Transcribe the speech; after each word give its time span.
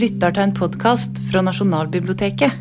lytter 0.00 0.32
til 0.32 0.46
en 0.46 0.52
podkast 0.56 1.18
fra 1.28 1.42
Nasjonalbiblioteket. 1.44 2.52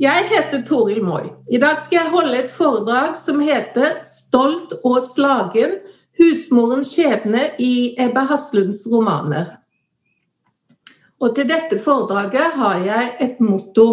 Jeg 0.00 0.28
heter 0.30 0.62
Toril 0.66 1.02
Moi. 1.04 1.26
I 1.52 1.58
dag 1.60 1.80
skal 1.82 1.98
jeg 1.98 2.12
holde 2.14 2.38
et 2.38 2.54
foredrag 2.54 3.16
som 3.18 3.42
heter 3.44 3.98
'Stolt 4.06 4.72
og 4.84 5.02
slagen 5.04 5.74
husmorens 6.18 6.94
skjebne 6.94 7.42
i 7.58 7.94
Ebba 7.98 8.24
Haslunds 8.30 8.86
romaner'. 8.92 9.58
Og 11.20 11.36
til 11.36 11.48
dette 11.48 11.78
foredraget 11.84 12.56
har 12.56 12.78
jeg 12.86 13.12
et 13.20 13.40
motto. 13.40 13.88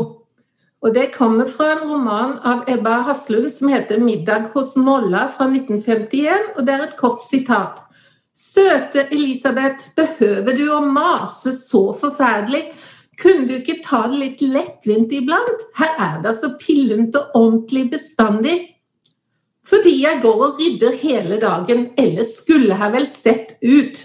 Og 0.82 0.94
Det 0.94 1.12
kommer 1.14 1.46
fra 1.46 1.72
en 1.72 1.92
roman 1.92 2.40
av 2.44 2.64
Ebba 2.68 3.02
Haslund 3.10 3.52
som 3.52 3.68
heter 3.68 4.00
'Middag 4.00 4.54
hos 4.54 4.78
Molla' 4.78 5.28
fra 5.38 5.48
1951. 5.48 6.56
og 6.56 6.66
Det 6.66 6.74
er 6.74 6.84
et 6.84 6.98
kort 6.98 7.22
sitat. 7.32 7.89
Søte 8.40 9.04
Elisabeth, 9.12 9.90
behøver 9.98 10.56
du 10.56 10.70
å 10.72 10.80
mase 10.80 11.52
så 11.58 11.90
forferdelig? 12.00 12.70
Kunne 13.20 13.50
du 13.50 13.58
ikke 13.58 13.82
ta 13.84 14.06
det 14.08 14.20
litt 14.22 14.44
lettvint 14.48 15.12
iblant? 15.12 15.66
Her 15.76 15.98
er 15.98 16.22
det 16.22 16.32
altså 16.32 16.54
pillent 16.62 17.18
og 17.20 17.36
ordentlig 17.36 17.90
bestandig. 17.92 18.56
Fordi 19.68 19.92
jeg 20.06 20.22
går 20.24 20.46
og 20.46 20.62
rydder 20.62 20.96
hele 21.02 21.40
dagen, 21.42 21.90
ellers 22.00 22.38
skulle 22.40 22.78
jeg 22.80 22.96
vel 22.96 23.10
sett 23.12 23.52
ut. 23.66 24.00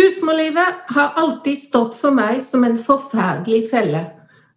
Husmorlivet 0.00 0.82
har 0.96 1.14
alltid 1.20 1.62
stått 1.62 1.94
for 1.94 2.16
meg 2.16 2.42
som 2.42 2.66
en 2.66 2.78
forferdelig 2.80 3.68
felle. 3.70 4.02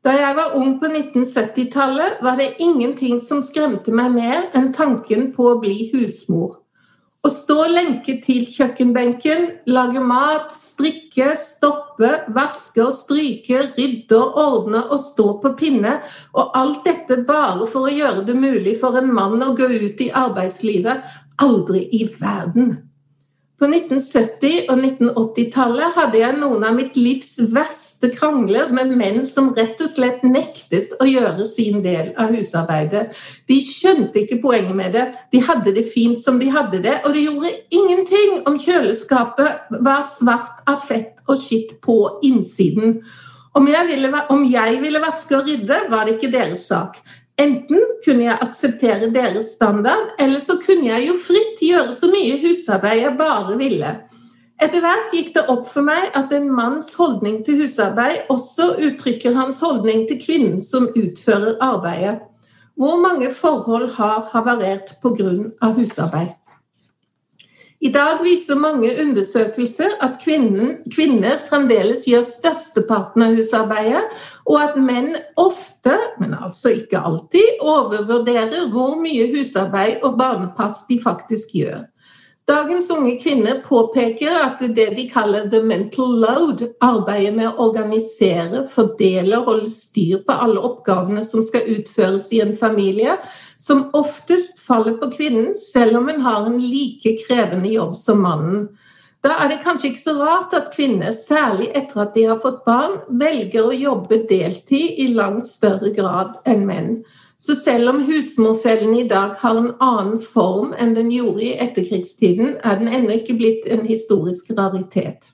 Da 0.03 0.17
jeg 0.17 0.35
var 0.39 0.57
ung 0.57 0.79
på 0.81 0.89
1970-tallet, 0.89 2.17
var 2.25 2.41
det 2.41 2.55
ingenting 2.63 3.21
som 3.21 3.45
skremte 3.45 3.93
meg 3.93 4.11
mer 4.17 4.49
enn 4.57 4.73
tanken 4.75 5.29
på 5.35 5.51
å 5.53 5.59
bli 5.61 5.91
husmor. 5.93 6.62
Å 7.23 7.29
stå 7.31 7.55
lenket 7.71 8.25
til 8.25 8.41
kjøkkenbenken, 8.51 9.45
lage 9.71 10.01
mat, 10.03 10.49
strikke, 10.59 11.29
stoppe, 11.39 12.09
vaske 12.35 12.83
og 12.83 12.91
stryke, 12.97 13.61
rydde 13.77 14.17
og 14.19 14.39
ordne 14.41 14.81
og 14.89 14.99
stå 14.99 15.29
på 15.39 15.53
pinne, 15.61 15.93
og 16.35 16.51
alt 16.59 16.81
dette 16.83 17.21
bare 17.23 17.63
for 17.63 17.87
å 17.87 17.93
gjøre 17.95 18.25
det 18.27 18.35
mulig 18.35 18.75
for 18.81 18.99
en 18.99 19.07
mann 19.15 19.39
å 19.39 19.53
gå 19.55 19.69
ut 19.71 20.03
i 20.03 20.09
arbeidslivet. 20.11 21.07
Aldri 21.47 21.85
i 21.95 22.09
verden! 22.11 22.73
På 23.55 23.69
1970- 23.71 24.67
og 24.67 24.83
1980-tallet 24.83 25.95
hadde 25.95 26.19
jeg 26.19 26.35
noen 26.41 26.67
av 26.67 26.75
mitt 26.75 26.99
livs 26.99 27.37
verste 27.39 27.82
krangler 28.11 28.71
med 28.75 28.91
menn 28.97 29.21
som 29.25 29.51
rett 29.55 29.79
og 29.81 29.91
slett 29.91 30.25
nektet 30.27 30.95
å 30.99 31.07
gjøre 31.07 31.45
sin 31.47 31.79
del 31.85 32.11
av 32.19 32.33
husarbeidet. 32.35 33.05
De 33.47 33.59
skjønte 33.63 34.23
ikke 34.23 34.41
poenget 34.43 34.75
med 34.75 34.93
det. 34.97 35.05
De 35.31 35.41
hadde 35.45 35.75
det 35.75 35.85
fint 35.87 36.19
som 36.19 36.39
de 36.41 36.51
hadde 36.51 36.83
det, 36.83 36.99
og 37.05 37.15
det 37.15 37.25
gjorde 37.25 37.55
ingenting 37.71 38.39
om 38.49 38.59
kjøleskapet 38.59 39.73
var 39.79 40.07
svart 40.11 40.63
av 40.69 40.83
fett 40.87 41.23
og 41.27 41.39
skitt 41.39 41.77
på 41.83 41.97
innsiden. 42.27 42.99
Om 43.53 43.67
jeg, 43.69 43.87
ville, 43.87 44.23
om 44.33 44.47
jeg 44.49 44.79
ville 44.81 45.01
vaske 45.03 45.37
og 45.37 45.49
rydde, 45.49 45.83
var 45.93 46.07
det 46.07 46.17
ikke 46.17 46.33
deres 46.33 46.65
sak. 46.71 46.97
Enten 47.39 47.81
kunne 48.05 48.27
jeg 48.27 48.41
akseptere 48.45 49.09
deres 49.13 49.55
standard, 49.55 50.11
eller 50.21 50.41
så 50.41 50.59
kunne 50.61 50.91
jeg 50.91 51.07
jo 51.07 51.15
fritt 51.17 51.61
gjøre 51.65 51.93
så 51.97 52.09
mye 52.11 52.37
husarbeid 52.43 53.01
jeg 53.01 53.17
bare 53.17 53.57
ville. 53.57 53.93
Etter 54.61 54.83
hvert 54.83 55.15
gikk 55.15 55.33
det 55.35 55.47
opp 55.51 55.65
for 55.71 55.85
meg 55.85 56.13
at 56.17 56.31
en 56.35 56.51
manns 56.53 56.93
holdning 56.97 57.41
til 57.45 57.63
husarbeid 57.63 58.29
også 58.33 58.75
uttrykker 58.85 59.33
hans 59.35 59.63
holdning 59.63 60.05
til 60.09 60.21
kvinnen 60.21 60.61
som 60.61 60.91
utfører 60.93 61.57
arbeidet. 61.63 62.21
Hvor 62.77 63.01
mange 63.01 63.29
forhold 63.33 63.91
har 63.97 64.29
havarert 64.31 64.95
pga. 65.01 65.73
husarbeid? 65.73 66.33
I 67.83 67.89
dag 67.91 68.21
viser 68.23 68.55
mange 68.55 68.93
undersøkelser 69.01 69.97
at 70.05 70.21
kvinnen, 70.23 70.77
kvinner 70.95 71.41
fremdeles 71.49 72.05
gjør 72.07 72.23
størsteparten 72.23 73.25
av 73.25 73.35
husarbeidet, 73.35 74.05
og 74.47 74.55
at 74.61 74.77
menn 74.79 75.09
ofte, 75.35 75.97
men 76.21 76.31
altså 76.37 76.71
ikke 76.77 77.01
alltid, 77.03 77.59
overvurderer 77.59 78.69
hvor 78.71 78.95
mye 79.01 79.27
husarbeid 79.33 79.99
og 79.99 80.15
barnepass 80.21 80.85
de 80.87 81.01
faktisk 81.03 81.57
gjør. 81.59 81.83
Dagens 82.45 82.89
unge 82.89 83.19
kvinner 83.23 83.61
påpeker 83.63 84.33
at 84.35 84.59
det 84.75 84.89
de 84.97 85.05
kaller 85.07 85.45
the 85.49 85.61
mental 85.63 86.17
load, 86.19 86.65
arbeidet 86.83 87.37
med 87.37 87.47
å 87.47 87.69
organisere, 87.69 88.65
fordele 88.67 89.37
og 89.37 89.47
holde 89.47 89.69
styr 89.71 90.25
på 90.27 90.35
alle 90.45 90.59
oppgavene 90.59 91.23
som 91.23 91.45
skal 91.45 91.69
utføres 91.71 92.27
i 92.35 92.41
en 92.43 92.51
familie, 92.59 93.15
som 93.55 93.85
oftest 93.95 94.59
faller 94.59 94.99
på 94.99 95.13
kvinnen, 95.15 95.53
selv 95.55 96.01
om 96.01 96.11
hun 96.11 96.19
har 96.25 96.49
en 96.49 96.59
like 96.59 97.15
krevende 97.23 97.71
jobb 97.71 97.95
som 97.95 98.19
mannen. 98.27 98.67
Da 99.23 99.37
er 99.39 99.53
det 99.53 99.61
kanskje 99.63 99.93
ikke 99.93 100.03
så 100.03 100.19
rart 100.19 100.51
at 100.57 100.73
kvinner, 100.75 101.15
særlig 101.15 101.69
etter 101.71 102.03
at 102.03 102.11
de 102.17 102.27
har 102.27 102.43
fått 102.43 102.65
barn, 102.67 102.99
velger 103.07 103.69
å 103.69 103.77
jobbe 103.85 104.25
deltid 104.27 104.99
i 104.99 105.13
langt 105.15 105.47
større 105.47 105.95
grad 105.95 106.41
enn 106.43 106.67
menn. 106.67 106.97
Så 107.43 107.55
selv 107.55 107.89
om 107.89 108.03
husmorfellen 108.07 108.95
i 108.95 109.07
dag 109.07 109.33
har 109.39 109.57
en 109.59 109.73
annen 109.83 110.19
form 110.23 110.71
enn 110.79 110.93
den 110.95 111.09
gjorde 111.11 111.43
i 111.43 111.55
etterkrigstiden, 111.59 112.53
er 112.63 112.77
den 112.79 112.87
ennå 112.87 113.17
ikke 113.17 113.35
blitt 113.35 113.65
en 113.67 113.83
historisk 113.83 114.53
raritet. 114.55 115.33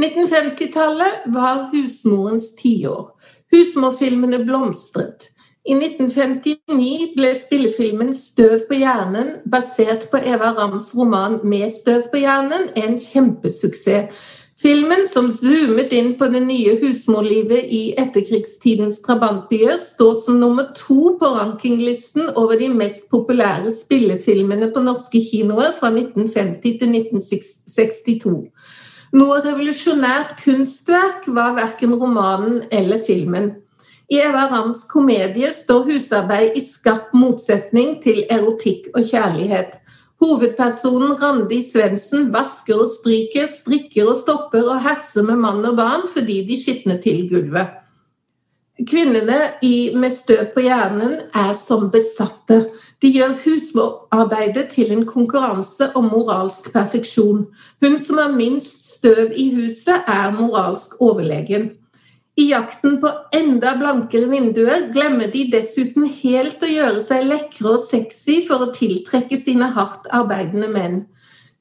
1950-tallet 0.00 1.28
var 1.34 1.68
husmorens 1.74 2.54
tiår. 2.56 3.10
Husmorfilmene 3.52 4.40
blomstret. 4.48 5.28
I 5.64 5.76
1959 5.76 7.12
ble 7.16 7.34
spillefilmen 7.36 8.12
'Støv 8.12 8.64
på 8.68 8.80
hjernen', 8.80 9.36
basert 9.50 10.08
på 10.10 10.16
Eva 10.24 10.54
Rams 10.56 10.90
roman 10.96 11.38
'Med 11.44 11.70
støv 11.72 12.08
på 12.12 12.24
hjernen', 12.24 12.72
en 12.76 12.98
kjempesuksess. 12.98 14.08
Filmen, 14.64 15.02
som 15.04 15.26
zoomet 15.28 15.90
inn 15.92 16.14
på 16.16 16.24
det 16.32 16.40
nye 16.40 16.78
husmorlivet 16.80 17.66
i 17.68 17.82
etterkrigstidens 18.00 19.02
trabantbyer, 19.04 19.76
står 19.76 20.14
som 20.22 20.38
nummer 20.40 20.70
to 20.78 21.18
på 21.20 21.28
rankinglisten 21.34 22.30
over 22.32 22.56
de 22.56 22.70
mest 22.72 23.10
populære 23.12 23.74
spillefilmene 23.76 24.70
på 24.72 24.80
norske 24.86 25.20
kinoer 25.20 25.74
fra 25.76 25.90
1950 25.92 26.80
til 26.80 26.96
1962. 26.96 28.32
Noe 29.20 29.36
revolusjonært 29.44 30.32
kunstverk 30.40 31.28
var 31.36 31.52
verken 31.60 31.92
romanen 32.00 32.62
eller 32.72 33.04
filmen. 33.04 33.52
I 34.08 34.22
Eva 34.24 34.46
Rams 34.48 34.80
komedie 34.88 35.52
står 35.52 35.90
husarbeid 35.90 36.56
i 36.56 36.64
skarp 36.64 37.12
motsetning 37.12 37.98
til 38.00 38.24
erotikk 38.32 38.94
og 38.94 39.04
kjærlighet. 39.12 39.76
Hovedpersonen 40.24 41.12
Randi 41.20 41.58
Svendsen 41.66 42.30
vasker 42.32 42.78
og 42.80 42.88
stryker, 42.88 43.48
strikker 43.52 44.08
og 44.08 44.16
stopper 44.22 44.70
og 44.72 44.80
herser 44.86 45.26
med 45.26 45.36
mann 45.42 45.64
og 45.68 45.76
barn 45.76 46.06
fordi 46.08 46.38
de 46.48 46.56
skitner 46.56 46.96
til 47.04 47.26
gulvet. 47.28 47.74
Kvinnene 48.88 49.36
med 50.00 50.14
støv 50.14 50.48
på 50.54 50.64
hjernen 50.64 51.18
er 51.36 51.52
som 51.58 51.90
besatte. 51.92 52.62
De 53.02 53.10
gjør 53.12 53.36
husarbeidet 53.44 54.70
til 54.72 54.94
en 54.96 55.04
konkurranse 55.06 55.90
om 55.94 56.08
moralsk 56.10 56.72
perfeksjon. 56.72 57.44
Hun 57.84 58.00
som 58.00 58.18
har 58.22 58.32
minst 58.32 58.88
støv 58.96 59.34
i 59.36 59.50
huset, 59.54 60.08
er 60.08 60.32
moralsk 60.34 60.96
overlegen. 61.04 61.74
I 62.36 62.48
jakten 62.50 62.96
på 63.00 63.10
enda 63.32 63.76
blankere 63.78 64.26
vinduer 64.26 64.88
glemmer 64.94 65.28
de 65.30 65.44
dessuten 65.52 66.08
helt 66.10 66.62
å 66.66 66.70
gjøre 66.70 67.02
seg 67.04 67.28
lekre 67.28 67.76
og 67.76 67.82
sexy 67.84 68.40
for 68.48 68.64
å 68.64 68.72
tiltrekke 68.74 69.38
sine 69.38 69.68
hardt 69.76 70.08
arbeidende 70.10 70.70
menn. 70.72 71.04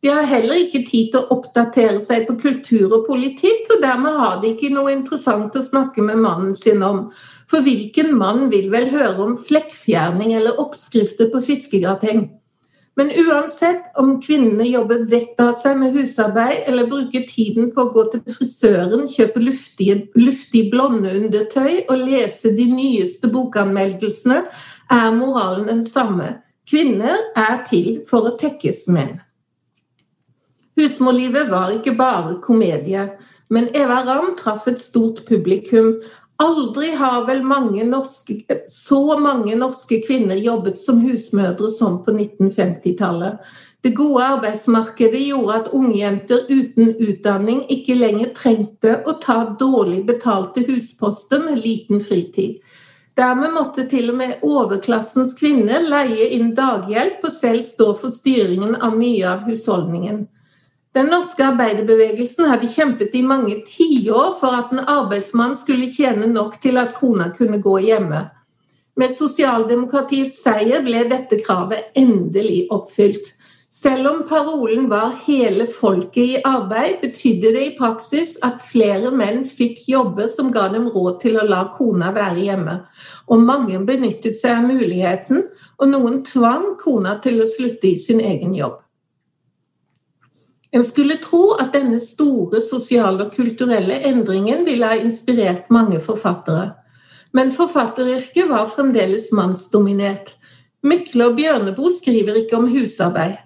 De 0.04 0.10
har 0.10 0.26
heller 0.28 0.66
ikke 0.66 0.82
tid 0.84 1.14
til 1.14 1.22
å 1.22 1.38
oppdatere 1.38 2.02
seg 2.04 2.26
på 2.28 2.36
kultur 2.42 2.90
og 2.90 3.06
politikk, 3.06 3.70
og 3.72 3.86
dermed 3.86 4.18
har 4.20 4.42
de 4.42 4.50
ikke 4.52 4.74
noe 4.74 4.92
interessant 4.92 5.54
å 5.56 5.64
snakke 5.64 6.04
med 6.04 6.20
mannen 6.26 6.58
sin 6.60 6.82
om. 6.84 7.06
For 7.48 7.64
hvilken 7.64 8.12
mann 8.18 8.50
vil 8.52 8.68
vel 8.74 8.90
høre 8.92 9.22
om 9.24 9.38
flekkfjerning 9.40 10.34
eller 10.36 10.60
oppskrifter 10.60 11.30
på 11.32 11.44
fiskegrateng? 11.46 12.26
Men 12.96 13.10
uansett 13.10 13.98
om 13.98 14.20
kvinnene 14.22 14.68
jobber 14.70 15.08
vettet 15.10 15.42
av 15.42 15.56
seg 15.58 15.80
med 15.82 15.96
husarbeid 15.98 16.68
eller 16.70 16.90
bruker 16.92 17.26
tiden 17.26 17.72
på 17.74 17.88
å 17.88 17.92
gå 17.96 18.04
til 18.14 18.22
frisøren, 18.28 19.08
kjøpe 19.10 19.42
luftige, 19.42 19.96
luftig 20.14 20.68
blondeundertøy 20.74 21.88
og 21.88 21.98
lese 21.98 22.54
de 22.54 22.68
nyeste 22.70 23.32
bokanmeldelsene, 23.34 24.44
er 24.94 25.12
moralen 25.18 25.72
den 25.72 25.84
samme. 25.88 26.36
Kvinner 26.70 27.18
er 27.36 27.64
til 27.68 28.04
for 28.10 28.30
å 28.30 28.36
tekkes 28.38 28.86
menn. 28.94 29.18
Husmorlivet 30.78 31.50
var 31.50 31.74
ikke 31.74 31.96
bare 31.98 32.38
komedie, 32.46 33.10
men 33.54 33.70
Eva 33.78 34.00
Ramm 34.06 34.36
traff 34.38 34.68
et 34.70 34.82
stort 34.82 35.26
publikum, 35.28 35.96
Aldri 36.44 36.90
har 37.00 37.24
vel 37.28 37.44
mange 37.48 37.86
norske, 37.88 38.42
så 38.68 39.18
mange 39.20 39.56
norske 39.56 40.02
kvinner 40.04 40.36
jobbet 40.36 40.80
som 40.82 41.00
husmødre 41.06 41.70
som 41.72 42.02
på 42.04 42.12
1950-tallet. 42.12 43.38
Det 43.84 43.94
gode 43.96 44.26
arbeidsmarkedet 44.36 45.22
gjorde 45.28 45.56
at 45.62 45.72
ungjenter 45.76 46.46
uten 46.50 46.94
utdanning 47.04 47.64
ikke 47.72 47.96
lenger 48.00 48.34
trengte 48.36 48.98
å 49.08 49.16
ta 49.24 49.38
dårlig 49.60 50.06
betalte 50.08 50.64
husposter 50.68 51.44
med 51.44 51.64
liten 51.64 52.04
fritid. 52.04 52.60
Dermed 53.16 53.54
måtte 53.54 53.86
til 53.92 54.10
og 54.10 54.18
med 54.20 54.46
overklassens 54.48 55.36
kvinner 55.38 55.84
leie 55.86 56.32
inn 56.34 56.56
daghjelp 56.58 57.28
og 57.28 57.36
selv 57.36 57.64
stå 57.68 57.92
for 58.00 58.16
styringen 58.16 58.80
av 58.80 58.96
mye 58.98 59.28
av 59.30 59.44
husholdningen. 59.48 60.24
Den 60.94 61.08
norske 61.10 61.42
arbeiderbevegelsen 61.42 62.46
hadde 62.52 62.70
kjempet 62.70 63.16
i 63.18 63.24
mange 63.26 63.56
tiår 63.66 64.36
for 64.38 64.54
at 64.54 64.74
en 64.76 64.84
arbeidsmann 64.86 65.56
skulle 65.58 65.90
tjene 65.90 66.28
nok 66.30 66.60
til 66.62 66.78
at 66.78 66.94
kona 66.94 67.32
kunne 67.34 67.58
gå 67.62 67.80
hjemme. 67.88 68.28
Med 69.02 69.10
sosialdemokratiets 69.10 70.38
seier 70.46 70.84
ble 70.86 71.02
dette 71.10 71.40
kravet 71.42 71.96
endelig 71.98 72.68
oppfylt. 72.76 73.32
Selv 73.74 74.06
om 74.12 74.20
parolen 74.30 74.86
var 74.90 75.16
'hele 75.26 75.66
folket 75.66 76.18
i 76.36 76.42
arbeid', 76.46 77.02
betydde 77.02 77.54
det 77.56 77.64
i 77.68 77.78
praksis 77.80 78.38
at 78.44 78.62
flere 78.62 79.10
menn 79.12 79.42
fikk 79.50 79.90
jobber 79.90 80.28
som 80.28 80.52
ga 80.52 80.68
dem 80.68 80.86
råd 80.88 81.20
til 81.22 81.40
å 81.42 81.48
la 81.50 81.64
kona 81.74 82.12
være 82.14 82.38
hjemme. 82.38 82.80
Og 83.30 83.40
mange 83.40 83.80
benyttet 83.80 84.38
seg 84.38 84.58
av 84.58 84.70
muligheten, 84.70 85.42
og 85.80 85.90
noen 85.90 86.24
tvang 86.24 86.78
kona 86.78 87.18
til 87.18 87.42
å 87.42 87.50
slutte 87.50 87.88
i 87.88 87.98
sin 87.98 88.20
egen 88.20 88.54
jobb. 88.54 88.83
En 90.74 90.84
skulle 90.84 91.20
tro 91.22 91.54
at 91.62 91.74
denne 91.76 92.00
store 92.02 92.62
sosiale 92.66 93.28
og 93.28 93.36
kulturelle 93.36 94.00
endringen 94.10 94.66
ville 94.66 94.90
ha 94.90 94.98
inspirert 94.98 95.70
mange 95.70 96.00
forfattere. 96.02 96.72
Men 97.34 97.54
forfatteryrket 97.54 98.50
var 98.50 98.72
fremdeles 98.74 99.30
mannsdominert. 99.34 100.36
Mykle 100.84 101.30
og 101.30 101.38
Bjørneboe 101.38 101.94
skriver 101.94 102.42
ikke 102.42 102.58
om 102.58 102.68
husarbeid. 102.74 103.38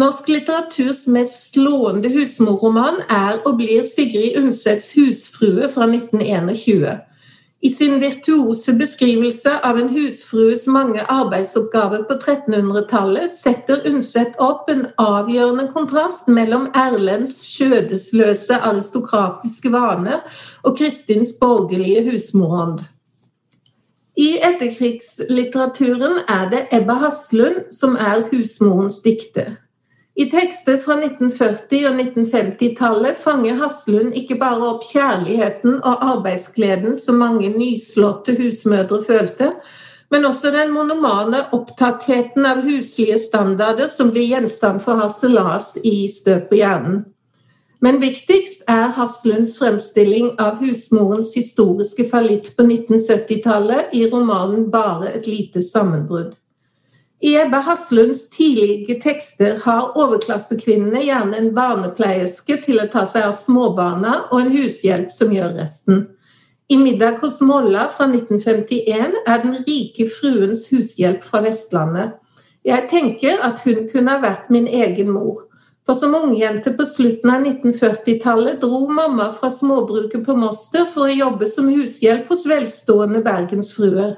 Norsk 0.00 0.28
litteraturs 0.32 1.04
mest 1.12 1.52
slående 1.52 2.08
husmorroman 2.14 3.02
er 3.12 3.42
og 3.44 3.58
blir 3.60 3.84
Sigrid 3.84 4.38
Undsets 4.40 4.94
'Husfrue' 4.96 5.68
fra 5.68 5.84
1921. 5.84 6.96
I 7.62 7.70
sin 7.70 8.00
virtuose 8.00 8.72
beskrivelse 8.74 9.52
av 9.62 9.76
en 9.78 9.88
husfrues 9.94 10.64
mange 10.66 11.04
arbeidsoppgaver 11.06 12.02
på 12.08 12.16
1300-tallet 12.16 13.30
setter 13.30 13.84
Undset 13.86 14.34
opp 14.42 14.70
en 14.72 14.88
avgjørende 14.98 15.68
kontrast 15.70 16.26
mellom 16.26 16.66
Erlends 16.74 17.36
skjødesløse 17.46 18.58
aristokratiske 18.58 19.70
vaner 19.70 20.26
og 20.66 20.74
Kristins 20.80 21.30
borgerlige 21.38 22.02
husmorånd. 22.10 22.82
I 24.18 24.32
etterkrigslitteraturen 24.42 26.18
er 26.26 26.50
det 26.50 26.66
Ebba 26.74 26.98
Haslund 27.06 27.68
som 27.70 27.94
er 27.94 28.26
husmorens 28.32 28.98
dikter. 29.06 29.61
I 30.14 30.26
tekster 30.30 30.76
fra 30.76 30.98
1940- 31.00 31.86
og 31.88 32.00
1950-tallet 32.00 33.16
fanger 33.16 33.56
Haslund 33.62 34.12
ikke 34.18 34.36
bare 34.40 34.66
opp 34.74 34.84
kjærligheten 34.84 35.78
og 35.78 36.02
arbeidsgleden 36.04 36.98
som 37.00 37.16
mange 37.22 37.48
nyslåtte 37.54 38.34
husmødre 38.36 39.00
følte, 39.06 39.54
men 40.12 40.28
også 40.28 40.52
den 40.52 40.74
monomane 40.74 41.40
opptattheten 41.56 42.44
av 42.44 42.60
huslige 42.66 43.16
standarder 43.22 43.88
som 43.88 44.12
blir 44.12 44.28
gjenstand 44.34 44.84
for 44.84 45.00
harselas 45.00 45.78
i 45.80 46.04
Støv 46.12 46.44
på 46.50 46.60
hjernen. 46.60 47.06
Men 47.82 47.96
viktigst 48.04 48.68
er 48.70 48.92
Haslunds 48.94 49.56
fremstilling 49.58 50.34
av 50.38 50.60
husmorens 50.60 51.32
historiske 51.34 52.04
fallitt 52.12 52.52
på 52.52 52.68
1970-tallet 52.68 53.96
i 53.96 54.04
romanen 54.12 54.68
'Bare 54.70 55.16
et 55.16 55.26
lite 55.26 55.64
sammenbrudd'. 55.64 56.36
I 57.22 57.36
Ebbe 57.36 57.56
Haslunds 57.56 58.30
tidlige 58.30 58.96
tekster 59.00 59.60
har 59.62 59.92
overklassekvinnene 59.94 61.04
gjerne 61.06 61.38
en 61.38 61.52
barnepleierske 61.54 62.56
til 62.64 62.80
å 62.82 62.88
ta 62.90 63.04
seg 63.06 63.28
av 63.28 63.36
småbarna, 63.38 64.14
og 64.32 64.40
en 64.40 64.50
hushjelp 64.50 65.12
som 65.14 65.30
gjør 65.30 65.54
resten. 65.60 66.00
I 66.66 66.76
'Middag 66.80 67.20
hos 67.22 67.38
Molla' 67.40 67.86
fra 67.94 68.08
1951 68.10 69.14
er 69.26 69.38
den 69.44 69.54
rike 69.68 70.08
fruens 70.10 70.64
hushjelp 70.72 71.22
fra 71.22 71.44
Vestlandet. 71.46 72.18
Jeg 72.64 72.88
tenker 72.90 73.38
at 73.42 73.62
hun 73.62 73.86
kunne 73.92 74.10
ha 74.10 74.18
vært 74.18 74.50
min 74.50 74.66
egen 74.66 75.14
mor. 75.14 75.46
For 75.86 75.94
som 75.94 76.14
ungjente 76.14 76.74
på 76.74 76.86
slutten 76.86 77.30
av 77.30 77.46
1940-tallet 77.46 78.60
dro 78.62 78.88
mamma 78.88 79.30
fra 79.32 79.50
småbruket 79.50 80.26
på 80.26 80.34
Moster 80.34 80.90
for 80.94 81.06
å 81.06 81.14
jobbe 81.14 81.46
som 81.46 81.70
hushjelp 81.70 82.26
hos 82.34 82.46
velstående 82.50 83.22
bergensfruer. 83.22 84.16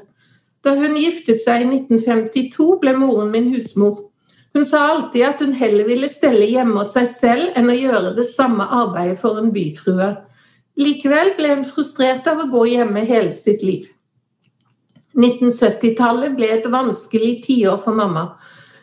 Da 0.64 0.72
hun 0.78 0.96
giftet 0.96 1.42
seg 1.44 1.62
i 1.62 1.68
1952, 1.68 2.68
ble 2.80 2.94
moren 2.96 3.30
min 3.32 3.50
husmor. 3.52 4.06
Hun 4.54 4.64
sa 4.64 4.84
alltid 4.92 5.26
at 5.26 5.42
hun 5.42 5.52
heller 5.58 5.84
ville 5.88 6.08
stelle 6.08 6.46
hjemme 6.46 6.78
hos 6.80 6.94
seg 6.94 7.08
selv 7.10 7.58
enn 7.58 7.72
å 7.72 7.76
gjøre 7.76 8.14
det 8.16 8.26
samme 8.30 8.64
arbeidet 8.64 9.18
for 9.20 9.40
en 9.40 9.50
byfrue. 9.52 10.12
Likevel 10.80 11.34
ble 11.36 11.50
hun 11.52 11.66
frustrert 11.68 12.26
av 12.30 12.40
å 12.42 12.48
gå 12.50 12.64
hjemme 12.72 13.02
hele 13.06 13.34
sitt 13.34 13.62
liv. 13.66 13.90
1970-tallet 15.14 16.34
ble 16.38 16.48
et 16.56 16.66
vanskelig 16.70 17.36
tiår 17.44 17.78
for 17.84 17.94
mamma. 17.98 18.32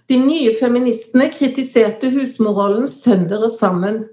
De 0.08 0.20
nye 0.20 0.52
feministene 0.56 1.30
kritiserte 1.32 2.12
husmorrollen 2.12 2.88
sønder 2.92 3.48
og 3.48 3.52
sammen. 3.56 4.04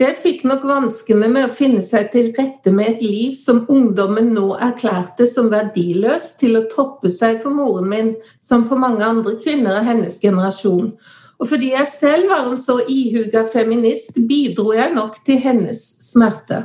Det 0.00 0.14
fikk 0.16 0.46
nok 0.48 0.62
vanskene 0.64 1.26
med 1.28 1.44
å 1.44 1.52
finne 1.52 1.82
seg 1.84 2.06
til 2.14 2.30
rette 2.32 2.72
med 2.72 2.94
et 2.94 3.02
liv 3.04 3.34
som 3.36 3.66
ungdommen 3.68 4.30
nå 4.32 4.54
erklærte 4.56 5.26
som 5.28 5.50
verdiløst, 5.52 6.38
til 6.40 6.56
å 6.56 6.62
toppe 6.72 7.10
seg 7.12 7.42
for 7.42 7.52
moren 7.52 7.90
min, 7.90 8.08
som 8.40 8.64
for 8.64 8.80
mange 8.80 9.04
andre 9.04 9.34
kvinner 9.42 9.82
av 9.82 9.90
hennes 9.90 10.16
generasjon. 10.22 10.94
Og 11.36 11.50
fordi 11.50 11.74
jeg 11.74 11.90
selv 11.92 12.32
var 12.32 12.48
en 12.48 12.56
så 12.56 12.78
ihuga 12.88 13.44
feminist, 13.52 14.16
bidro 14.16 14.72
jeg 14.72 14.94
nok 14.96 15.20
til 15.26 15.42
hennes 15.44 15.84
smerte. 16.08 16.62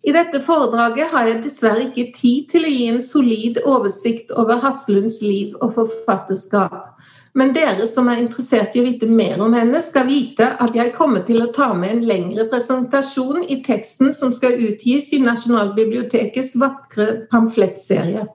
I 0.00 0.16
dette 0.16 0.40
foredraget 0.44 1.12
har 1.12 1.28
jeg 1.28 1.44
dessverre 1.44 1.90
ikke 1.90 2.08
tid 2.16 2.48
til 2.56 2.64
å 2.64 2.72
gi 2.72 2.88
en 2.88 3.04
solid 3.04 3.60
oversikt 3.68 4.32
over 4.32 4.64
Haslunds 4.64 5.20
liv 5.20 5.52
og 5.60 5.76
forfatterskap. 5.76 6.93
Men 7.34 7.50
dere 7.54 7.88
som 7.90 8.06
er 8.10 8.20
interessert 8.22 8.76
i 8.76 8.82
å 8.82 8.86
vite 8.86 9.08
mer 9.10 9.40
om 9.42 9.56
henne, 9.58 9.80
skal 9.82 10.06
vite 10.06 10.52
at 10.62 10.76
jeg 10.78 10.92
kommer 10.94 11.24
til 11.26 11.42
å 11.42 11.50
ta 11.54 11.72
med 11.74 11.96
en 11.96 12.04
lengre 12.06 12.46
presentasjon 12.50 13.42
i 13.50 13.58
teksten 13.66 14.14
som 14.14 14.30
skal 14.34 14.54
utgis 14.68 15.10
i 15.16 15.22
Nasjonalbibliotekets 15.24 16.54
vakre 16.62 17.08
pamflettserie. 17.32 18.28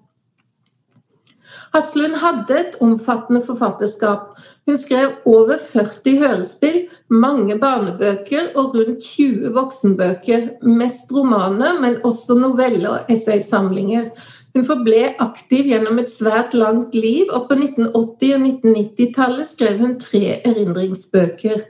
Haslund 1.74 2.18
hadde 2.18 2.56
et 2.58 2.78
omfattende 2.82 3.44
forfatterskap. 3.46 4.34
Hun 4.68 4.78
skrev 4.78 5.20
over 5.30 5.60
40 5.62 6.18
hørespill, 6.24 6.80
mange 7.14 7.60
barnebøker 7.62 8.52
og 8.58 8.74
rundt 8.78 9.06
20 9.06 9.54
voksenbøker. 9.54 10.48
Mest 10.66 11.14
romaner, 11.14 11.78
men 11.82 12.00
også 12.04 12.38
noveller 12.42 12.90
og 12.96 13.14
essaysamlinger. 13.14 14.10
Hun 14.56 14.66
forble 14.66 15.14
aktiv 15.22 15.68
gjennom 15.70 16.00
et 16.02 16.10
svært 16.12 16.56
langt 16.58 16.96
liv, 16.98 17.30
og 17.30 17.50
på 17.50 17.58
1980- 17.58 17.92
og 17.94 18.16
1990-tallet 18.20 19.50
skrev 19.50 19.84
hun 19.84 20.00
tre 20.02 20.40
erindringsbøker. 20.40 21.68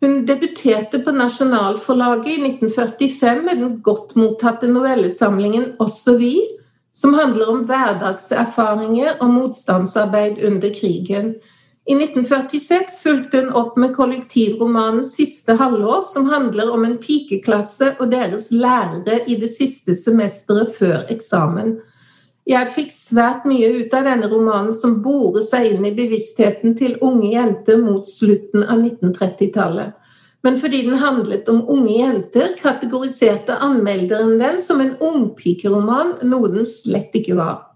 Hun 0.00 0.24
debuterte 0.26 1.02
på 1.04 1.12
Nasjonalforlaget 1.12 2.32
i 2.32 2.38
1945 2.40 3.42
med 3.44 3.60
den 3.60 3.76
godt 3.84 4.16
mottatte 4.16 4.66
novellesamlingen 4.66 5.76
'Også 5.78 6.16
vi', 6.18 6.56
som 6.94 7.14
handler 7.14 7.46
om 7.46 7.64
hverdagserfaringer 7.68 9.20
og 9.20 9.30
motstandsarbeid 9.30 10.40
under 10.46 10.70
krigen. 10.80 11.34
I 11.88 11.94
1946 11.94 13.00
fulgte 13.02 13.38
hun 13.40 13.52
opp 13.56 13.76
med 13.76 13.94
kollektivromanen 13.96 15.04
'Siste 15.04 15.52
halvår', 15.52 16.02
som 16.02 16.26
handler 16.26 16.72
om 16.72 16.84
en 16.84 16.98
pikeklasse 16.98 17.94
og 18.00 18.10
deres 18.10 18.50
lærere 18.50 19.24
i 19.26 19.36
det 19.40 19.48
siste 19.54 19.96
semesteret 19.96 20.74
før 20.76 21.06
eksamen. 21.08 21.78
Jeg 22.46 22.68
fikk 22.68 22.92
svært 22.92 23.46
mye 23.48 23.68
ut 23.80 23.94
av 23.94 24.04
denne 24.04 24.28
romanen, 24.28 24.72
som 24.72 25.00
borer 25.02 25.42
seg 25.46 25.70
inn 25.70 25.84
i 25.86 25.94
bevisstheten 25.94 26.76
til 26.76 26.98
unge 27.00 27.32
jenter 27.32 27.78
mot 27.78 28.08
slutten 28.08 28.64
av 28.64 28.80
1930-tallet. 28.80 29.96
Men 30.42 30.56
fordi 30.60 30.82
den 30.86 31.00
handlet 31.00 31.48
om 31.48 31.64
unge 31.68 31.96
jenter, 31.96 32.54
kategoriserte 32.60 33.56
anmelderen 33.60 34.38
den 34.40 34.60
som 34.60 34.80
en 34.80 34.96
ungpikeroman, 35.00 36.16
noe 36.22 36.48
den 36.48 36.66
slett 36.68 37.14
ikke 37.14 37.36
var. 37.40 37.69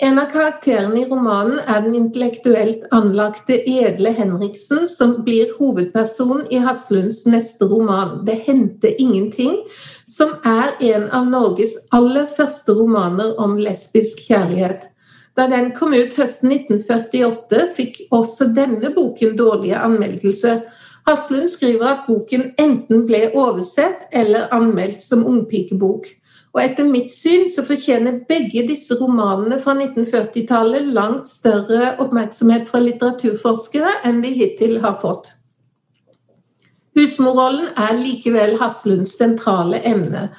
En 0.00 0.18
av 0.18 0.28
karakterene 0.30 1.00
i 1.00 1.06
romanen 1.10 1.56
er 1.58 1.80
den 1.82 1.96
intellektuelt 1.98 2.84
anlagte 2.94 3.56
Edle 3.66 4.12
Henriksen, 4.14 4.84
som 4.86 5.16
blir 5.26 5.50
hovedperson 5.58 6.44
i 6.54 6.60
Haslunds 6.62 7.24
neste 7.26 7.66
roman, 7.66 8.20
'Det 8.24 8.36
hendte 8.44 8.92
ingenting', 9.02 9.56
som 10.06 10.36
er 10.44 10.76
en 10.80 11.08
av 11.10 11.26
Norges 11.26 11.74
aller 11.90 12.26
første 12.26 12.72
romaner 12.78 13.34
om 13.40 13.56
lesbisk 13.58 14.22
kjærlighet. 14.28 14.86
Da 15.36 15.48
den 15.48 15.72
kom 15.72 15.92
ut 15.94 16.14
høsten 16.14 16.52
1948, 16.52 17.66
fikk 17.74 17.98
også 18.12 18.54
denne 18.54 18.94
boken 18.94 19.36
dårlige 19.36 19.82
anmeldelser. 19.82 20.62
Haslund 21.08 21.48
skriver 21.48 21.86
at 21.86 22.06
boken 22.06 22.52
enten 22.58 23.06
ble 23.06 23.30
oversett 23.34 24.06
eller 24.12 24.46
anmeldt 24.52 25.02
som 25.02 25.26
ungpikebok. 25.26 26.06
Og 26.58 26.64
etter 26.64 26.88
mitt 26.90 27.12
syn 27.14 27.44
så 27.46 27.62
fortjener 27.62 28.16
begge 28.26 28.64
disse 28.66 28.96
romanene 28.98 29.60
fra 29.62 29.76
1940-tallet 29.78 30.88
langt 30.96 31.30
større 31.30 31.92
oppmerksomhet 32.02 32.66
fra 32.66 32.80
litteraturforskere 32.82 33.92
enn 34.08 34.18
de 34.24 34.32
hittil 34.34 34.80
har 34.82 34.96
fått. 34.98 35.28
Husmorrollen 36.98 37.68
er 37.78 37.94
likevel 38.00 38.56
Haslunds 38.58 39.14
sentrale 39.20 39.78
emne. 39.86 40.32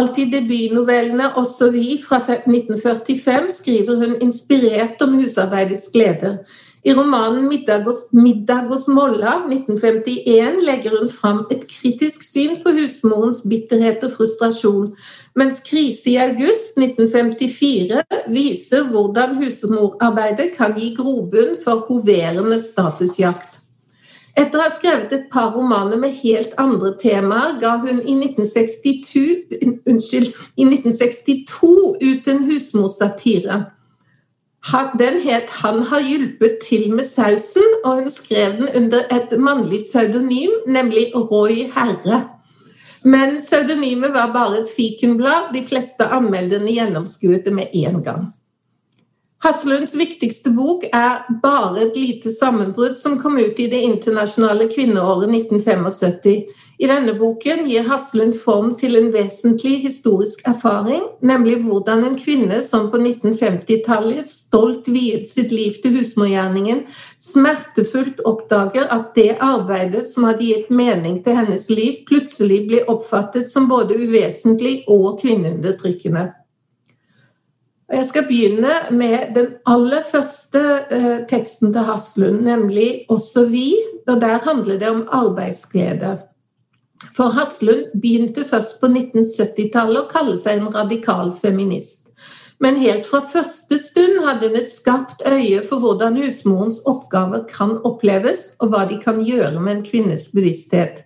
Alt 0.00 0.16
i 0.16 0.24
debutnovellene 0.32 1.34
'Også 1.34 1.68
vi' 1.76 2.00
fra 2.00 2.22
1945 2.24 3.52
skriver 3.58 4.00
hun 4.00 4.16
inspirert 4.24 5.02
om 5.04 5.12
husarbeidets 5.20 5.92
gleder. 5.92 6.38
I 6.86 6.92
romanen 6.94 7.48
'Middag 7.48 8.68
hos 8.68 8.86
Molla' 8.86 9.40
1951 9.50 10.60
legger 10.62 10.92
hun 11.00 11.08
fram 11.10 11.40
et 11.50 11.64
kritisk 11.66 12.22
syn 12.22 12.60
på 12.62 12.70
husmorens 12.76 13.40
bitterhet 13.42 14.04
og 14.06 14.12
frustrasjon, 14.12 14.92
mens 15.34 15.58
'Krise 15.66 16.12
i 16.12 16.16
august' 16.28 16.78
1954 16.78 18.04
viser 18.30 18.86
hvordan 18.92 19.34
husmorarbeidet 19.42 20.52
kan 20.54 20.78
gi 20.78 20.94
grobunn 20.94 21.58
for 21.64 21.82
hoverende 21.90 22.62
statusjakt. 22.62 23.58
Etter 24.36 24.60
å 24.60 24.68
ha 24.68 24.70
skrevet 24.70 25.12
et 25.12 25.30
par 25.32 25.56
romaner 25.58 25.98
med 25.98 26.14
helt 26.22 26.54
andre 26.58 26.94
temaer, 27.02 27.58
ga 27.60 27.78
hun 27.82 27.98
i 27.98 28.14
1962, 28.14 29.82
unnskyld, 29.90 30.30
i 30.54 30.64
1962 30.70 31.96
ut 31.98 32.28
en 32.30 32.44
husmorsatire. 32.46 33.64
Den 34.98 35.20
het 35.20 35.50
'Han 35.50 35.82
har 35.82 36.00
hjulpet 36.00 36.58
til 36.68 36.90
med 36.94 37.04
sausen', 37.04 37.80
og 37.84 37.94
hun 37.94 38.10
skrev 38.10 38.52
den 38.52 38.68
under 38.76 38.98
et 39.10 39.40
mannlig 39.40 39.80
pseudonym, 39.80 40.50
nemlig 40.66 41.12
Roy 41.14 41.70
Herre. 41.74 42.28
Men 43.04 43.36
pseudonymet 43.38 44.12
var 44.12 44.32
bare 44.32 44.62
et 44.62 44.68
fikenblad. 44.76 45.54
De 45.54 45.66
fleste 45.66 46.04
anmelderne 46.04 46.72
gjennomskuet 46.72 47.44
det 47.44 47.52
med 47.52 47.66
en 47.74 48.02
gang. 48.02 48.26
Hasselunds 49.44 49.98
viktigste 49.98 50.50
bok 50.50 50.84
er 50.92 51.24
'Bare 51.42 51.82
et 51.82 51.96
lite 51.96 52.30
sammenbrudd', 52.42 53.02
som 53.02 53.18
kom 53.18 53.38
ut 53.38 53.58
i 53.58 53.66
det 53.66 53.80
internasjonale 53.80 54.68
kvinneåret 54.74 55.30
1975. 55.30 56.44
I 56.76 56.86
denne 56.90 57.14
boken 57.16 57.62
gir 57.64 57.86
Haslund 57.88 58.34
form 58.36 58.74
til 58.76 58.98
en 58.98 59.06
vesentlig 59.14 59.78
historisk 59.86 60.42
erfaring, 60.44 61.06
nemlig 61.24 61.62
hvordan 61.64 62.04
en 62.04 62.18
kvinne 62.20 62.58
som 62.64 62.90
på 62.92 63.00
1950-tallet 63.00 64.28
stolt 64.28 64.90
viet 64.92 65.24
sitt 65.30 65.54
liv 65.56 65.78
til 65.80 65.96
husmorgjerningen, 65.96 66.82
smertefullt 67.16 68.20
oppdager 68.28 68.90
at 68.92 69.14
det 69.16 69.38
arbeidet 69.40 70.04
som 70.10 70.28
hadde 70.28 70.44
gitt 70.50 70.68
mening 70.68 71.22
til 71.24 71.38
hennes 71.40 71.64
liv, 71.72 72.02
plutselig 72.08 72.66
blir 72.68 72.92
oppfattet 72.92 73.48
som 73.48 73.70
både 73.72 73.96
uvesentlig 73.96 74.82
og 74.84 75.16
kvinneundertrykkende. 75.24 76.28
Jeg 77.86 78.04
skal 78.04 78.24
begynne 78.28 78.76
med 78.90 79.32
den 79.32 79.52
aller 79.64 80.04
første 80.04 80.62
eh, 80.90 81.20
teksten 81.30 81.72
til 81.72 81.88
Haslund, 81.88 82.40
nemlig 82.44 83.06
'Også 83.08 83.48
vi'. 83.48 84.02
og 84.08 84.20
Der 84.20 84.38
handler 84.44 84.78
det 84.78 84.88
om 84.88 85.08
arbeidsglede. 85.08 86.18
For 87.12 87.34
Haslund 87.36 87.92
begynte 88.00 88.44
først 88.48 88.80
på 88.80 88.88
1970-tallet 88.88 90.02
å 90.02 90.10
kalle 90.10 90.36
seg 90.40 90.60
en 90.60 90.72
radikal 90.72 91.32
feminist. 91.40 92.06
Men 92.58 92.78
helt 92.80 93.04
fra 93.04 93.20
første 93.20 93.76
stund 93.80 94.22
hadde 94.24 94.48
hun 94.48 94.56
et 94.62 94.72
skarpt 94.72 95.24
øye 95.28 95.60
for 95.66 95.82
hvordan 95.82 96.16
husmorens 96.22 96.80
oppgaver 96.88 97.44
kan 97.50 97.76
oppleves, 97.84 98.54
og 98.60 98.72
hva 98.72 98.86
de 98.88 98.96
kan 99.02 99.20
gjøre 99.20 99.60
med 99.60 99.74
en 99.74 99.84
kvinnes 99.84 100.30
bevissthet. 100.32 101.04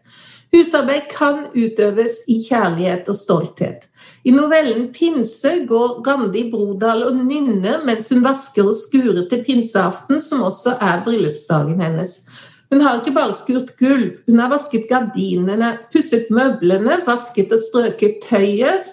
Husarbeid 0.50 1.06
kan 1.10 1.44
utøves 1.54 2.24
i 2.30 2.40
kjærlighet 2.42 3.08
og 3.10 3.16
stolthet. 3.18 3.86
I 4.26 4.30
novellen 4.34 4.88
'Pinse' 4.90 5.66
går 5.66 6.02
Randi 6.06 6.50
Brodal 6.50 7.04
og 7.06 7.18
nynner 7.18 7.84
mens 7.86 8.08
hun 8.10 8.24
vasker 8.24 8.66
og 8.66 8.74
skurer 8.74 9.28
til 9.30 9.44
pinseaften, 9.46 10.20
som 10.20 10.42
også 10.42 10.74
er 10.80 11.04
bryllupsdagen 11.04 11.80
hennes. 11.80 12.24
Hun 12.70 12.80
har 12.84 13.00
ikke 13.00 13.14
bare 13.16 13.34
skurt 13.34 13.72
gulv, 13.80 14.20
hun 14.30 14.38
har 14.38 14.50
vasket 14.52 14.86
gardinene, 14.90 15.72
pusset 15.90 16.28
møblene, 16.30 17.00
vasket 17.06 17.50
og 17.56 17.64
strøket 17.66 18.20
tøyet, 18.28 18.86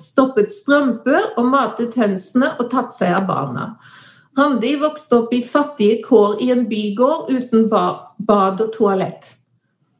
stoppet 0.00 0.52
strømper 0.54 1.34
og 1.36 1.50
matet 1.52 1.96
hønsene 2.00 2.54
og 2.56 2.70
tatt 2.72 2.96
seg 2.96 3.12
av 3.18 3.26
barna. 3.28 3.66
Randi 4.38 4.76
vokste 4.80 5.18
opp 5.18 5.34
i 5.34 5.42
fattige 5.44 5.98
kår 6.06 6.38
i 6.44 6.52
en 6.54 6.64
bygård 6.70 7.28
uten 7.34 7.68
bad 7.68 8.62
og 8.64 8.70
toalett. 8.76 9.34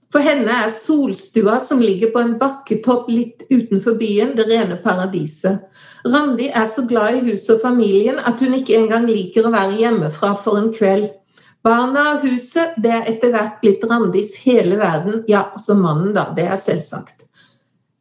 For 0.08 0.24
henne 0.24 0.54
er 0.64 0.72
solstua 0.72 1.58
som 1.60 1.82
ligger 1.84 2.14
på 2.14 2.22
en 2.22 2.36
bakketopp 2.40 3.10
litt 3.12 3.44
utenfor 3.50 3.98
byen, 4.00 4.32
det 4.38 4.46
rene 4.48 4.78
paradiset. 4.80 5.66
Randi 6.08 6.48
er 6.48 6.64
så 6.70 6.86
glad 6.88 7.18
i 7.18 7.24
huset 7.26 7.58
og 7.58 7.64
familien 7.66 8.16
at 8.24 8.40
hun 8.40 8.56
ikke 8.56 8.78
engang 8.78 9.04
liker 9.10 9.44
å 9.44 9.52
være 9.52 9.76
hjemmefra 9.82 10.32
for 10.40 10.60
en 10.62 10.70
kveld. 10.72 11.10
Barna 11.66 12.04
og 12.14 12.26
huset 12.26 12.76
det 12.82 12.92
er 12.94 13.08
etter 13.10 13.32
hvert 13.34 13.58
blitt 13.62 13.84
Randis 13.90 14.36
hele 14.44 14.78
verden, 14.78 15.24
ja, 15.28 15.48
altså 15.52 15.76
mannen, 15.78 16.12
da, 16.16 16.28
det 16.36 16.46
er 16.46 16.60
selvsagt. 16.60 17.24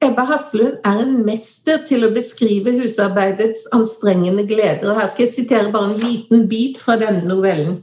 Ebba 0.03 0.27
Haslund 0.29 0.77
er 0.85 0.99
en 1.01 1.15
mester 1.25 1.81
til 1.89 2.05
å 2.05 2.11
beskrive 2.13 2.75
husarbeidets 2.77 3.65
anstrengende 3.73 4.45
gleder. 4.45 4.93
Her 4.93 5.09
skal 5.09 5.25
jeg 5.25 5.33
sitere 5.33 5.71
bare 5.73 5.89
en 5.89 6.03
liten 6.03 6.45
bit 6.51 6.77
fra 6.77 6.99
denne 7.01 7.25
novellen. 7.25 7.79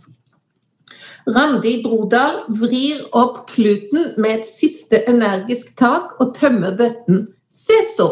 Randi 1.26 1.78
Brodal 1.82 2.44
vrir 2.60 3.00
opp 3.16 3.48
kluten 3.50 4.12
med 4.20 4.38
et 4.38 4.46
siste 4.46 5.00
energisk 5.10 5.72
tak 5.80 6.14
og 6.20 6.36
tømmer 6.38 6.76
bøtten. 6.78 7.26
Se 7.50 7.80
så! 7.96 8.08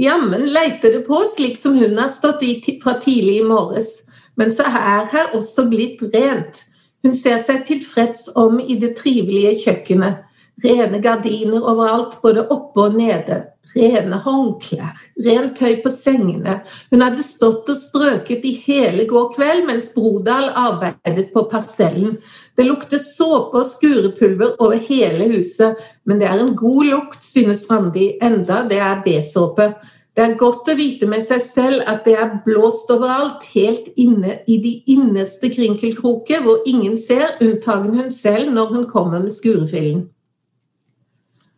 Jammen 0.00 0.48
leiter 0.50 0.90
det 0.96 1.04
på, 1.06 1.20
slik 1.30 1.54
som 1.54 1.76
hun 1.78 1.94
har 2.00 2.10
stått 2.10 2.42
i 2.42 2.56
fra 2.82 2.96
tidlig 2.98 3.36
i 3.38 3.46
morges. 3.46 4.00
Men 4.34 4.50
så 4.50 4.66
er 4.66 5.06
her 5.12 5.36
også 5.38 5.68
blitt 5.70 6.02
rent. 6.10 6.64
Hun 7.04 7.12
ser 7.16 7.36
seg 7.42 7.66
tilfreds 7.68 8.30
om 8.40 8.56
i 8.60 8.78
det 8.80 8.94
trivelige 8.96 9.52
kjøkkenet. 9.66 10.22
Rene 10.64 11.00
gardiner 11.02 11.64
overalt, 11.66 12.20
både 12.22 12.46
oppe 12.46 12.86
og 12.86 12.96
nede. 12.96 13.40
Rene 13.74 14.20
håndklær, 14.22 15.00
rent 15.24 15.56
tøy 15.58 15.80
på 15.82 15.90
sengene. 15.90 16.58
Hun 16.92 17.02
hadde 17.02 17.24
stått 17.24 17.68
og 17.72 17.78
strøket 17.80 18.44
i 18.46 18.52
hele 18.62 19.06
går 19.10 19.32
kveld 19.34 19.64
mens 19.66 19.88
Brodal 19.94 20.50
arbeidet 20.52 21.30
på 21.34 21.46
parsellen. 21.50 22.18
Det 22.54 22.68
lukter 22.68 23.02
såpe 23.02 23.62
og 23.62 23.66
skurepulver 23.66 24.54
over 24.62 24.78
hele 24.88 25.26
huset, 25.32 25.80
men 26.04 26.20
det 26.20 26.28
er 26.28 26.44
en 26.44 26.54
god 26.56 26.90
lukt, 26.92 27.24
synes 27.24 27.64
Randi, 27.70 28.12
enda 28.22 28.62
det 28.68 28.78
er 28.78 29.02
B-såpe. 29.04 29.72
Det 30.14 30.22
er 30.22 30.36
godt 30.38 30.68
å 30.70 30.76
vite 30.78 31.08
med 31.10 31.24
seg 31.26 31.40
selv 31.42 31.88
at 31.90 32.04
det 32.06 32.14
er 32.14 32.36
blåst 32.44 32.90
overalt, 32.94 33.42
helt 33.50 33.88
inne 33.98 34.38
i 34.46 34.60
de 34.62 34.76
innerste 34.94 35.50
krinkelkroker, 35.50 36.44
hvor 36.44 36.62
ingen 36.70 36.94
ser, 36.98 37.34
unntagen 37.42 37.96
hun 37.98 38.12
selv 38.14 38.52
når 38.54 38.70
hun 38.76 38.84
kommer 38.90 39.24
med 39.24 39.34
skurefillen. 39.34 40.04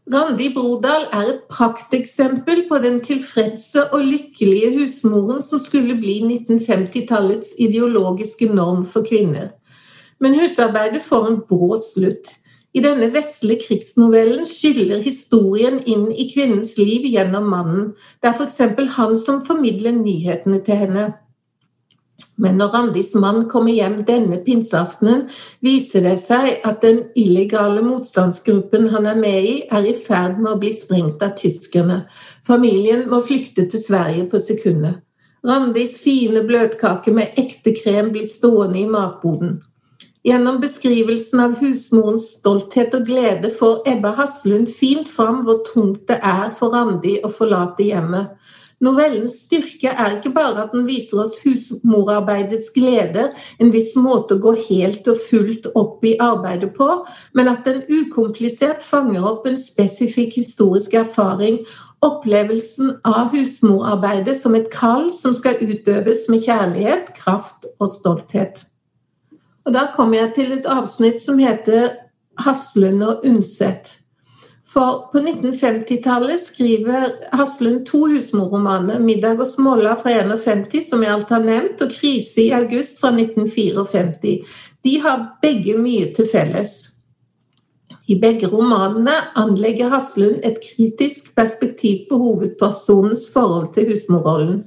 Randi 0.06 0.52
Brodal 0.54 1.08
er 1.12 1.32
et 1.32 1.44
prakteksempel 1.50 2.62
på 2.68 2.78
den 2.78 3.00
tilfredse 3.04 3.88
og 3.90 4.06
lykkelige 4.06 4.70
husmoren 4.78 5.42
som 5.42 5.60
skulle 5.60 5.98
bli 5.98 6.20
1950-tallets 6.22 7.56
ideologiske 7.58 8.48
norm 8.54 8.84
for 8.86 9.04
kvinner. 9.04 9.50
Men 10.22 10.38
husarbeidet 10.38 11.02
får 11.02 11.26
en 11.28 11.40
brå 11.48 11.74
slutt. 11.82 12.36
I 12.76 12.82
denne 12.84 13.08
vesle 13.08 13.56
krigsnovellen 13.56 14.44
skiller 14.48 15.00
historien 15.00 15.78
inn 15.88 16.10
i 16.12 16.26
kvinnens 16.28 16.74
liv 16.76 17.06
gjennom 17.08 17.46
mannen. 17.48 17.86
Det 18.20 18.28
er 18.28 18.36
f.eks. 18.36 18.96
han 18.98 19.14
som 19.16 19.40
formidler 19.46 19.96
nyhetene 19.96 20.60
til 20.66 20.82
henne. 20.82 21.06
Men 22.36 22.58
når 22.60 22.74
Randis 22.74 23.14
mann 23.16 23.46
kommer 23.48 23.72
hjem 23.72 24.02
denne 24.08 24.42
pinseaftenen, 24.44 25.24
viser 25.64 26.04
det 26.04 26.18
seg 26.20 26.66
at 26.68 26.82
den 26.84 27.06
illegale 27.16 27.80
motstandsgruppen 27.84 28.90
han 28.92 29.08
er 29.08 29.16
med 29.20 29.48
i, 29.48 29.54
er 29.72 29.88
i 29.88 29.94
ferd 29.96 30.36
med 30.42 30.52
å 30.52 30.60
bli 30.60 30.72
sprengt 30.76 31.24
av 31.24 31.32
tyskerne. 31.40 32.02
Familien 32.44 33.06
må 33.08 33.22
flykte 33.24 33.64
til 33.72 33.80
Sverige 33.80 34.26
på 34.28 34.40
sekundet. 34.42 35.00
Randis 35.46 35.96
fine 36.02 36.42
bløtkake 36.44 37.14
med 37.14 37.40
ekte 37.40 37.72
krem 37.76 38.12
blir 38.12 38.28
stående 38.28 38.82
i 38.82 38.88
matboden. 38.90 39.62
Gjennom 40.26 40.56
beskrivelsen 40.58 41.38
av 41.38 41.52
husmorens 41.60 42.24
stolthet 42.40 42.94
og 42.98 43.04
glede 43.06 43.52
får 43.54 43.84
Ebba 43.86 44.10
Haslund 44.16 44.66
fint 44.74 45.06
fram 45.06 45.44
hvor 45.46 45.60
tungt 45.68 46.08
det 46.10 46.16
er 46.18 46.50
for 46.56 46.74
Randi 46.74 47.20
å 47.22 47.30
forlate 47.30 47.86
hjemmet. 47.86 48.32
Novellens 48.82 49.36
styrke 49.44 49.94
er 49.94 50.16
ikke 50.16 50.34
bare 50.34 50.66
at 50.66 50.74
den 50.74 50.82
viser 50.88 51.22
oss 51.22 51.38
husmorarbeidets 51.44 52.72
glede, 52.74 53.30
en 53.62 53.70
viss 53.70 53.94
måte 53.94 54.34
å 54.34 54.42
gå 54.48 54.56
helt 54.66 55.06
og 55.14 55.22
fullt 55.30 55.70
opp 55.78 56.02
i 56.04 56.16
arbeidet 56.18 56.74
på, 56.74 56.90
men 57.38 57.54
at 57.54 57.62
den 57.64 57.84
ukomplisert 57.86 58.82
fanger 58.82 59.30
opp 59.30 59.46
en 59.46 59.62
spesifikk 59.62 60.40
historisk 60.42 60.98
erfaring, 61.06 61.62
opplevelsen 62.02 62.96
av 63.06 63.30
husmorarbeidet 63.30 64.34
som 64.42 64.58
et 64.58 64.72
kall 64.74 65.12
som 65.14 65.38
skal 65.38 65.62
utøves 65.62 66.26
med 66.34 66.42
kjærlighet, 66.50 67.14
kraft 67.14 67.70
og 67.78 67.94
stolthet. 67.94 68.66
Og 69.66 69.72
Da 69.74 69.88
kommer 69.94 70.18
jeg 70.18 70.34
til 70.34 70.52
et 70.52 70.66
avsnitt 70.66 71.22
som 71.22 71.38
heter 71.38 71.88
'Haslund 72.38 73.02
og 73.02 73.24
Undset'. 73.24 73.98
For 74.66 75.08
på 75.12 75.18
1950-tallet 75.18 76.40
skriver 76.40 77.10
Haslund 77.32 77.86
to 77.86 78.06
husmorromaner, 78.06 78.98
'Middag 78.98 79.40
og 79.40 79.46
småla' 79.46 79.96
fra 80.02 80.10
1951, 80.10 80.90
som 80.90 81.02
jeg 81.02 81.12
alt 81.12 81.28
har 81.28 81.42
nevnt, 81.42 81.82
og 81.82 81.88
'Krise 81.88 82.42
i 82.42 82.50
august' 82.50 83.00
fra 83.00 83.10
1954. 83.10 84.44
De 84.84 85.00
har 85.00 85.38
begge 85.42 85.78
mye 85.78 86.14
til 86.14 86.28
felles. 86.32 86.96
I 88.08 88.14
begge 88.22 88.46
romanene 88.46 89.10
anlegger 89.34 89.88
Haslund 89.88 90.38
et 90.44 90.58
kritisk 90.62 91.36
perspektiv 91.36 92.06
på 92.10 92.18
hovedpersonens 92.18 93.30
forhold 93.32 93.74
til 93.74 93.88
husmorrollen. 93.88 94.64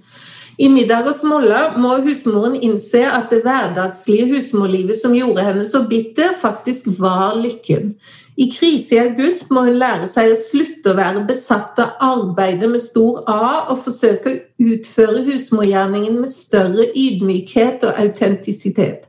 I 0.59 0.67
'Middag 0.67 1.05
og 1.07 1.19
Molla' 1.23 1.77
må 1.79 1.93
husmoren 2.03 2.57
innse 2.59 3.05
at 3.07 3.29
det 3.31 3.45
hverdagslige 3.45 4.25
husmorlivet 4.33 4.97
som 4.99 5.13
gjorde 5.15 5.45
henne 5.45 5.63
så 5.63 5.85
bitter, 5.87 6.33
faktisk 6.35 6.89
var 6.99 7.37
lykken. 7.39 7.93
I 8.35 8.49
krise 8.51 8.95
i 8.95 8.99
august 8.99 9.53
må 9.55 9.63
hun 9.69 9.79
lære 9.79 10.07
seg 10.11 10.33
å 10.33 10.39
slutte 10.39 10.91
å 10.91 10.97
være 10.97 11.23
besatt 11.27 11.79
av 11.79 11.95
arbeidet 12.03 12.67
med 12.73 12.83
stor 12.83 13.23
A 13.31 13.69
og 13.71 13.79
forsøke 13.85 14.33
å 14.33 14.67
utføre 14.73 15.23
husmorgjerningen 15.29 16.19
med 16.19 16.31
større 16.33 16.89
ydmykhet 16.91 17.87
og 17.87 18.03
autentisitet. 18.03 19.07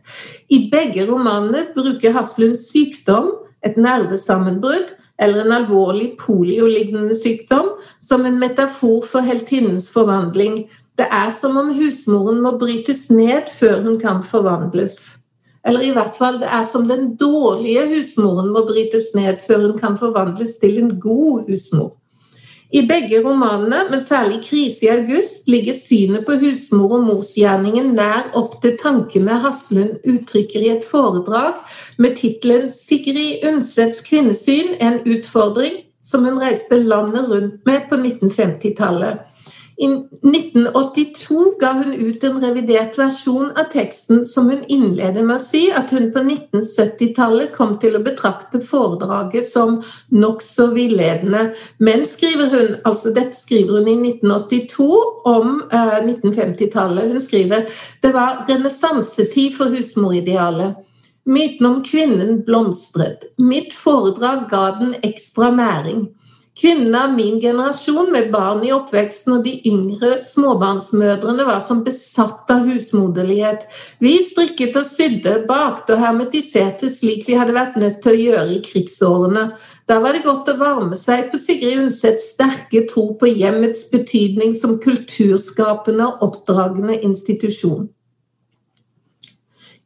I 0.54 0.68
begge 0.70 1.08
romanene 1.10 1.66
bruker 1.74 2.14
Haslund 2.14 2.58
sykdom, 2.62 3.34
et 3.66 3.74
nervesammenbrudd 3.74 4.94
eller 5.20 5.44
en 5.44 5.52
alvorlig 5.52 6.14
poliolignende 6.18 7.14
sykdom 7.14 7.74
som 8.00 8.24
en 8.24 8.38
metafor 8.40 9.02
for 9.04 9.26
heltinnens 9.26 9.90
forvandling 9.92 10.62
det 11.00 11.08
er 11.08 11.30
som 11.32 11.56
om 11.56 11.72
husmoren 11.74 12.42
må 12.44 12.56
brytes 12.60 13.06
ned 13.10 13.48
før 13.56 13.80
hun 13.86 13.96
kan 14.00 14.20
forvandles. 14.26 14.98
Eller 15.66 15.84
i 15.84 15.94
hvert 15.96 16.16
fall, 16.16 16.40
det 16.40 16.48
er 16.48 16.64
som 16.68 16.86
den 16.88 17.14
dårlige 17.20 17.86
husmoren 17.94 18.52
må 18.52 18.64
brytes 18.68 19.10
ned 19.16 19.40
før 19.46 19.66
hun 19.68 19.78
kan 19.78 19.98
forvandles 20.00 20.58
til 20.60 20.78
en 20.80 20.94
god 21.00 21.48
husmor. 21.48 21.96
I 22.72 22.84
begge 22.86 23.18
romanene, 23.24 23.78
men 23.90 24.04
særlig 24.04 24.40
'Krise 24.42 24.84
i 24.84 24.88
august', 24.88 25.42
ligger 25.46 25.74
synet 25.74 26.26
på 26.26 26.32
husmor- 26.32 26.92
og 26.92 27.04
morsgjerningen 27.04 27.94
nær 27.94 28.30
opp 28.34 28.62
til 28.62 28.78
tankene 28.82 29.40
Haslund 29.42 29.96
uttrykker 30.06 30.60
i 30.60 30.68
et 30.76 30.84
foredrag 30.90 31.54
med 31.98 32.16
tittelen 32.16 32.70
'Sigrid 32.70 33.48
Undsets 33.48 34.00
kvinnesyn 34.00 34.76
en 34.80 35.00
utfordring', 35.06 35.82
som 36.02 36.24
hun 36.24 36.38
reiste 36.38 36.78
landet 36.82 37.30
rundt 37.30 37.66
med 37.66 37.80
på 37.88 37.96
1950-tallet. 37.96 39.18
I 39.80 39.86
1982 39.86 41.54
ga 41.60 41.70
hun 41.72 41.94
ut 41.94 42.24
en 42.24 42.40
revidert 42.42 42.98
versjon 43.00 43.46
av 43.56 43.70
teksten 43.72 44.26
som 44.28 44.50
hun 44.52 44.60
innleder 44.68 45.24
med 45.24 45.38
å 45.38 45.40
si 45.40 45.62
at 45.72 45.94
hun 45.96 46.10
på 46.12 46.20
1970-tallet 46.20 47.54
kom 47.54 47.78
til 47.80 47.96
å 47.96 48.02
betrakte 48.04 48.60
foredraget 48.60 49.48
som 49.48 49.78
nokså 50.12 50.66
villedende. 50.74 51.46
Men 51.80 52.04
skriver 52.04 52.52
hun, 52.52 52.76
altså 52.84 53.14
dette 53.16 53.38
skriver 53.38 53.80
hun 53.80 53.88
i 53.88 53.96
1982 54.12 54.90
om 55.32 55.56
eh, 55.72 55.96
1950-tallet. 56.04 57.16
Hun 57.16 57.24
skriver 57.30 57.82
det 58.04 58.12
var 58.12 58.44
renessansetid 58.52 59.56
for 59.56 59.72
husmoridealet. 59.72 60.76
Myten 61.24 61.72
om 61.72 61.80
kvinnen 61.88 62.42
blomstret. 62.44 63.30
Mitt 63.40 63.72
foredrag 63.72 64.44
ga 64.52 64.66
den 64.76 64.96
ekstra 65.00 65.48
næring. 65.56 66.10
Kvinnene 66.58 67.04
av 67.04 67.12
min 67.14 67.40
generasjon 67.40 68.10
med 68.12 68.32
barn 68.32 68.64
i 68.66 68.72
oppveksten 68.74 69.36
og 69.36 69.44
de 69.46 69.52
yngre 69.70 70.16
småbarnsmødrene 70.18 71.46
var 71.46 71.60
som 71.64 71.84
besatt 71.86 72.50
av 72.50 72.66
husmoderlighet. 72.66 73.62
Vi 74.02 74.16
strikket 74.26 74.74
og 74.76 74.88
sydde, 74.88 75.36
bakte 75.48 75.94
og 75.94 76.02
hermetiserte 76.02 76.90
slik 76.90 77.22
vi 77.28 77.38
hadde 77.38 77.54
vært 77.56 77.78
nødt 77.80 78.02
til 78.02 78.12
å 78.12 78.24
gjøre 78.24 78.56
i 78.56 78.58
krigsårene. 78.66 79.46
Da 79.88 80.00
var 80.02 80.18
det 80.18 80.26
godt 80.26 80.50
å 80.50 80.58
varme 80.58 80.98
seg 80.98 81.30
på 81.30 81.38
Sigrid 81.40 81.84
Undsets 81.84 82.32
sterke 82.34 82.82
tro 82.90 83.12
på 83.20 83.30
hjemmets 83.30 83.86
betydning 83.94 84.52
som 84.58 84.76
kulturskapende 84.82 86.10
og 86.10 86.28
oppdragende 86.28 86.98
institusjon. 86.98 87.88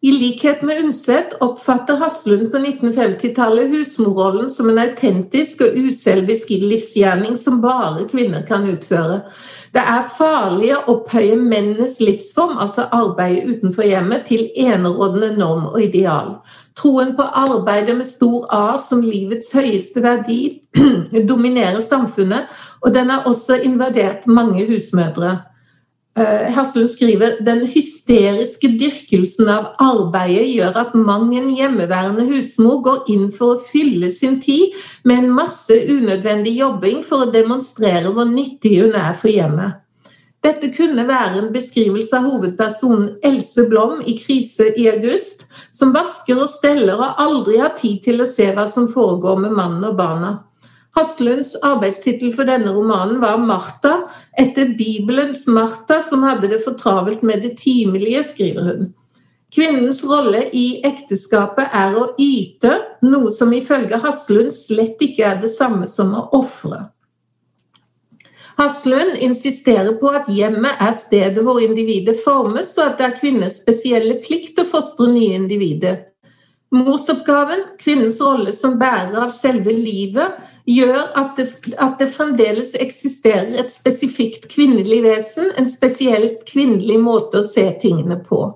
I 0.04 0.12
likhet 0.12 0.62
med 0.62 0.84
Undset 0.84 1.32
oppfatter 1.40 1.96
Haslund 1.96 2.50
på 2.52 2.58
1950-tallet 2.58 3.70
husmorrollen 3.70 4.50
som 4.52 4.68
en 4.68 4.80
autentisk 4.82 5.62
og 5.64 5.78
uselvisk 5.80 6.50
livsgjerning 6.52 7.38
som 7.40 7.62
bare 7.62 8.04
kvinner 8.10 8.42
kan 8.44 8.66
utføre. 8.68 9.22
Det 9.72 9.80
er 9.80 10.10
farlig 10.18 10.74
å 10.76 10.82
opphøye 10.92 11.38
mennenes 11.40 11.96
livsform, 12.04 12.58
altså 12.60 12.84
arbeidet 12.92 13.48
utenfor 13.48 13.88
hjemmet, 13.88 14.26
til 14.28 14.50
enerådende 14.66 15.32
norm 15.38 15.70
og 15.70 15.80
ideal. 15.86 16.34
Troen 16.76 17.16
på 17.16 17.24
arbeidet 17.24 17.96
med 17.96 18.10
stor 18.10 18.44
A 18.52 18.76
som 18.76 19.00
livets 19.00 19.54
høyeste 19.56 20.04
verdi 20.04 20.38
dominerer 21.32 21.80
samfunnet, 21.80 22.52
og 22.84 22.92
den 22.92 23.08
har 23.08 23.24
også 23.32 23.56
invadert 23.64 24.28
mange 24.28 24.68
husmødre. 24.68 25.38
Haslund 26.16 26.84
eh, 26.84 26.92
skriver 26.92 27.38
den 27.42 27.64
hysteriske 27.66 28.68
dyrkelsen 28.78 29.48
av 29.50 29.72
arbeidet 29.82 30.46
gjør 30.52 30.76
at 30.84 30.92
mang 30.94 31.32
en 31.34 31.48
hjemmeværende 31.50 32.28
husmor 32.28 32.82
går 32.86 33.10
inn 33.10 33.32
for 33.34 33.56
å 33.56 33.62
fylle 33.62 34.10
sin 34.14 34.38
tid 34.42 34.76
med 35.02 35.24
en 35.24 35.32
masse 35.34 35.74
unødvendig 35.74 36.54
jobbing 36.60 37.02
for 37.02 37.24
å 37.24 37.32
demonstrere 37.34 38.14
hvor 38.14 38.30
nyttig 38.30 38.76
hun 38.84 38.94
er 38.94 39.16
for 39.18 39.32
hjemmet. 39.32 39.80
Dette 40.44 40.68
kunne 40.76 41.06
være 41.08 41.40
en 41.40 41.52
beskrivelse 41.54 42.14
av 42.18 42.28
hovedpersonen 42.28 43.14
Else 43.24 43.64
Blom 43.70 44.02
i 44.04 44.14
'Krise 44.14 44.70
i 44.76 44.86
august', 44.92 45.46
som 45.72 45.94
vasker 45.94 46.38
og 46.38 46.50
steller 46.52 47.00
og 47.00 47.18
aldri 47.18 47.58
har 47.58 47.74
tid 47.78 48.04
til 48.04 48.20
å 48.20 48.28
se 48.28 48.52
hva 48.52 48.68
som 48.70 48.86
foregår 48.92 49.40
med 49.40 49.56
mannen 49.56 49.88
og 49.88 49.96
barna. 49.96 50.34
Haslunds 50.94 51.56
arbeidstittel 51.66 52.30
for 52.34 52.46
denne 52.46 52.70
romanen 52.70 53.20
var 53.22 53.38
'Martha', 53.38 54.08
etter 54.38 54.74
Bibelens 54.78 55.46
Martha, 55.46 56.00
som 56.00 56.22
hadde 56.22 56.48
det 56.48 56.62
for 56.64 56.78
travelt 56.78 57.22
med 57.22 57.42
det 57.42 57.56
timelige, 57.58 58.22
skriver 58.24 58.62
hun. 58.62 58.94
Kvinnens 59.54 60.04
rolle 60.04 60.48
i 60.52 60.80
ekteskapet 60.86 61.70
er 61.72 61.94
å 61.94 62.08
yte, 62.18 62.72
noe 63.02 63.30
som 63.30 63.52
ifølge 63.54 64.00
Haslund 64.02 64.50
slett 64.54 65.02
ikke 65.02 65.26
er 65.28 65.38
det 65.42 65.50
samme 65.50 65.86
som 65.90 66.14
å 66.14 66.28
ofre. 66.34 66.88
Haslund 68.58 69.18
insisterer 69.22 69.94
på 69.98 70.10
at 70.14 70.30
hjemmet 70.30 70.78
er 70.82 70.94
stedet 70.94 71.42
hvor 71.42 71.58
individet 71.62 72.20
formes, 72.22 72.70
og 72.78 72.84
at 72.86 72.98
det 72.98 73.06
er 73.06 73.16
kvinners 73.18 73.60
spesielle 73.62 74.20
plikt 74.22 74.58
å 74.62 74.66
fostre 74.66 75.08
nye 75.10 75.38
individer. 75.38 76.04
Morsoppgaven, 76.74 77.62
kvinnens 77.78 78.20
rolle 78.22 78.54
som 78.54 78.78
bærer 78.78 79.20
av 79.22 79.30
selve 79.34 79.74
livet, 79.74 80.38
gjør 80.66 81.00
at 81.20 81.36
det, 81.36 81.48
at 81.76 81.98
det, 82.00 82.08
fremdeles 82.14 82.74
eksisterer 82.80 83.58
et 83.60 83.72
spesifikt 83.72 84.48
kvinnelig 84.52 85.02
vesen, 85.04 85.50
en 85.58 85.68
spesielt 85.70 86.44
kvinnelig 86.48 86.98
måte 87.02 87.42
å 87.42 87.48
se 87.48 87.66
tingene 87.82 88.16
på. 88.24 88.46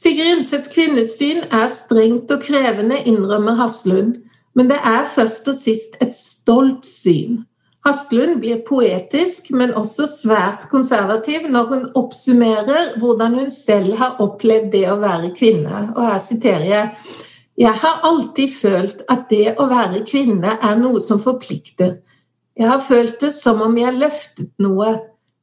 Sigrid 0.00 0.38
Undsets 0.38 0.70
kvinnesyn 0.72 1.44
er 1.52 1.68
strengt 1.68 2.32
og 2.32 2.40
krevende, 2.46 3.02
innrømmer 3.04 3.58
Haslund, 3.60 4.16
men 4.56 4.70
det 4.70 4.80
er 4.80 5.04
først 5.04 5.48
og 5.52 5.58
sist 5.58 6.00
et 6.00 6.16
stolt 6.16 6.88
syn. 6.88 7.42
Haslund 7.84 8.40
blir 8.42 8.60
poetisk, 8.64 9.50
men 9.56 9.72
også 9.76 10.08
svært 10.08 10.66
konservativ 10.72 11.46
når 11.48 11.68
hun 11.70 11.86
oppsummerer 11.96 12.96
hvordan 13.00 13.38
hun 13.38 13.52
selv 13.52 13.94
har 14.00 14.20
opplevd 14.20 14.68
det 14.74 14.84
å 14.92 14.98
være 15.00 15.32
kvinne. 15.36 15.86
Og 15.94 16.04
her 16.04 16.20
siterer 16.20 16.66
jeg 16.68 16.90
jeg 17.60 17.76
har 17.82 18.00
alltid 18.08 18.54
følt 18.56 19.02
at 19.12 19.26
det 19.28 19.54
å 19.60 19.66
være 19.68 20.00
kvinne 20.08 20.56
er 20.64 20.78
noe 20.80 21.00
som 21.04 21.20
forplikter. 21.20 21.98
Jeg 22.56 22.68
har 22.70 22.80
følt 22.80 23.20
det 23.20 23.34
som 23.36 23.60
om 23.64 23.76
jeg 23.76 23.98
løftet 24.00 24.50
noe, 24.64 24.94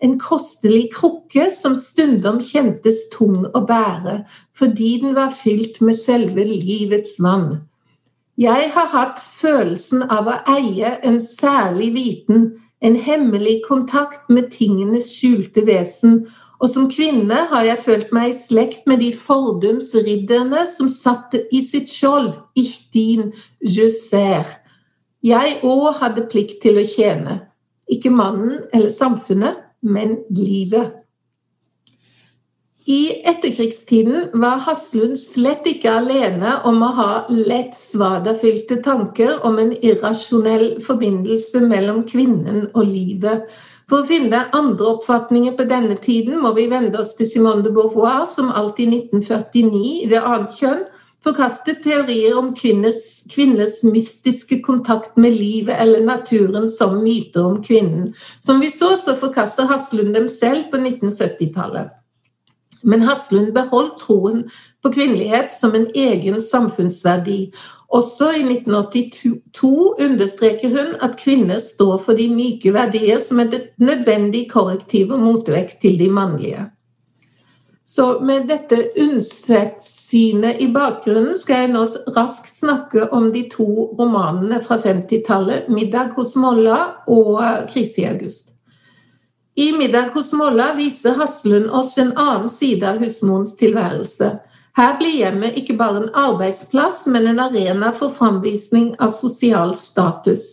en 0.02 0.18
kostelig 0.22 0.92
krukke 0.94 1.48
som 1.54 1.74
stundom 1.78 2.38
kjentes 2.46 3.08
tung 3.14 3.46
å 3.46 3.62
bære 3.66 4.20
fordi 4.58 4.92
den 5.02 5.16
var 5.18 5.32
fylt 5.34 5.80
med 5.82 5.98
selve 5.98 6.46
livets 6.46 7.16
vann. 7.22 7.64
Jeg 8.38 8.70
har 8.74 8.90
hatt 8.94 9.22
følelsen 9.22 10.06
av 10.14 10.30
å 10.30 10.36
eie 10.54 10.96
en 11.06 11.18
særlig 11.22 11.92
viten, 11.96 12.52
en 12.82 12.98
hemmelig 13.02 13.64
kontakt 13.66 14.30
med 14.30 14.52
tingenes 14.54 15.10
skjulte 15.18 15.66
vesen, 15.66 16.28
og 16.58 16.70
som 16.72 16.88
kvinne 16.90 17.44
har 17.52 17.66
jeg 17.68 17.84
følt 17.84 18.14
meg 18.16 18.32
i 18.32 18.38
slekt 18.38 18.88
med 18.90 19.02
de 19.04 19.12
fordumsridderne 19.14 20.66
som 20.74 20.90
satt 20.90 21.36
i 21.54 21.62
sitt 21.66 21.92
skjold, 21.92 22.34
ich 22.58 22.90
din, 22.94 23.32
je 23.62 23.92
ser. 23.94 24.48
Jeg 25.22 25.60
òg 25.66 26.02
hadde 26.02 26.26
plikt 26.32 26.62
til 26.64 26.80
å 26.82 26.86
tjene, 26.86 27.42
ikke 27.90 28.14
mannen 28.14 28.64
eller 28.74 28.94
samfunnet, 28.94 29.62
men 29.86 30.18
livet. 30.34 30.98
I 32.88 33.20
etterkrigstiden 33.28 34.30
var 34.40 34.62
Haslund 34.64 35.18
slett 35.20 35.66
ikke 35.68 35.92
alene 36.00 36.54
om 36.70 36.80
å 36.88 36.92
ha 36.96 37.08
lett 37.28 37.76
svadafylte 37.76 38.78
tanker 38.86 39.42
om 39.48 39.60
en 39.60 39.74
irrasjonell 39.76 40.78
forbindelse 40.86 41.66
mellom 41.68 42.06
kvinnen 42.08 42.70
og 42.70 42.88
livet. 42.88 43.44
For 43.88 44.04
å 44.04 44.08
finne 44.08 44.50
andre 44.56 44.90
oppfatninger 44.98 45.54
på 45.56 45.64
denne 45.70 45.96
tiden 46.04 46.42
må 46.44 46.52
vi 46.58 46.68
vende 46.68 47.00
oss 47.00 47.14
til 47.16 47.30
Simone 47.30 47.64
de 47.64 47.72
Beauvoir, 47.72 48.26
som 48.28 48.52
alt 48.52 48.82
i 48.84 48.88
1949 48.90 49.84
i 50.04 50.10
det 50.12 50.20
annet 50.20 50.56
kjønn 50.60 50.86
forkastet 51.28 51.82
teorier 51.84 52.38
om 52.40 52.54
kvinnes, 52.56 53.00
kvinnes, 53.32 53.82
mystiske 53.88 54.62
kontakt 54.66 55.18
med 55.20 55.36
livet 55.36 55.80
eller 55.82 56.06
naturen 56.06 56.70
som 56.72 57.00
myter 57.04 57.46
om 57.46 57.62
kvinnen. 57.64 58.14
Som 58.40 58.62
vi 58.64 58.72
så, 58.72 58.94
så 59.00 59.16
forkaster 59.20 59.68
Haslund 59.72 60.16
dem 60.16 60.30
selv 60.32 60.70
på 60.72 60.80
1970-tallet. 60.84 61.96
Men 62.88 63.04
Haslund 63.04 63.52
beholdt 63.56 64.00
troen 64.00 64.46
på 64.84 64.92
kvinnelighet 64.96 65.52
som 65.52 65.76
en 65.76 65.90
egen 65.96 66.40
samfunnsverdi. 66.42 67.52
Også 67.92 68.32
i 68.36 68.46
1982 68.46 69.74
understreker 70.08 70.72
hun 70.72 70.96
at 71.04 71.20
kvinner 71.20 71.60
står 71.64 72.00
for 72.06 72.20
de 72.20 72.30
myke 72.32 72.72
verdier 72.76 73.20
som 73.24 73.44
et 73.44 73.60
nødvendig 73.80 74.48
korrektiv 74.52 75.12
og 75.12 75.24
motvekt 75.24 75.82
til 75.84 76.00
de 76.00 76.10
mannlige. 76.12 76.66
Så 77.88 78.20
med 78.20 78.50
dette 78.50 78.78
Undset-synet 79.00 80.60
i 80.60 80.68
bakgrunnen 80.74 81.38
skal 81.40 81.64
jeg 81.64 81.72
nå 81.72 81.86
raskt 82.18 82.52
snakke 82.52 83.08
om 83.16 83.30
de 83.32 83.46
to 83.52 83.68
romanene 84.00 84.60
fra 84.64 84.76
50-tallet, 84.84 85.70
'Middag 85.72 86.12
hos 86.20 86.36
Molla' 86.36 87.08
og 87.08 87.40
'Krise 87.70 88.02
i 88.02 88.10
august'. 88.12 88.57
I 89.60 89.72
'Middag 89.72 90.10
hos 90.14 90.34
Molla' 90.34 90.76
viser 90.76 91.16
Haslund 91.18 91.70
oss 91.70 91.98
en 91.98 92.12
annen 92.18 92.50
side 92.50 92.90
av 92.90 92.98
husmorens 93.02 93.56
tilværelse. 93.58 94.28
Her 94.78 94.98
blir 95.00 95.16
hjemmet 95.18 95.56
ikke 95.58 95.74
bare 95.80 96.04
en 96.04 96.12
arbeidsplass, 96.14 97.08
men 97.10 97.26
en 97.26 97.40
arena 97.42 97.90
for 97.90 98.14
framvisning 98.14 98.92
av 99.02 99.16
sosial 99.18 99.74
status. 99.82 100.44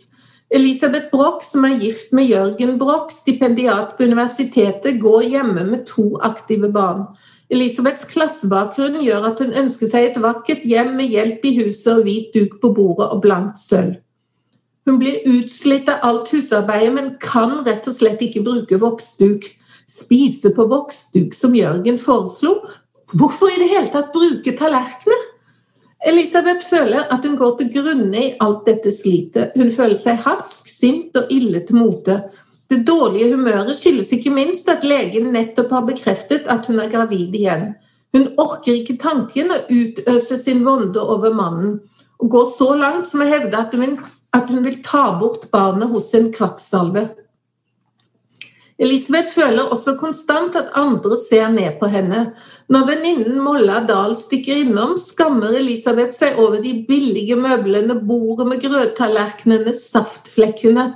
Elisabeth 0.48 1.10
Broch, 1.12 1.44
som 1.44 1.66
er 1.68 1.76
gift 1.82 2.16
med 2.16 2.30
Jørgen 2.30 2.78
Broch, 2.80 3.12
stipendiat 3.12 3.92
på 3.98 4.08
universitetet, 4.08 4.96
går 5.02 5.28
hjemme 5.34 5.66
med 5.68 5.84
to 5.86 6.06
aktive 6.24 6.72
barn. 6.72 7.04
Elisabeths 7.52 8.08
klassebakgrunn 8.08 9.02
gjør 9.04 9.28
at 9.34 9.44
hun 9.44 9.52
ønsker 9.52 9.92
seg 9.92 10.08
et 10.08 10.22
vakkert 10.24 10.64
hjem 10.64 10.96
med 10.96 11.12
hjelp 11.12 11.44
i 11.44 11.52
huset 11.60 11.92
og 11.98 12.08
hvit 12.08 12.32
duk 12.32 12.56
på 12.64 12.72
bordet 12.72 13.12
og 13.12 13.20
blankt 13.28 13.60
sølv. 13.60 14.00
Hun 14.84 14.98
blir 15.00 15.22
utslitt 15.24 15.88
av 15.88 16.02
alt 16.04 16.32
husarbeidet, 16.34 16.92
men 16.92 17.12
kan 17.20 17.60
rett 17.64 17.86
og 17.88 17.96
slett 17.96 18.22
ikke 18.24 18.44
bruke 18.44 18.80
voksduk. 18.80 19.46
Spise 19.90 20.52
på 20.56 20.66
voksduk, 20.68 21.32
som 21.36 21.56
Jørgen 21.56 21.98
foreslo. 22.00 22.58
Hvorfor 23.14 23.52
i 23.52 23.60
det 23.62 23.70
hele 23.72 23.92
tatt 23.92 24.12
bruke 24.12 24.52
tallerkener? 24.58 25.30
Elisabeth 26.04 26.66
føler 26.68 27.06
at 27.12 27.24
hun 27.24 27.36
går 27.40 27.54
til 27.58 27.70
grunne 27.72 28.20
i 28.20 28.32
alt 28.44 28.66
dette 28.68 28.92
slitet. 28.92 29.54
Hun 29.56 29.72
føler 29.72 29.96
seg 29.96 30.20
hatsk, 30.24 30.68
sint 30.68 31.16
og 31.16 31.32
ille 31.32 31.62
til 31.64 31.80
mote. 31.80 32.18
Det 32.68 32.82
dårlige 32.84 33.30
humøret 33.32 33.76
skyldes 33.76 34.12
ikke 34.12 34.32
minst 34.34 34.68
at 34.68 34.84
legen 34.84 35.30
nettopp 35.32 35.72
har 35.72 35.86
bekreftet 35.88 36.48
at 36.52 36.68
hun 36.68 36.82
er 36.82 36.92
gravid 36.92 37.32
igjen. 37.36 37.72
Hun 38.12 38.28
orker 38.38 38.76
ikke 38.76 38.98
tanken 39.00 39.52
å 39.52 39.62
utøse 39.70 40.36
sin 40.40 40.60
vonde 40.66 41.00
over 41.00 41.32
mannen, 41.34 41.80
og 42.20 42.30
går 42.30 42.44
så 42.52 42.68
langt 42.78 43.08
som 43.08 43.24
å 43.24 43.28
hevde 43.28 43.58
at 43.58 43.72
hun, 43.74 43.96
at 44.34 44.50
hun 44.50 44.64
vil 44.64 44.80
ta 44.82 45.12
bort 45.20 45.46
barnet 45.54 45.92
hos 45.92 46.10
en 46.18 46.32
kvakksalve. 46.34 47.08
Elisabeth 48.82 49.30
føler 49.36 49.70
også 49.70 49.94
konstant 50.00 50.56
at 50.58 50.72
andre 50.74 51.14
ser 51.20 51.52
ned 51.54 51.76
på 51.78 51.86
henne. 51.92 52.24
Når 52.66 52.88
venninnen 52.88 53.38
Molla 53.38 53.78
Dahl 53.86 54.16
stikker 54.18 54.64
innom, 54.64 54.96
skammer 54.98 55.54
Elisabeth 55.60 56.16
seg 56.16 56.40
over 56.42 56.58
de 56.62 56.72
billige 56.88 57.38
møblene, 57.38 58.00
bordet 58.02 58.48
med 58.50 58.64
grøttallerkenene, 58.64 59.76
saftflekkene. 59.78 60.88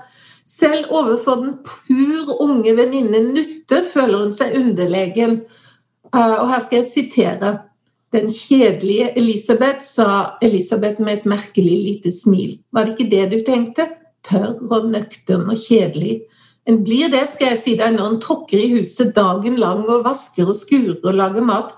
Selv 0.49 0.91
overfor 0.91 1.39
den 1.45 1.55
pur 1.63 2.35
unge 2.43 2.75
venninnen 2.75 3.31
Nutte 3.37 3.85
føler 3.87 4.25
hun 4.25 4.35
seg 4.35 4.57
underlegen. 4.59 5.43
Eh, 6.11 6.37
og 6.41 6.49
her 6.51 6.65
skal 6.65 6.81
jeg 6.81 6.91
sitere. 6.91 7.55
Den 8.13 8.31
kjedelige 8.33 9.11
Elisabeth, 9.21 9.83
sa 9.85 10.39
Elisabeth 10.43 11.01
med 11.01 11.19
et 11.19 11.27
merkelig 11.29 11.77
lite 11.85 12.13
smil. 12.13 12.57
Var 12.73 12.87
det 12.87 12.95
ikke 12.95 13.11
det 13.11 13.25
du 13.33 13.39
tenkte? 13.45 13.89
Tørr 14.25 14.63
og 14.73 14.89
nøktern 14.93 15.49
og 15.53 15.61
kjedelig. 15.61 16.23
En 16.69 16.83
blir 16.85 17.13
det, 17.13 17.27
skal 17.33 17.53
jeg 17.53 17.61
si 17.61 17.75
deg, 17.81 17.95
når 17.97 18.15
en 18.15 18.23
tråkker 18.23 18.61
i 18.61 18.71
huset 18.77 19.15
dagen 19.17 19.59
lang 19.61 19.85
og 19.89 20.07
vasker 20.09 20.49
og 20.49 20.57
skurer 20.57 20.97
og 21.03 21.21
lager 21.21 21.45
mat. 21.45 21.77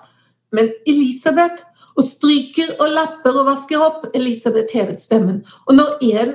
Men 0.55 0.73
Elisabeth 0.87 1.67
Og 1.99 2.07
stryker 2.07 2.77
og 2.81 2.93
lapper 2.95 3.35
og 3.35 3.49
vasker 3.49 3.83
opp. 3.83 4.05
Elisabeth 4.15 4.73
hevet 4.73 5.03
stemmen. 5.03 5.43
Og 5.67 5.75
når 5.75 5.99
en 6.07 6.31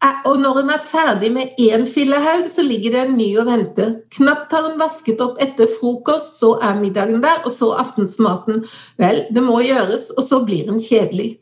og 0.00 0.38
når 0.40 0.60
hun 0.60 0.70
er 0.72 0.80
ferdig 0.80 1.28
med 1.32 1.58
én 1.60 1.84
fillehaug, 1.88 2.46
så 2.48 2.62
ligger 2.64 2.94
det 2.94 3.00
en 3.04 3.16
ny 3.18 3.28
og 3.40 3.50
venter. 3.50 3.92
Knapt 4.16 4.52
har 4.56 4.68
hun 4.68 4.80
vasket 4.80 5.20
opp 5.20 5.40
etter 5.42 5.68
frokost, 5.68 6.38
så 6.40 6.54
er 6.64 6.80
middagen 6.80 7.20
der, 7.20 7.42
og 7.44 7.52
så 7.52 7.74
aftensmaten. 7.82 8.64
Vel, 9.00 9.26
det 9.28 9.44
må 9.44 9.60
gjøres, 9.60 10.08
og 10.16 10.24
så 10.24 10.40
blir 10.46 10.70
hun 10.72 10.80
kjedelig. 10.80 11.34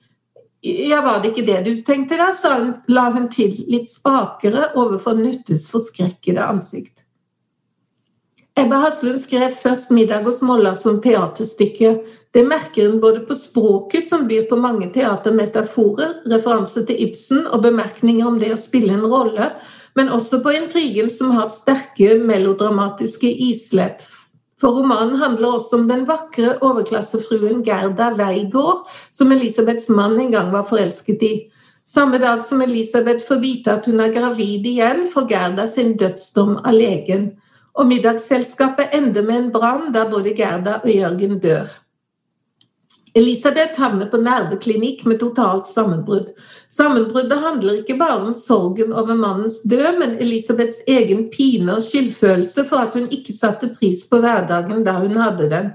Ja, 0.67 1.05
var 1.05 1.21
det 1.23 1.31
ikke 1.33 1.47
det 1.47 1.59
du 1.69 1.75
tenkte 1.87 2.19
da, 2.19 2.33
hun, 2.59 2.73
la 2.91 3.11
hun 3.15 3.29
til, 3.31 3.55
litt 3.71 3.93
spakere 3.93 4.73
overfor 4.75 5.15
Nuttes 5.15 5.69
forskrekkede 5.71 6.43
ansikt. 6.43 7.05
Ebba 8.59 8.81
Haslund 8.83 9.21
skrev 9.23 9.55
først 9.55 9.91
'Middag 9.95 10.25
hos 10.27 10.43
Molla' 10.43 10.75
som 10.75 10.99
teaterstykke. 11.01 12.01
Det 12.39 12.45
merker 12.47 12.89
hun 12.89 13.01
både 13.01 13.21
på 13.27 13.35
språket, 13.35 14.05
som 14.05 14.29
byr 14.29 14.45
på 14.47 14.57
mange 14.63 14.87
teatermetaforer, 14.95 16.21
referanse 16.31 16.85
til 16.87 17.01
Ibsen 17.09 17.41
og 17.51 17.65
bemerkninger 17.65 18.29
om 18.31 18.37
det 18.39 18.53
å 18.55 18.59
spille 18.63 18.93
en 18.95 19.09
rolle, 19.11 19.49
men 19.99 20.13
også 20.15 20.39
på 20.45 20.53
intrigen 20.55 21.11
som 21.11 21.33
har 21.35 21.49
sterke 21.51 22.13
melodramatiske 22.23 23.27
islett. 23.49 24.05
For 24.63 24.79
romanen 24.79 25.19
handler 25.19 25.57
også 25.57 25.81
om 25.81 25.89
den 25.91 26.05
vakre 26.07 26.53
overklassefruen 26.63 27.65
Gerda 27.67 28.13
Weigård, 28.21 28.87
som 29.11 29.35
Elisabeths 29.35 29.91
mann 29.91 30.15
en 30.23 30.31
gang 30.37 30.55
var 30.55 30.71
forelsket 30.71 31.27
i. 31.27 31.33
Samme 31.91 32.23
dag 32.23 32.47
som 32.47 32.63
Elisabeth 32.63 33.27
får 33.27 33.43
vite 33.43 33.75
at 33.81 33.91
hun 33.91 33.99
er 34.07 34.15
gravid 34.15 34.71
igjen, 34.77 35.09
får 35.11 35.27
Gerda 35.35 35.67
sin 35.67 35.97
dødsdom 35.99 36.55
av 36.63 36.79
legen. 36.79 37.33
Og 37.75 37.91
middagsselskapet 37.91 38.95
ender 38.95 39.27
med 39.27 39.43
en 39.43 39.53
brann 39.59 39.91
der 39.91 40.07
både 40.15 40.39
Gerda 40.39 40.79
og 40.85 40.91
Jørgen 40.95 41.43
dør. 41.43 41.67
Elisabeth 43.15 43.79
havner 43.81 44.07
på 44.07 44.21
nerveklinikk 44.21 45.05
med 45.09 45.21
totalt 45.21 45.67
sammenbrudd. 45.67 46.33
Sammenbruddet 46.69 47.39
handler 47.41 47.81
ikke 47.81 47.97
bare 48.01 48.21
om 48.27 48.35
sorgen 48.37 48.93
over 48.93 49.17
mannens 49.17 49.63
død, 49.63 49.99
men 50.01 50.17
Elisabeths 50.21 50.83
egen 50.87 51.29
pine 51.33 51.79
og 51.79 51.85
skyldfølelse 51.87 52.67
for 52.69 52.85
at 52.85 52.99
hun 52.99 53.09
ikke 53.09 53.37
satte 53.37 53.71
pris 53.79 54.05
på 54.09 54.21
hverdagen 54.25 54.85
da 54.85 54.99
hun 55.01 55.17
hadde 55.17 55.49
den. 55.53 55.73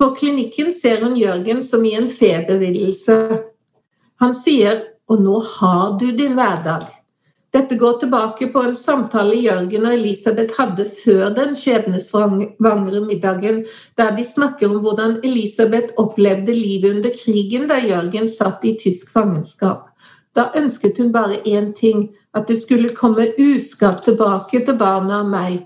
På 0.00 0.12
klinikken 0.16 0.72
ser 0.72 1.02
hun 1.04 1.18
Jørgen 1.18 1.62
som 1.62 1.84
i 1.84 1.96
en 1.98 2.08
febervillelse. 2.08 3.18
Han 4.20 4.34
sier 4.34 4.86
'Og 5.10 5.20
nå 5.20 5.40
har 5.42 5.98
du 5.98 6.12
din 6.12 6.38
hverdag'. 6.38 6.99
Dette 7.50 7.74
går 7.74 7.96
tilbake 7.98 8.46
på 8.52 8.62
en 8.62 8.76
samtale 8.78 9.34
Jørgen 9.34 9.86
og 9.88 9.94
Elisabeth 9.96 10.54
hadde 10.60 10.84
før 10.86 11.32
den 11.34 11.56
skjebnesvangre 11.58 13.00
middagen, 13.02 13.64
der 13.98 14.12
de 14.14 14.24
snakker 14.24 14.70
om 14.70 14.78
hvordan 14.84 15.16
Elisabeth 15.26 15.98
opplevde 15.98 16.54
livet 16.54 16.94
under 16.94 17.10
krigen 17.24 17.66
da 17.70 17.80
Jørgen 17.82 18.30
satt 18.30 18.62
i 18.64 18.76
tysk 18.78 19.10
fangenskap. 19.10 19.88
Da 20.36 20.52
ønsket 20.54 21.02
hun 21.02 21.10
bare 21.12 21.40
én 21.42 21.72
ting, 21.74 22.10
at 22.34 22.46
det 22.46 22.60
skulle 22.62 22.94
komme 22.94 23.32
uskatt 23.34 24.04
tilbake 24.06 24.62
til 24.66 24.78
barna 24.78 25.24
og 25.24 25.32
meg. 25.34 25.58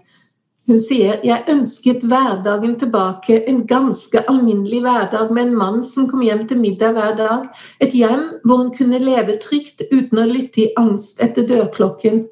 Hun 0.65 0.79
sier 0.81 1.19
jeg 1.27 1.45
ønsket 1.53 2.07
hverdagen 2.09 2.79
tilbake, 2.81 3.43
en 3.51 3.67
ganske 3.69 4.23
alminnelig 4.31 4.81
hverdag 4.87 5.33
med 5.37 5.51
en 5.51 5.59
mann 5.61 5.83
som 5.85 6.07
kom 6.09 6.23
hjem 6.25 6.47
til 6.49 6.63
middag 6.63 6.97
hver 6.97 7.19
dag. 7.19 7.51
Et 7.85 7.93
hjem 7.93 8.31
hvor 8.45 8.63
hun 8.63 8.71
kunne 8.73 9.03
leve 9.03 9.37
trygt 9.43 9.85
uten 9.91 10.23
å 10.23 10.25
lytte 10.31 10.65
i 10.65 10.71
angst 10.81 11.21
etter 11.21 11.45
dørklokken. 11.51 12.25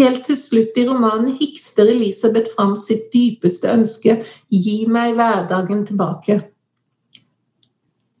Helt 0.00 0.24
til 0.26 0.38
slutt 0.40 0.80
i 0.80 0.86
romanen 0.88 1.36
hikster 1.36 1.92
Elisabeth 1.92 2.56
fram 2.56 2.72
sitt 2.80 3.12
dypeste 3.12 3.68
ønske 3.70 4.16
gi 4.48 4.80
meg 4.88 5.14
hverdagen 5.20 5.84
tilbake. 5.86 6.40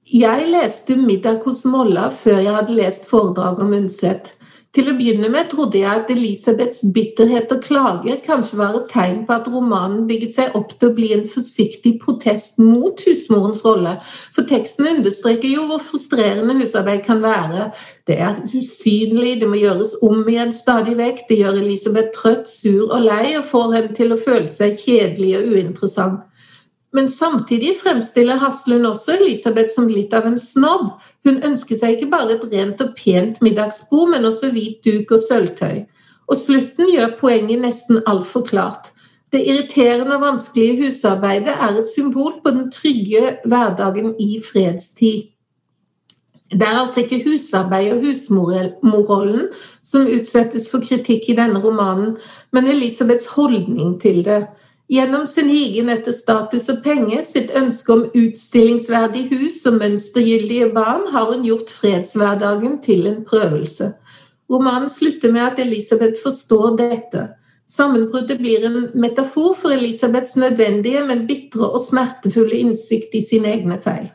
Jeg 0.04 0.46
leste 0.52 0.94
'Middag 0.94 1.40
hos 1.48 1.64
Molla' 1.64 2.10
før 2.12 2.38
jeg 2.44 2.54
hadde 2.54 2.76
lest 2.76 3.08
foredraget 3.08 3.60
om 3.64 3.72
Undset. 3.72 4.34
Til 4.74 4.88
å 4.90 4.94
begynne 4.98 5.28
med 5.30 5.46
trodde 5.52 5.78
jeg 5.78 5.86
at 6.00 6.08
Elisabeths 6.10 6.80
bitterhet 6.96 7.52
og 7.54 7.60
klage 7.62 8.16
kanskje 8.24 8.56
var 8.58 8.74
et 8.74 8.88
tegn 8.90 9.20
på 9.28 9.36
at 9.36 9.46
romanen 9.46 10.08
bygget 10.08 10.34
seg 10.34 10.56
opp 10.58 10.72
til 10.74 10.90
å 10.90 10.96
bli 10.96 11.12
en 11.14 11.22
forsiktig 11.30 11.92
protest 12.02 12.58
mot 12.58 12.98
husmorens 13.06 13.62
rolle, 13.62 13.92
for 14.34 14.48
teksten 14.50 14.90
understreker 14.96 15.46
jo 15.52 15.68
hvor 15.68 15.78
frustrerende 15.78 16.58
husarbeid 16.58 17.04
kan 17.06 17.22
være. 17.22 17.68
Det 18.10 18.18
er 18.18 18.42
usynlig, 18.50 19.36
det 19.44 19.52
må 19.52 19.62
gjøres 19.62 19.94
om 20.02 20.26
igjen 20.26 20.50
stadig 20.52 20.98
vekk, 20.98 21.22
det 21.30 21.38
gjør 21.44 21.62
Elisabeth 21.62 22.10
trøtt, 22.18 22.50
sur 22.50 22.90
og 22.90 23.06
lei 23.06 23.36
og 23.38 23.46
får 23.46 23.76
henne 23.78 23.94
til 23.94 24.10
å 24.10 24.18
føle 24.26 24.50
seg 24.50 24.74
kjedelig 24.82 25.36
og 25.38 25.54
uinteressant. 25.54 26.24
Men 26.94 27.08
samtidig 27.10 27.74
fremstiller 27.80 28.38
Haslund 28.38 28.86
også 28.86 29.16
Elisabeth 29.16 29.72
som 29.74 29.88
litt 29.90 30.14
av 30.14 30.28
en 30.28 30.38
snobb. 30.38 30.92
Hun 31.26 31.42
ønsker 31.42 31.78
seg 31.80 31.96
ikke 31.96 32.12
bare 32.12 32.36
et 32.36 32.46
rent 32.52 32.84
og 32.84 32.94
pent 32.98 33.40
middagsbord, 33.42 34.12
men 34.12 34.28
også 34.28 34.52
hvit 34.54 34.78
duk 34.86 35.10
og 35.16 35.24
sølvtøy. 35.24 35.82
Og 36.30 36.38
slutten 36.38 36.92
gjør 36.92 37.16
poenget 37.18 37.64
nesten 37.66 37.98
altfor 38.06 38.46
klart. 38.46 38.92
Det 39.34 39.42
irriterende 39.42 40.14
og 40.14 40.22
vanskelige 40.22 40.84
husarbeidet 40.84 41.58
er 41.58 41.80
et 41.80 41.90
symbol 41.90 42.38
på 42.44 42.54
den 42.54 42.70
trygge 42.70 43.38
hverdagen 43.44 44.14
i 44.22 44.38
fredstid. 44.52 45.34
Det 46.54 46.62
er 46.62 46.78
altså 46.78 47.02
ikke 47.02 47.24
husarbeid 47.24 47.92
og 47.96 48.04
husmorrollen 48.04 49.48
som 49.82 50.06
utsettes 50.06 50.68
for 50.70 50.84
kritikk 50.84 51.26
i 51.32 51.36
denne 51.40 51.58
romanen, 51.58 52.14
men 52.52 52.68
Elisabeths 52.70 53.32
holdning 53.34 53.96
til 54.00 54.22
det. 54.24 54.44
Gjennom 54.88 55.26
sin 55.26 55.48
higen 55.48 55.88
etter 55.88 56.12
status 56.12 56.66
og 56.68 56.82
penger, 56.84 57.22
sitt 57.24 57.52
ønske 57.56 57.92
om 57.94 58.02
utstillingsverdig 58.12 59.22
hus 59.30 59.62
og 59.70 59.78
mønstergyldige 59.80 60.68
barn, 60.76 61.06
har 61.14 61.30
hun 61.30 61.46
gjort 61.46 61.72
fredshverdagen 61.72 62.82
til 62.84 63.06
en 63.08 63.22
prøvelse. 63.24 63.94
Romanen 64.52 64.90
slutter 64.92 65.32
med 65.32 65.46
at 65.46 65.62
Elisabeth 65.64 66.20
forstår 66.20 66.76
dette. 66.76 67.28
Sammenbruddet 67.64 68.36
blir 68.38 68.66
en 68.68 68.90
metafor 68.92 69.54
for 69.56 69.72
Elisabeths 69.72 70.36
nødvendige, 70.36 71.06
men 71.08 71.24
bitre 71.26 71.70
og 71.70 71.80
smertefulle 71.80 72.60
innsikt 72.60 73.16
i 73.16 73.24
sine 73.24 73.54
egne 73.56 73.80
feil. 73.80 74.10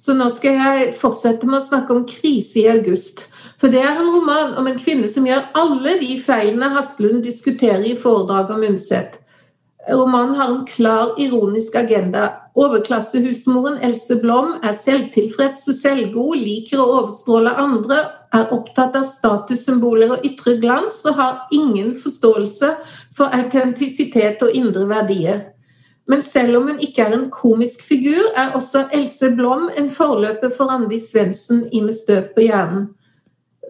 Så 0.00 0.14
nå 0.16 0.30
skal 0.32 0.56
jeg 0.56 0.92
fortsette 0.96 1.44
med 1.48 1.58
å 1.58 1.66
snakke 1.66 1.92
om 1.92 2.06
krise 2.08 2.62
i 2.62 2.68
august. 2.72 3.26
For 3.60 3.68
det 3.68 3.82
er 3.84 3.98
en 4.00 4.08
roman 4.14 4.54
om 4.56 4.68
en 4.70 4.78
kvinne 4.80 5.10
som 5.12 5.26
gjør 5.28 5.50
alle 5.60 5.98
de 6.00 6.14
feilene 6.22 6.70
Haslund 6.72 7.20
diskuterer 7.26 7.84
i 7.84 7.98
foredraget 8.00 8.54
om 8.54 8.64
Undset. 8.70 9.18
Romanen 9.90 10.38
har 10.38 10.54
en 10.54 10.64
klar 10.68 11.12
ironisk 11.20 11.76
agenda. 11.76 12.30
Overklassehusmoren 12.56 13.78
Else 13.84 14.16
Blom 14.22 14.56
er 14.64 14.72
selvtilfreds 14.76 15.68
og 15.68 15.76
selvgod, 15.76 16.40
liker 16.40 16.80
å 16.80 16.88
overstråle 16.98 17.52
andre, 17.60 18.00
er 18.32 18.52
opptatt 18.56 18.96
av 18.96 19.06
statussymboler 19.08 20.16
og 20.16 20.26
ytre 20.26 20.56
glans 20.62 21.00
og 21.08 21.16
har 21.20 21.38
ingen 21.52 21.92
forståelse 21.98 22.74
for 23.16 23.32
autentisitet 23.36 24.44
og 24.46 24.56
indre 24.56 24.86
verdier. 24.88 25.48
Men 26.10 26.22
selv 26.26 26.58
om 26.58 26.70
hun 26.70 26.80
ikke 26.82 27.04
er 27.06 27.14
en 27.14 27.28
komisk 27.30 27.84
figur, 27.86 28.32
er 28.36 28.56
også 28.58 28.88
Else 28.96 29.30
Blom 29.36 29.68
en 29.78 29.90
forløper 29.94 30.50
for 30.56 30.72
Randi 30.72 30.98
Svendsen 30.98 31.68
i 31.72 31.84
Med 31.84 31.94
støv 31.94 32.32
på 32.34 32.48
hjernen. 32.48 32.88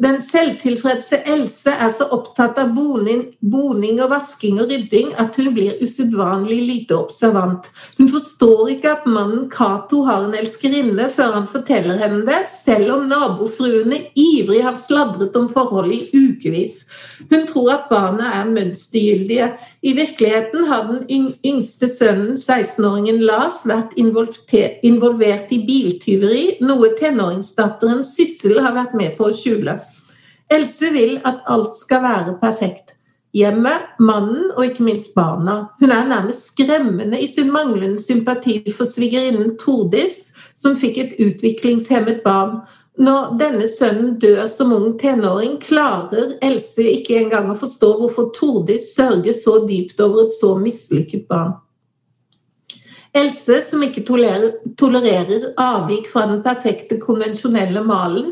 Den 0.01 0.23
selvtilfredse 0.25 1.19
Else 1.29 1.73
er 1.77 1.91
så 1.93 2.07
opptatt 2.15 2.57
av 2.63 2.71
boning, 2.73 3.27
boning, 3.45 3.99
og 4.01 4.09
vasking 4.15 4.57
og 4.63 4.71
rydding 4.73 5.11
at 5.21 5.37
hun 5.37 5.51
blir 5.53 5.83
usedvanlig 5.85 6.57
lite 6.65 6.97
observant. 6.97 7.69
Hun 7.99 8.09
forstår 8.09 8.71
ikke 8.77 8.95
at 8.95 9.09
mannen 9.11 9.51
Cato 9.53 10.01
har 10.07 10.25
en 10.25 10.39
elskerinne 10.39 11.11
før 11.13 11.37
han 11.37 11.51
forteller 11.53 12.01
henne 12.01 12.23
det, 12.25 12.39
selv 12.49 12.95
om 12.95 13.05
nabofruene 13.11 14.01
ivrig 14.17 14.63
har 14.65 14.79
sladret 14.81 15.37
om 15.37 15.51
forholdet 15.53 16.09
i 16.17 16.25
ukevis. 16.31 16.81
Hun 17.29 17.45
tror 17.51 17.75
at 17.75 17.93
barna 17.93 18.33
er 18.41 18.49
mønstergyldige. 18.49 19.53
I 19.83 19.95
virkeligheten 19.97 20.65
har 20.69 20.83
den 21.09 21.31
yngste 21.47 21.89
sønnen, 21.89 22.35
16-åringen 22.37 23.23
Lars, 23.25 23.63
vært 23.65 23.95
involvert 23.97 25.53
i 25.57 25.61
biltyveri, 25.65 26.43
noe 26.61 26.91
tenåringsdatteren 26.99 28.05
Syssel 28.05 28.61
har 28.61 28.77
vært 28.77 28.93
med 28.99 29.17
på 29.17 29.31
å 29.31 29.37
skjule. 29.37 29.79
Else 30.53 30.91
vil 30.93 31.17
at 31.25 31.47
alt 31.49 31.73
skal 31.79 32.05
være 32.05 32.37
perfekt. 32.43 32.93
Hjemmet, 33.33 33.95
mannen 34.03 34.51
og 34.51 34.65
ikke 34.67 34.85
minst 34.85 35.15
barna. 35.15 35.71
Hun 35.81 35.93
er 35.95 36.09
nærmest 36.11 36.51
skremmende 36.51 37.21
i 37.23 37.29
sin 37.31 37.53
manglende 37.55 37.97
sympati 37.97 38.59
for 38.75 38.85
svigerinnen 38.91 39.55
Tordis, 39.63 40.27
som 40.59 40.77
fikk 40.77 40.99
et 40.99 41.15
utviklingshemmet 41.23 42.21
barn. 42.27 42.59
Når 43.01 43.31
denne 43.41 43.65
sønnen 43.71 44.19
dør 44.21 44.45
som 44.53 44.75
ung 44.77 44.93
tenåring, 45.01 45.57
klarer 45.63 46.35
Else 46.45 46.85
ikke 46.85 47.17
engang 47.23 47.49
å 47.49 47.57
forstå 47.57 47.95
hvorfor 47.97 48.29
Tordis 48.37 48.91
sørger 48.93 49.37
så 49.37 49.63
dypt 49.65 50.03
over 50.05 50.27
et 50.27 50.35
så 50.35 50.53
mislykket 50.61 51.25
barn. 51.31 51.55
Else, 53.17 53.57
som 53.67 53.83
ikke 53.83 54.05
tolerer, 54.07 54.61
tolererer 54.79 55.49
avvik 55.59 56.07
fra 56.13 56.29
den 56.31 56.45
perfekte, 56.45 57.01
konvensjonelle 57.03 57.83
malen, 57.83 58.29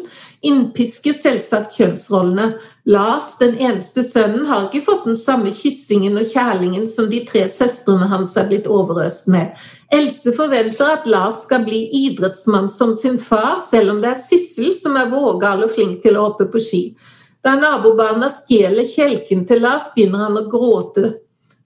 innpisker 0.47 1.17
selvsagt 1.19 1.75
kjønnsrollene. 1.75 2.53
Lars, 2.89 3.39
den 3.39 3.59
eneste 3.59 4.01
sønnen, 4.03 4.47
har 4.49 4.63
ikke 4.65 4.81
fått 4.87 5.03
den 5.05 5.17
samme 5.21 5.51
kyssingen 5.53 6.15
og 6.17 6.31
kjærlingen 6.31 6.87
som 6.89 7.11
de 7.11 7.19
tre 7.29 7.43
søstrene 7.53 8.07
hans 8.09 8.33
er 8.41 8.47
blitt 8.49 8.65
overøst 8.65 9.29
med. 9.29 9.51
Else 9.93 10.33
forventer 10.33 10.95
at 10.95 11.05
Lars 11.05 11.43
skal 11.43 11.67
bli 11.67 11.83
idrettsmann 12.07 12.71
som 12.73 12.95
sin 12.97 13.19
far, 13.21 13.59
selv 13.61 13.93
om 13.93 14.01
det 14.01 14.15
er 14.15 14.23
Sissel 14.23 14.73
som 14.73 14.97
er 14.97 15.13
vågal 15.13 15.67
og 15.67 15.75
flink 15.75 16.01
til 16.07 16.17
å 16.17 16.31
hoppe 16.31 16.49
på 16.49 16.63
ski. 16.65 16.83
Da 17.45 17.59
nabobarna 17.61 18.31
stjeler 18.33 18.89
kjelken 18.89 19.45
til 19.45 19.61
Lars, 19.67 19.93
begynner 19.93 20.25
han 20.25 20.41
å 20.41 20.47
gråte. 20.49 21.13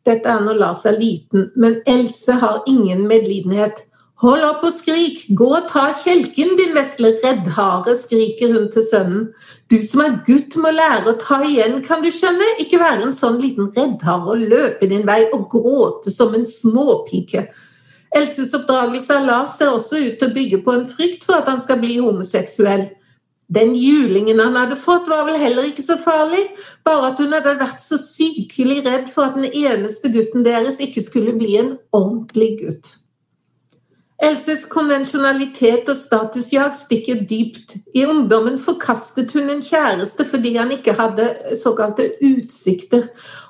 Dette 0.02 0.26
er 0.26 0.42
når 0.42 0.58
Lars 0.58 0.82
er 0.90 0.98
liten, 0.98 1.52
men 1.54 1.85
Else 1.87 2.35
har 2.42 2.64
ingen 2.66 3.06
medlidenhet. 3.06 3.85
Hold 4.22 4.44
opp 4.46 4.61
og 4.62 4.70
skrik! 4.70 5.24
Gå 5.35 5.48
og 5.50 5.64
ta 5.66 5.88
kjelken, 5.98 6.52
din 6.54 6.76
vesle 6.76 7.08
reddhare, 7.24 7.96
skriker 7.98 8.52
hun 8.54 8.68
til 8.70 8.85
sønnen. 8.87 9.24
Du 9.66 9.80
som 9.82 10.04
er 10.04 10.20
gutt 10.28 10.54
må 10.62 10.70
lære 10.70 11.11
å 11.11 11.16
ta 11.18 11.40
igjen, 11.42 11.80
kan 11.82 12.04
du 12.04 12.11
skjønne, 12.14 12.52
ikke 12.62 12.78
være 12.78 13.08
en 13.08 13.16
sånn 13.16 13.40
liten 13.42 13.72
reddhare 13.74 14.37
og 14.37 14.44
løpe 14.46 14.87
din 14.87 15.02
vei 15.08 15.24
og 15.32 15.48
gråte 15.50 16.14
som 16.14 16.38
en 16.38 16.46
småpike. 16.46 17.48
Elses 18.14 18.54
oppdragelse 18.54 19.18
av 19.18 19.26
Lars 19.26 19.58
ser 19.58 19.74
også 19.74 19.98
ut 19.98 20.22
til 20.22 20.30
å 20.30 20.38
bygge 20.38 20.62
på 20.62 20.76
en 20.76 20.87
frykt 20.87 21.26
for 21.26 21.40
at 21.40 21.50
han 21.50 21.58
skal 21.66 21.82
bli 21.82 21.98
homoseksuell. 21.98 22.92
Den 23.50 23.74
julingen 23.74 24.38
han 24.38 24.54
hadde 24.54 24.78
fått, 24.78 25.11
var 25.11 25.26
vel 25.26 25.42
heller 25.42 25.66
ikke 25.66 25.82
så 25.82 25.98
farlig, 25.98 26.46
bare 26.87 27.11
at 27.11 27.18
hun 27.18 27.35
hadde 27.35 27.58
vært 27.58 27.82
så 27.82 27.98
sykelig 27.98 28.85
redd 28.87 29.11
for 29.11 29.26
at 29.26 29.35
den 29.40 29.50
eneste 29.50 30.14
gutten 30.14 30.46
deres 30.46 30.78
ikke 30.78 31.02
skulle 31.11 31.35
bli 31.35 31.58
en 31.58 31.74
ordentlig 31.90 32.54
gutt. 32.62 32.98
Elses 34.22 34.68
konvensjonalitet 34.70 35.88
og 35.90 35.96
statusjag 35.98 36.76
stikker 36.78 37.24
dypt. 37.26 37.72
I 37.90 38.04
ungdommen 38.06 38.54
forkastet 38.62 39.32
hun 39.35 39.50
en 39.50 39.62
kjæreste 39.66 40.26
fordi 40.30 40.52
han 40.61 40.70
ikke 40.70 40.94
hadde 40.94 41.26
såkalte 41.58 42.06
utsikter. 42.22 43.08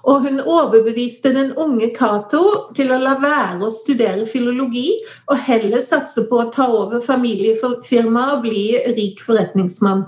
Og 0.08 0.24
hun 0.24 0.40
overbeviste 0.40 1.34
den 1.36 1.52
unge 1.60 1.90
Cato 1.92 2.72
til 2.76 2.88
å 2.88 3.00
la 3.02 3.18
være 3.20 3.66
å 3.66 3.74
studere 3.74 4.24
filologi, 4.24 5.02
og 5.28 5.44
heller 5.44 5.84
satse 5.84 6.24
på 6.30 6.40
å 6.40 6.48
ta 6.54 6.70
over 6.72 7.04
familiefirmaet 7.04 8.38
og 8.38 8.46
bli 8.46 8.64
rik 8.96 9.20
forretningsmann. 9.20 10.06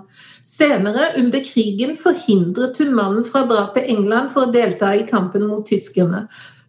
Senere, 0.48 1.12
under 1.20 1.44
krigen, 1.44 1.92
forhindret 1.96 2.80
hun 2.80 2.96
mannen 2.96 3.24
fra 3.28 3.44
å 3.44 3.52
dra 3.52 3.68
til 3.76 3.88
England 3.98 4.32
for 4.32 4.48
å 4.48 4.52
delta 4.52 4.96
i 4.96 5.04
kampen 5.08 5.44
mot 5.48 5.64
tyskerne. 5.68 6.24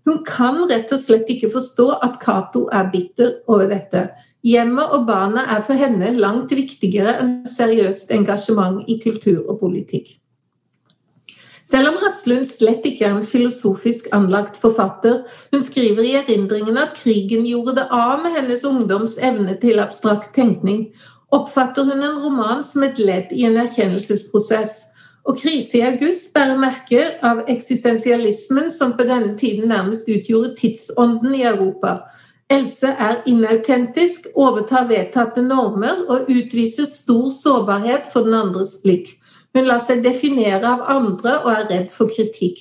Hun 0.06 0.22
kan 0.26 0.62
rett 0.70 0.92
og 0.94 1.02
slett 1.02 1.30
ikke 1.34 1.50
forstå 1.54 1.88
at 2.06 2.20
Cato 2.22 2.68
er 2.74 2.92
bitter 2.94 3.40
over 3.50 3.70
dette. 3.72 4.10
Hjemmet 4.46 4.92
og 4.94 5.08
barna 5.08 5.48
er 5.56 5.64
for 5.66 5.80
henne 5.80 6.12
langt 6.20 6.54
viktigere 6.54 7.16
enn 7.24 7.40
seriøst 7.50 8.14
engasjement 8.14 8.86
i 8.86 9.00
kultur 9.02 9.42
og 9.50 9.58
politikk. 9.64 10.12
Selv 11.66 11.90
om 11.90 11.96
Haslund 11.98 12.46
slett 12.46 12.86
ikke 12.86 13.08
er 13.08 13.16
en 13.16 13.26
filosofisk 13.26 14.12
anlagt 14.14 14.60
forfatter, 14.62 15.24
hun 15.50 15.64
skriver 15.66 16.06
i 16.06 16.14
erindringene 16.20 16.84
at 16.86 16.94
krigen 17.00 17.48
gjorde 17.50 17.74
det 17.80 17.88
av 17.90 18.22
med 18.22 18.38
hennes 18.38 18.62
ungdoms 18.70 19.18
evne 19.18 19.58
til 19.64 19.82
abstrakt 19.82 20.36
tenkning, 20.38 20.92
oppfatter 21.34 21.90
hun 21.90 22.06
en 22.06 22.20
roman 22.22 22.62
som 22.64 22.86
et 22.86 23.02
ledd 23.02 23.34
i 23.34 23.48
en 23.50 23.58
erkjennelsesprosess. 23.64 24.78
Og 25.26 25.38
krise 25.42 25.80
i 25.80 25.82
august 25.82 26.34
bærer 26.34 26.60
merke 26.62 27.02
av 27.26 27.44
eksistensialismen 27.50 28.70
som 28.72 28.94
på 28.98 29.08
denne 29.10 29.34
tiden 29.38 29.72
nærmest 29.72 30.10
utgjorde 30.10 30.54
tidsånden 30.60 31.34
i 31.36 31.44
Europa. 31.50 31.98
Else 32.50 32.88
er 32.88 33.24
inautentisk, 33.26 34.28
overtar 34.36 34.86
vedtatte 34.86 35.42
normer 35.42 36.04
og 36.06 36.30
utviser 36.30 36.86
stor 36.86 37.32
sårbarhet 37.34 38.06
for 38.14 38.28
den 38.28 38.38
andres 38.38 38.78
blikk. 38.84 39.16
Hun 39.56 39.66
lar 39.66 39.82
seg 39.82 40.04
definere 40.06 40.62
av 40.68 40.86
andre 40.94 41.40
og 41.42 41.52
er 41.56 41.68
redd 41.72 41.90
for 41.96 42.12
kritikk. 42.12 42.60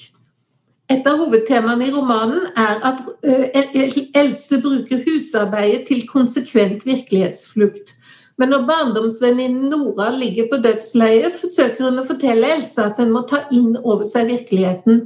Et 0.89 1.07
av 1.09 1.19
hovedtemaene 1.21 1.89
i 1.89 1.93
romanen 1.93 2.49
er 2.61 2.81
at 2.85 3.03
eh, 3.25 4.01
Else 4.17 4.61
bruker 4.63 5.01
husarbeidet 5.05 5.87
til 5.89 6.05
konsekvent 6.09 6.85
virkelighetsflukt. 6.87 7.95
Men 8.41 8.51
når 8.51 8.65
barndomsvenninnen 8.67 9.69
Nora 9.71 10.09
ligger 10.11 10.49
på 10.51 10.59
dødsleiet, 10.63 11.35
forsøker 11.39 11.87
hun 11.87 12.03
å 12.03 12.07
fortelle 12.07 12.57
Elsa 12.57 12.89
at 12.89 12.99
den 12.99 13.13
må 13.15 13.23
ta 13.31 13.45
inn 13.55 13.77
over 13.83 14.03
seg 14.09 14.27
virkeligheten. 14.33 15.05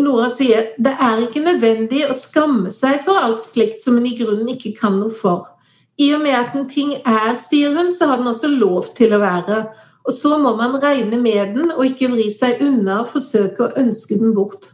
Nora 0.00 0.28
sier 0.32 0.72
det 0.80 0.92
er 1.00 1.22
ikke 1.24 1.42
nødvendig 1.44 2.04
å 2.08 2.16
skamme 2.16 2.72
seg 2.72 3.00
for 3.04 3.20
alt 3.20 3.40
slikt 3.42 3.80
som 3.84 3.96
hun 3.98 4.08
i 4.08 4.16
grunnen 4.18 4.52
ikke 4.52 4.74
kan 4.76 4.98
noe 5.00 5.12
for. 5.12 5.48
I 6.00 6.12
og 6.16 6.22
med 6.24 6.36
at 6.36 6.56
en 6.56 6.68
ting 6.68 6.94
er, 6.98 7.32
sier 7.36 7.74
hun, 7.76 7.90
så 7.92 8.08
har 8.08 8.20
den 8.20 8.30
også 8.30 8.48
lov 8.52 8.92
til 8.96 9.12
å 9.12 9.20
være. 9.20 9.64
Og 10.08 10.14
så 10.16 10.36
må 10.40 10.54
man 10.56 10.78
regne 10.80 11.18
med 11.20 11.56
den 11.56 11.72
og 11.74 11.84
ikke 11.84 12.08
vri 12.14 12.30
seg 12.32 12.62
unna 12.64 13.02
og 13.02 13.10
forsøke 13.12 13.66
å 13.66 13.74
ønske 13.80 14.16
den 14.20 14.32
bort. 14.36 14.72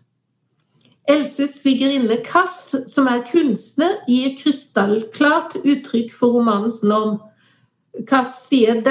Elses 1.06 1.60
svigerinne 1.60 2.18
Kass, 2.26 2.74
som 2.90 3.06
er 3.10 3.24
kunstner, 3.26 4.00
gir 4.10 4.34
krystallklart 4.38 5.60
uttrykk 5.62 6.14
for 6.14 6.34
romanens 6.38 6.80
norm. 6.86 7.20
Kass 8.08 8.48
sier, 8.48 8.82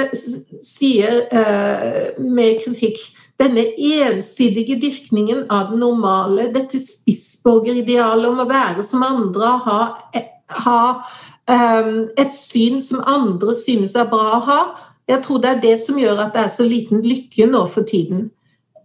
sier 0.62 1.20
uh, 1.30 2.22
med 2.22 2.58
kritikk 2.64 2.98
denne 3.38 3.66
ensidige 3.76 4.78
dyrkningen 4.80 5.44
av 5.52 5.70
det 5.70 5.80
normale, 5.80 6.48
dette 6.54 6.80
spissborgeridealet 6.80 8.28
om 8.30 8.40
å 8.42 8.48
være 8.48 8.84
som 8.86 9.04
andre, 9.04 9.52
ha, 9.66 9.80
ha 10.62 10.80
um, 11.50 12.06
et 12.16 12.32
syn 12.34 12.80
som 12.82 13.04
andre 13.04 13.54
synes 13.58 13.96
er 13.96 14.08
bra 14.10 14.38
å 14.38 14.44
ha, 14.48 14.60
jeg 15.06 15.22
tror 15.22 15.42
det 15.42 15.50
er 15.52 15.60
det 15.62 15.76
som 15.84 15.98
gjør 16.00 16.24
at 16.24 16.34
det 16.34 16.46
er 16.46 16.54
så 16.56 16.66
liten 16.66 17.04
lykke 17.04 17.46
nå 17.50 17.62
for 17.70 17.86
tiden. 17.86 18.30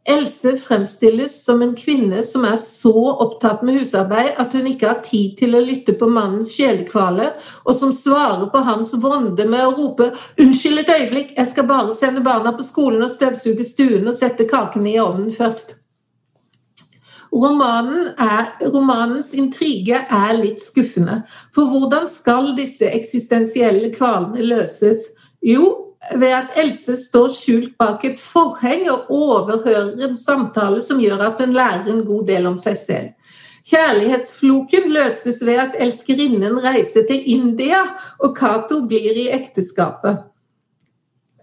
Else 0.05 0.57
fremstilles 0.57 1.43
som 1.45 1.61
en 1.61 1.75
kvinne 1.77 2.23
som 2.25 2.45
er 2.49 2.55
så 2.57 2.93
opptatt 3.21 3.61
med 3.61 3.75
husarbeid 3.77 4.39
at 4.41 4.55
hun 4.57 4.65
ikke 4.71 4.87
har 4.89 5.03
tid 5.05 5.35
til 5.37 5.53
å 5.53 5.61
lytte 5.61 5.93
på 5.93 6.07
mannens 6.09 6.55
sjelekvale, 6.55 7.27
og 7.61 7.75
som 7.77 7.93
svarer 7.93 8.47
på 8.49 8.63
hans 8.65 8.95
vonde 8.97 9.45
med 9.45 9.61
å 9.61 9.75
rope 9.77 10.09
'Unnskyld 10.37 10.79
et 10.79 10.89
øyeblikk, 10.95 11.35
jeg 11.37 11.47
skal 11.51 11.67
bare 11.67 11.93
sende 11.95 12.25
barna 12.25 12.51
på 12.57 12.65
skolen 12.65 13.03
og 13.05 13.13
støvsuge 13.13 13.63
stuen 13.63 14.07
og 14.07 14.17
sette 14.17 14.49
kakene 14.49 14.89
i 14.95 14.99
ovnen 14.99 15.29
først'. 15.29 15.77
Romanen 17.31 18.09
er, 18.17 18.57
romanens 18.73 19.33
intrige 19.33 20.01
er 20.09 20.33
litt 20.33 20.59
skuffende. 20.59 21.21
For 21.55 21.69
hvordan 21.69 22.09
skal 22.09 22.55
disse 22.57 22.89
eksistensielle 22.89 23.93
kvalene 23.93 24.43
løses? 24.43 24.97
Jo, 25.41 25.90
ved 26.17 26.33
at 26.33 26.55
Else 26.57 26.95
står 26.97 27.29
skjult 27.35 27.75
bak 27.79 28.05
et 28.05 28.19
forheng 28.19 28.87
og 28.91 29.11
overhører 29.13 30.01
en 30.07 30.17
samtale 30.17 30.81
som 30.81 31.01
gjør 31.01 31.21
at 31.27 31.43
hun 31.43 31.53
lærer 31.53 31.91
en 31.91 32.05
god 32.07 32.25
del 32.27 32.49
om 32.49 32.57
seg 32.61 32.79
selv. 32.79 33.11
Kjærlighetsfloken 33.69 34.89
løses 34.89 35.43
ved 35.45 35.61
at 35.61 35.77
elskerinnen 35.85 36.57
reiser 36.63 37.05
til 37.07 37.21
India, 37.29 37.83
og 38.19 38.33
Cato 38.37 38.81
blir 38.89 39.13
i 39.13 39.29
ekteskapet. 39.35 40.25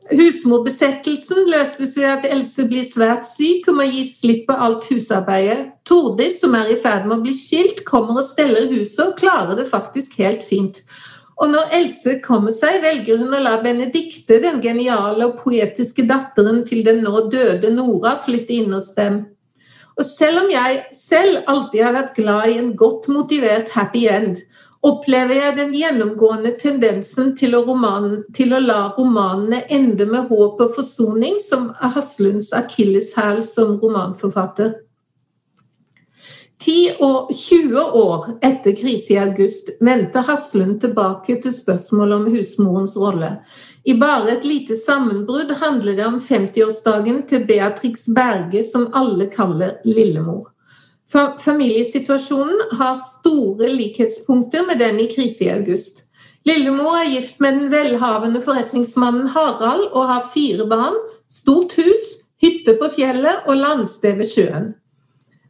Husmorbesettelsen 0.09 1.51
løses 1.53 1.97
ved 1.97 2.09
at 2.09 2.27
Else 2.33 2.65
blir 2.69 2.87
svært 2.89 3.27
syk 3.29 3.69
og 3.69 3.77
må 3.79 3.87
gi 3.93 4.07
slipp 4.09 4.47
på 4.49 4.57
alt 4.57 4.89
husarbeidet. 4.89 5.59
Tordis, 5.87 6.41
som 6.41 6.57
er 6.57 6.73
i 6.73 6.79
ferd 6.81 7.05
med 7.07 7.19
å 7.19 7.25
bli 7.27 7.35
skilt, 7.37 7.85
kommer 7.87 8.23
og 8.23 8.27
steller 8.27 8.71
huset 8.73 9.05
og 9.05 9.19
klarer 9.21 9.59
det 9.59 9.69
faktisk 9.69 10.17
helt 10.23 10.47
fint. 10.49 10.81
Og 11.39 11.53
når 11.53 11.75
Else 11.79 12.17
kommer 12.25 12.55
seg, 12.55 12.81
velger 12.83 13.21
hun 13.21 13.35
å 13.37 13.41
la 13.43 13.59
Benedikte, 13.63 14.41
den 14.43 14.59
geniale 14.63 15.29
og 15.29 15.37
poetiske 15.39 16.03
datteren 16.09 16.65
til 16.67 16.83
den 16.87 17.05
nå 17.07 17.29
døde 17.31 17.71
Nora, 17.71 18.17
flytte 18.25 18.57
inn 18.57 18.75
hos 18.75 18.91
dem. 18.97 19.21
Og 19.99 20.07
selv 20.07 20.45
om 20.45 20.51
jeg 20.51 20.81
selv 20.95 21.45
alltid 21.51 21.85
har 21.85 21.95
vært 21.95 22.19
glad 22.19 22.51
i 22.51 22.59
en 22.59 22.73
godt 22.79 23.07
motivert 23.11 23.71
happy 23.75 24.07
end, 24.11 24.43
opplever 24.87 25.41
jeg 25.41 25.57
den 25.57 25.73
gjennomgående 25.75 26.53
tendensen 26.59 27.33
til 27.39 27.57
å, 27.59 27.65
roman, 27.67 28.25
til 28.35 28.55
å 28.55 28.61
la 28.63 28.81
romanene 28.95 29.65
ende 29.75 30.07
med 30.11 30.31
håp 30.31 30.63
og 30.63 30.75
forsoning, 30.77 31.39
som 31.43 31.71
er 31.79 31.95
Haslunds 31.95 32.53
akilleshæl 32.55 33.43
som 33.47 33.75
romanforfatter. 33.83 34.77
10 36.59 36.99
og 36.99 37.31
20 37.35 37.83
år 38.01 38.25
etter 38.43 38.75
krise 38.75 39.15
i 39.15 39.19
august 39.23 39.71
vendte 39.85 40.25
Haslund 40.27 40.81
tilbake 40.83 41.37
til 41.43 41.55
spørsmålet 41.55 42.17
om 42.17 42.27
husmorens 42.33 42.97
rolle. 42.99 43.37
I 43.87 43.95
bare 43.95 44.33
et 44.35 44.45
lite 44.45 44.77
sammenbrudd 44.77 45.53
handler 45.61 45.95
det 45.97 46.07
om 46.07 46.19
50-årsdagen 46.19 47.23
til 47.31 47.47
Beatrix 47.47 48.09
Berge, 48.11 48.65
som 48.67 48.89
alle 48.93 49.29
kaller 49.31 49.79
lillemor. 49.87 50.51
Familiesituasjonen 51.45 52.75
har 52.81 52.99
store 53.01 53.71
likhetspunkter 53.73 54.67
med 54.67 54.83
den 54.83 54.99
i 55.01 55.07
krise 55.15 55.47
i 55.47 55.53
august. 55.55 56.03
Lillemor 56.45 56.99
er 56.99 57.13
gift 57.15 57.41
med 57.41 57.55
den 57.55 57.71
velhavende 57.73 58.43
forretningsmannen 58.43 59.31
Harald 59.33 59.89
og 59.93 60.11
har 60.11 60.29
fire 60.35 60.67
barn, 60.69 60.99
stort 61.31 61.79
hus, 61.79 62.05
hytte 62.43 62.75
på 62.81 62.91
fjellet 62.99 63.47
og 63.47 63.57
landsted 63.63 64.19
ved 64.21 64.31
sjøen. 64.35 64.69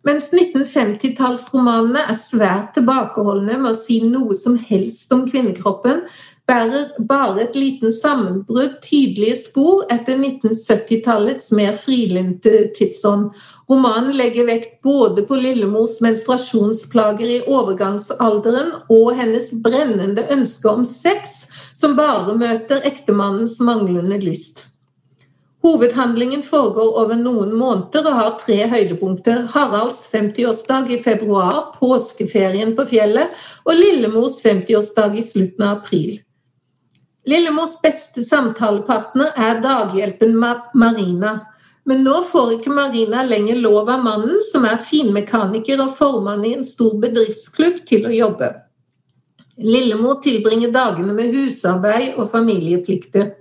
Mens 0.09 0.31
1950-tallsromanene 0.33 2.01
er 2.09 2.17
svært 2.17 2.71
tilbakeholdne 2.79 3.59
med 3.61 3.75
å 3.75 3.77
si 3.77 3.99
noe 4.01 4.37
som 4.39 4.55
helst 4.71 5.11
om 5.13 5.27
kvinnekroppen, 5.29 6.07
bærer 6.49 6.95
bare 7.11 7.43
et 7.43 7.57
liten 7.59 7.93
sammenbrudd 7.93 8.79
tydelige 8.87 9.37
spor 9.43 9.83
etter 9.93 10.17
1970-tallets 10.17 11.51
mer 11.59 11.77
frilynte 11.77 12.71
tidsånd. 12.79 13.35
Romanen 13.69 14.17
legger 14.17 14.49
vekt 14.49 14.79
både 14.87 15.27
på 15.29 15.37
Lillemors 15.43 15.99
menstruasjonsplager 16.05 17.35
i 17.35 17.43
overgangsalderen 17.45 18.73
og 18.89 19.13
hennes 19.19 19.53
brennende 19.61 20.25
ønske 20.33 20.73
om 20.73 20.89
sex, 20.89 21.43
som 21.77 22.01
bare 22.01 22.33
møter 22.39 22.81
ektemannens 22.89 23.61
manglende 23.61 24.17
lyst. 24.25 24.68
Hovedhandlingen 25.63 26.45
foregår 26.47 26.95
over 27.01 27.19
noen 27.19 27.51
måneder 27.59 28.07
og 28.07 28.15
har 28.15 28.37
tre 28.39 28.61
høydepunkter. 28.71 29.49
Haralds 29.55 30.05
50-årsdag 30.13 30.93
i 30.95 31.01
februar, 31.03 31.73
påskeferien 31.81 32.77
på 32.79 32.87
fjellet 32.93 33.35
og 33.67 33.75
Lillemors 33.75 34.39
50-årsdag 34.45 35.19
i 35.19 35.25
slutten 35.27 35.67
av 35.67 35.81
april. 35.81 36.21
Lillemors 37.29 37.75
beste 37.83 38.23
samtalepartner 38.25 39.35
er 39.37 39.59
daghjelpen 39.65 40.39
Marina. 40.39 41.35
Men 41.89 42.05
nå 42.05 42.21
får 42.29 42.55
ikke 42.59 42.73
Marina 42.77 43.25
lenger 43.25 43.59
lov 43.59 43.89
av 43.89 44.05
mannen, 44.05 44.39
som 44.45 44.65
er 44.69 44.81
finmekaniker 44.81 45.81
og 45.83 45.95
formann 45.97 46.45
i 46.45 46.55
en 46.57 46.65
stor 46.65 46.95
bedriftsklubb, 47.03 47.83
til 47.89 48.07
å 48.07 48.15
jobbe. 48.15 48.53
Lillemor 49.59 50.21
tilbringer 50.23 50.71
dagene 50.71 51.17
med 51.17 51.35
husarbeid 51.35 52.19
og 52.21 52.29
familieplikter. 52.31 53.33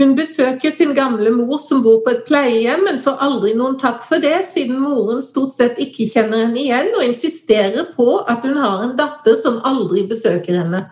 Hun 0.00 0.14
besøker 0.16 0.72
sin 0.72 0.94
gamle 0.96 1.28
mor 1.34 1.58
som 1.60 1.82
bor 1.84 1.98
på 2.00 2.14
et 2.14 2.22
pleiehjem, 2.24 2.86
men 2.86 3.02
får 3.04 3.18
aldri 3.20 3.50
noen 3.52 3.74
takk 3.80 4.00
for 4.06 4.22
det, 4.22 4.38
siden 4.48 4.78
moren 4.80 5.20
stort 5.20 5.52
sett 5.52 5.76
ikke 5.82 6.06
kjenner 6.08 6.46
henne 6.46 6.56
igjen, 6.62 6.88
og 6.96 7.04
insisterer 7.04 7.90
på 7.92 8.22
at 8.24 8.46
hun 8.48 8.56
har 8.56 8.86
en 8.86 8.96
datter 8.96 9.36
som 9.42 9.60
aldri 9.68 10.06
besøker 10.08 10.56
henne. 10.62 10.86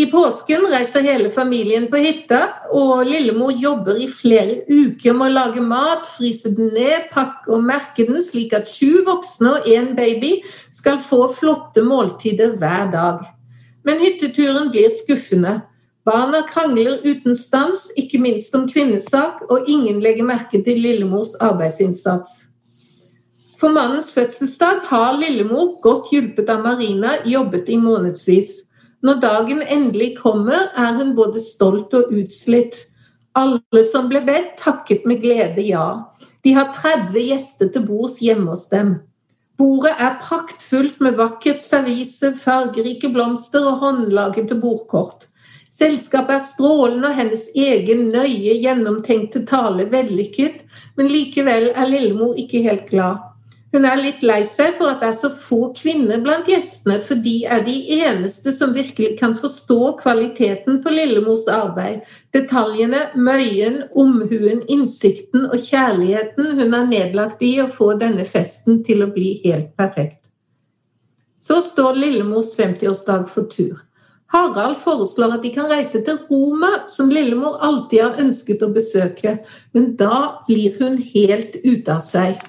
I 0.00 0.06
påsken 0.08 0.64
reiser 0.72 1.04
hele 1.04 1.28
familien 1.32 1.90
på 1.92 2.00
hytta, 2.00 2.40
og 2.72 3.04
lillemor 3.08 3.52
jobber 3.52 4.00
i 4.00 4.08
flere 4.08 4.62
uker 4.64 5.12
med 5.16 5.30
å 5.30 5.36
lage 5.36 5.68
mat, 5.68 6.08
fryse 6.16 6.52
den 6.56 6.72
ned, 6.72 7.10
pakke 7.12 7.52
og 7.52 7.68
merke 7.68 8.08
den, 8.08 8.20
slik 8.24 8.56
at 8.56 8.68
sju 8.68 9.04
voksne 9.04 9.58
og 9.58 9.68
én 9.72 9.92
baby 9.96 10.38
skal 10.72 11.04
få 11.04 11.26
flotte 11.36 11.84
måltider 11.84 12.56
hver 12.60 12.92
dag. 12.92 13.24
Men 13.84 14.00
hytteturen 14.00 14.72
blir 14.72 14.88
skuffende. 14.92 15.58
Barna 16.06 16.44
krangler 16.46 17.00
uten 17.02 17.34
stans, 17.34 17.88
ikke 17.98 18.20
minst 18.22 18.54
om 18.54 18.68
kvinnesak, 18.70 19.40
og 19.50 19.66
ingen 19.66 19.98
legger 20.04 20.28
merke 20.28 20.60
til 20.62 20.78
lillemors 20.78 21.34
arbeidsinnsats. 21.42 22.44
For 23.58 23.74
mannens 23.74 24.12
fødselsdag 24.14 24.84
har 24.86 25.16
lillemor, 25.18 25.80
godt 25.82 26.12
hjulpet 26.12 26.52
av 26.52 26.62
Marina, 26.62 27.16
jobbet 27.26 27.72
i 27.74 27.80
månedsvis. 27.80 28.52
Når 29.02 29.20
dagen 29.24 29.64
endelig 29.66 30.12
kommer, 30.20 30.70
er 30.78 30.94
hun 30.94 31.16
både 31.18 31.42
stolt 31.42 31.94
og 31.98 32.14
utslitt. 32.14 32.78
Alle 33.34 33.82
som 33.90 34.06
ble 34.12 34.22
bedt, 34.22 34.54
takket 34.62 35.10
med 35.10 35.24
glede 35.26 35.66
ja. 35.66 35.88
De 36.46 36.54
har 36.54 36.70
30 36.76 37.18
gjester 37.18 37.72
til 37.74 37.82
bords 37.88 38.20
hjemme 38.22 38.52
hos 38.54 38.68
dem. 38.70 39.00
Bordet 39.58 39.96
er 39.98 40.20
praktfullt 40.20 41.00
med 41.00 41.18
vakkert 41.18 41.64
servise, 41.64 42.36
fargerike 42.38 43.10
blomster 43.10 43.66
og 43.66 43.80
håndlagete 43.82 44.54
bordkort. 44.60 45.26
Selskapet 45.76 46.38
er 46.38 46.44
strålende 46.46 47.10
og 47.10 47.18
hennes 47.18 47.46
egen 47.52 48.06
nøye 48.14 48.54
gjennomtenkte 48.62 49.42
tale 49.48 49.84
vellykket, 49.92 50.62
men 50.96 51.10
likevel 51.12 51.72
er 51.74 51.90
Lillemor 51.90 52.38
ikke 52.40 52.62
helt 52.64 52.86
glad. 52.88 53.24
Hun 53.74 53.84
er 53.84 53.98
litt 54.00 54.22
lei 54.24 54.38
seg 54.48 54.76
for 54.78 54.88
at 54.88 55.02
det 55.02 55.08
er 55.10 55.16
så 55.18 55.28
få 55.36 55.58
kvinner 55.76 56.22
blant 56.24 56.46
gjestene, 56.48 56.96
for 57.04 57.20
de 57.20 57.34
er 57.44 57.64
de 57.66 57.74
eneste 57.98 58.54
som 58.56 58.72
virkelig 58.72 59.18
kan 59.18 59.34
forstå 59.36 59.80
kvaliteten 60.00 60.78
på 60.84 60.94
Lillemors 60.94 61.44
arbeid. 61.52 62.06
Detaljene, 62.32 63.02
møyen, 63.18 63.82
omhuen, 63.92 64.62
innsikten 64.72 65.44
og 65.50 65.58
kjærligheten 65.60 66.54
hun 66.56 66.72
har 66.78 66.88
nedlagt 66.88 67.44
i 67.44 67.56
å 67.60 67.68
få 67.68 67.92
denne 68.00 68.24
festen 68.24 68.80
til 68.86 69.04
å 69.04 69.10
bli 69.12 69.34
helt 69.44 69.74
perfekt. 69.76 70.22
Så 71.36 71.60
står 71.62 72.00
Lillemors 72.00 72.54
50-årsdag 72.56 73.28
for 73.28 73.50
tur. 73.52 73.85
Harald 74.34 74.80
foreslår 74.82 75.36
at 75.36 75.44
de 75.44 75.52
kan 75.54 75.68
reise 75.70 76.00
til 76.04 76.18
Roma, 76.30 76.72
som 76.90 77.12
lillemor 77.12 77.60
alltid 77.62 78.02
har 78.02 78.20
ønsket 78.22 78.64
å 78.66 78.72
besøke, 78.74 79.38
men 79.76 79.92
da 80.00 80.42
blir 80.48 80.74
hun 80.80 80.98
helt 81.14 81.58
ute 81.62 81.94
av 81.94 82.02
seg. 82.06 82.42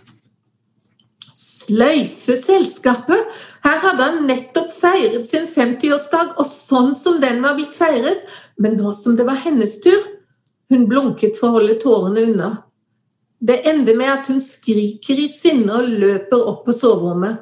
Sløyfe 1.38 2.38
selskapet! 2.40 3.30
Her 3.66 3.82
hadde 3.84 4.06
han 4.06 4.22
nettopp 4.30 4.72
feiret 4.74 5.28
sin 5.30 5.46
50-årsdag, 5.52 6.38
og 6.40 6.48
sånn 6.50 6.94
som 6.98 7.20
den 7.22 7.44
var 7.44 7.58
blitt 7.60 7.76
feiret, 7.78 8.24
men 8.58 8.80
nå 8.80 8.94
som 8.98 9.18
det 9.18 9.28
var 9.28 9.44
hennes 9.46 9.80
tur 9.84 10.14
Hun 10.68 10.84
blunket 10.90 11.38
for 11.40 11.48
å 11.48 11.60
holde 11.62 11.78
tårene 11.80 12.26
unna. 12.28 12.48
Det 13.40 13.62
ender 13.70 13.96
med 13.96 14.10
at 14.12 14.28
hun 14.28 14.42
skriker 14.44 15.16
i 15.16 15.30
sinne 15.32 15.78
og 15.78 15.94
løper 16.02 16.42
opp 16.44 16.66
på 16.66 16.74
soverommet. 16.76 17.38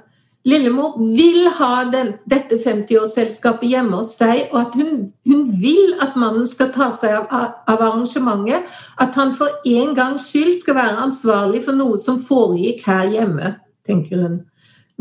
Lillemor 0.46 1.00
vil 1.16 1.48
ha 1.58 1.84
den, 1.89 2.12
dette 2.30 2.60
50-årsselskapet 2.62 3.66
hjemme 3.72 3.98
hos 3.98 4.12
seg, 4.20 4.43
og 4.52 4.60
at 4.60 4.76
hun, 4.78 5.08
hun, 5.26 5.46
vil 5.58 5.96
at 6.06 6.14
mannen 6.22 6.46
skal 6.46 6.70
ta 6.76 6.91
seg 6.93 7.16
av, 7.18 7.32
av, 7.34 7.56
arrangementet. 7.74 8.68
At 9.02 9.18
han 9.18 9.34
for 9.34 9.50
en 9.66 9.96
gangs 9.98 10.30
skyld 10.30 10.54
skal 10.60 10.78
være 10.78 11.00
ansvarlig 11.08 11.64
for 11.66 11.78
noe 11.78 11.98
som 12.02 12.22
foregikk 12.22 12.86
her 12.86 13.10
hjemme, 13.16 13.56
tenker 13.89 14.22
hun. 14.22 14.43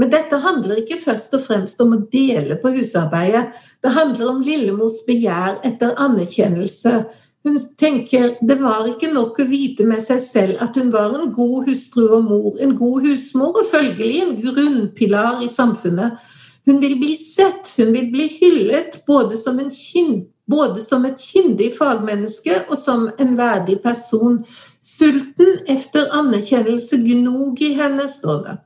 Men 0.00 0.10
dette 0.10 0.40
handler 0.42 0.80
ikke 0.80 0.98
først 1.02 1.36
og 1.36 1.44
fremst 1.44 1.82
om 1.84 1.92
å 1.92 2.00
dele 2.10 2.56
på 2.62 2.72
husarbeidet. 2.74 3.44
Det 3.84 3.92
handler 3.94 4.32
om 4.32 4.40
Lillemors 4.42 5.02
begjær 5.06 5.60
etter 5.66 5.92
anerkjennelse. 6.00 7.02
Hun 7.44 7.58
tenker 7.76 8.38
det 8.40 8.54
var 8.56 8.86
ikke 8.88 9.10
nok 9.12 9.42
å 9.42 9.44
vite 9.44 9.84
med 9.84 10.00
seg 10.00 10.20
selv 10.24 10.62
at 10.64 10.78
hun 10.80 10.88
var 10.92 11.12
en 11.12 11.32
god 11.32 11.66
hustru 11.68 12.06
og 12.06 12.22
mor, 12.24 12.54
en 12.56 12.72
god 12.78 13.04
husmor 13.04 13.58
og 13.60 13.68
følgelig 13.68 14.22
en 14.22 14.36
grunnpilar 14.40 15.42
i 15.44 15.50
samfunnet. 15.52 16.16
Hun 16.64 16.78
vil 16.80 16.96
bli 16.96 17.12
sett, 17.20 17.68
hun 17.76 17.92
vil 17.92 18.08
bli 18.14 18.30
hyllet 18.38 19.02
både 19.04 19.36
som, 19.36 19.60
kyn, 19.60 20.22
både 20.48 20.80
som 20.80 21.04
et 21.04 21.20
kyndig 21.20 21.74
fagmenneske 21.76 22.62
og 22.64 22.78
som 22.80 23.10
en 23.20 23.34
verdig 23.36 23.76
person. 23.84 24.38
Sulten 24.80 25.58
efter 25.68 26.08
anerkjennelse 26.16 26.96
gnog 27.04 27.60
i 27.60 27.74
henne, 27.76 28.08
står 28.08 28.40
det. 28.46 28.56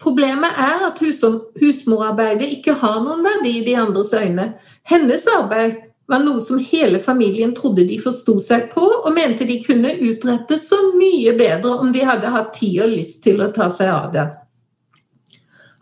Problemet 0.00 0.56
er 0.56 0.86
at 0.86 1.02
husmorarbeidet 1.60 2.48
ikke 2.56 2.78
har 2.80 3.02
noen 3.04 3.20
verdi 3.26 3.58
i 3.58 3.64
de 3.66 3.76
andres 3.76 4.14
øyne. 4.16 4.54
Hennes 4.88 5.26
arbeid 5.28 5.87
var 6.08 6.24
noe 6.24 6.40
som 6.40 6.58
hele 6.58 6.98
familien 7.04 7.52
trodde 7.54 7.84
de 7.84 7.98
forsto 8.00 8.38
seg 8.40 8.70
på, 8.72 8.84
og 9.04 9.12
mente 9.12 9.44
de 9.48 9.58
kunne 9.60 9.92
utrette 10.08 10.56
så 10.60 10.78
mye 10.96 11.34
bedre 11.36 11.74
om 11.82 11.92
de 11.92 12.04
hadde 12.08 12.32
hatt 12.32 12.54
tid 12.56 12.80
og 12.86 12.94
lyst 12.96 13.20
til 13.26 13.42
å 13.44 13.50
ta 13.52 13.68
seg 13.72 13.92
av 13.92 14.12
det. 14.14 14.26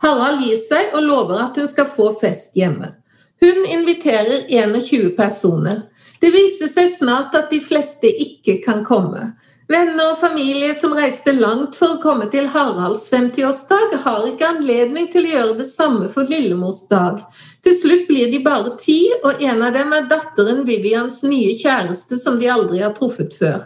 Harald 0.03 0.43
gir 0.45 0.59
seg 0.61 0.97
og 0.99 1.07
lover 1.07 1.45
at 1.47 1.57
hun 1.57 1.69
skal 1.71 1.89
få 1.89 2.11
fest 2.21 2.59
hjemme. 2.59 2.97
Hun 3.41 3.65
inviterer 3.71 4.49
21 4.51 5.15
personer. 5.17 5.87
Det 6.21 6.33
viser 6.35 6.69
seg 6.73 6.91
snart 6.93 7.35
at 7.37 7.51
de 7.53 7.61
fleste 7.63 8.11
ikke 8.11 8.59
kan 8.65 8.83
komme. 8.85 9.31
Venner 9.71 10.13
og 10.13 10.21
familie 10.21 10.77
som 10.79 10.95
reiste 10.95 11.33
langt 11.35 11.75
for 11.75 11.97
å 11.97 12.03
komme 12.03 12.29
til 12.31 12.47
Haralds 12.53 13.09
50-årsdag, 13.11 13.97
har 14.05 14.29
ikke 14.29 14.51
anledning 14.55 15.09
til 15.11 15.27
å 15.27 15.33
gjøre 15.33 15.57
det 15.59 15.67
samme 15.67 16.11
for 16.13 16.31
lillemors 16.31 16.85
dag. 16.91 17.19
Til 17.67 17.75
slutt 17.75 18.05
blir 18.07 18.29
de 18.31 18.39
bare 18.45 18.77
ti, 18.79 19.01
og 19.27 19.41
en 19.43 19.65
av 19.67 19.73
dem 19.75 19.91
er 19.97 20.05
datteren 20.07 20.61
Vivians 20.69 21.25
nye 21.27 21.57
kjæreste 21.59 22.15
som 22.23 22.37
de 22.39 22.47
aldri 22.53 22.79
har 22.85 22.93
truffet 22.95 23.35
før. 23.35 23.65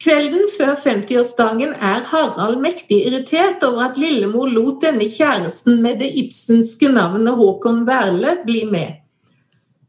Kvelden 0.00 0.46
før 0.54 0.72
50-årsdagen 0.80 1.74
er 1.84 2.06
Harald 2.08 2.56
mektig 2.62 3.02
irritert 3.10 3.60
over 3.66 3.90
at 3.90 3.98
lillemor 4.00 4.48
lot 4.48 4.78
denne 4.80 5.04
kjæresten 5.04 5.82
med 5.84 6.00
det 6.00 6.08
ibsenske 6.22 6.88
navnet 6.88 7.36
Håkon 7.36 7.82
Werle 7.84 8.38
bli 8.46 8.62
med. 8.70 8.96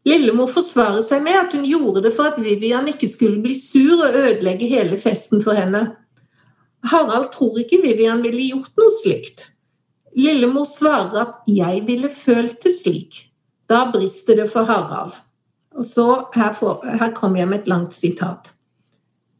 Lillemor 0.03 0.51
forsvarer 0.51 0.99
seg 1.05 1.23
med 1.23 1.39
at 1.39 1.55
hun 1.55 1.63
gjorde 1.63 2.03
det 2.03 2.11
for 2.17 2.33
at 2.33 2.43
Vivian 2.43 2.91
ikke 2.91 3.07
skulle 3.07 3.39
bli 3.39 3.55
sur 3.55 3.95
og 4.01 4.11
ødelegge 4.11 4.67
hele 4.67 4.99
festen 4.99 5.39
for 5.39 5.55
henne. 5.55 5.85
Harald 6.91 7.31
tror 7.31 7.63
ikke 7.63 7.79
Vivian 7.79 8.19
ville 8.27 8.49
gjort 8.51 8.75
noe 8.81 8.91
slikt. 8.99 9.47
Lillemor 10.15 10.65
svarer 10.65 11.21
at 11.21 11.35
'jeg 11.47 11.83
ville 11.87 12.09
følt 12.09 12.63
det 12.63 12.71
slik'. 12.71 13.27
Da 13.69 13.91
brister 13.91 14.35
det 14.35 14.49
for 14.51 14.63
Harald. 14.63 15.13
Og 15.75 15.85
så 15.85 16.25
Her, 16.35 16.53
får, 16.53 16.97
her 16.99 17.11
kommer 17.11 17.39
jeg 17.39 17.47
med 17.47 17.59
et 17.59 17.67
langt 17.67 17.93
sitat. 17.93 18.51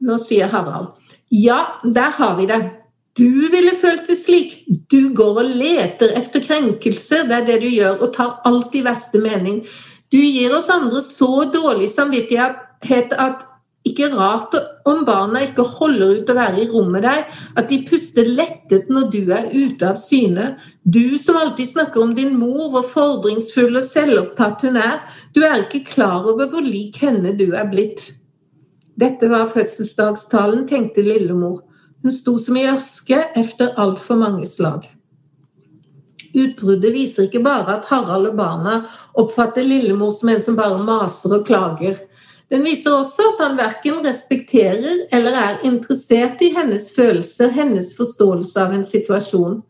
Nå 0.01 0.17
sier 0.17 0.47
Harald 0.47 0.87
'Ja, 1.31 1.59
der 1.83 2.11
har 2.11 2.35
vi 2.35 2.45
det'. 2.45 2.69
Du 3.17 3.51
ville 3.51 3.75
følt 3.75 4.07
det 4.07 4.17
slik. 4.17 4.63
Du 4.91 5.13
går 5.13 5.39
og 5.39 5.45
leter 5.45 6.13
efter 6.15 6.39
krenkelser. 6.39 7.27
Det 7.27 7.31
er 7.31 7.45
det 7.45 7.61
du 7.61 7.67
gjør, 7.67 7.99
og 7.99 8.13
tar 8.13 8.41
alt 8.45 8.75
i 8.75 8.83
verste 8.83 9.19
mening. 9.19 9.65
Du 10.11 10.17
gir 10.17 10.55
oss 10.55 10.69
andre 10.69 11.01
så 11.01 11.51
dårlig 11.53 11.89
samvittighet 11.89 13.13
at 13.19 13.43
ikke 13.87 14.11
rart 14.13 14.53
om 14.85 15.01
barna 15.07 15.41
ikke 15.41 15.63
holder 15.65 16.19
ut 16.19 16.29
å 16.29 16.35
være 16.37 16.61
i 16.61 16.67
rommet 16.69 17.01
deg, 17.01 17.31
at 17.57 17.69
de 17.71 17.79
puster 17.87 18.27
lettet 18.29 18.91
når 18.93 19.07
du 19.13 19.19
er 19.33 19.49
ute 19.49 19.87
av 19.89 19.97
syne. 19.97 20.51
Du 20.85 21.17
som 21.17 21.39
alltid 21.39 21.71
snakker 21.71 22.03
om 22.03 22.13
din 22.17 22.35
mor, 22.37 22.69
hvor 22.73 22.85
fordringsfull 22.85 23.79
og 23.79 23.87
selvopptatt 23.87 24.67
hun 24.67 24.77
er. 24.77 25.01
Du 25.33 25.41
er 25.47 25.65
ikke 25.65 25.85
klar 25.89 26.29
over 26.29 26.51
hvor 26.51 26.65
lik 26.65 27.01
henne 27.01 27.33
du 27.39 27.49
er 27.57 27.69
blitt. 27.73 28.11
Dette 29.01 29.29
var 29.31 29.49
fødselsdagstalen, 29.49 30.67
tenkte 30.69 31.01
lillemor. 31.01 31.63
Hun 32.01 32.13
sto 32.13 32.37
som 32.41 32.57
i 32.57 32.67
ørske 32.69 33.17
efter 33.37 33.73
altfor 33.81 34.19
mange 34.21 34.45
slag. 34.49 34.85
Utbruddet 36.31 36.93
viser 36.95 37.25
ikke 37.27 37.41
bare 37.43 37.79
at 37.79 37.89
Harald 37.89 38.29
og 38.29 38.37
barna 38.37 38.77
oppfatter 39.19 39.65
lillemor 39.67 40.13
som 40.15 40.31
en 40.31 40.43
som 40.43 40.57
bare 40.59 40.79
maser 40.85 41.33
og 41.39 41.47
klager. 41.49 41.97
Den 42.51 42.65
viser 42.67 42.97
også 42.97 43.29
at 43.31 43.43
han 43.45 43.53
verken 43.55 44.01
respekterer 44.03 45.05
eller 45.15 45.37
er 45.39 45.61
interessert 45.67 46.41
i 46.43 46.49
hennes 46.51 46.89
følelser, 46.95 47.53
hennes 47.55 47.93
forståelse 47.95 48.59
av 48.59 48.73
en 48.75 48.83
situasjon. 48.87 49.61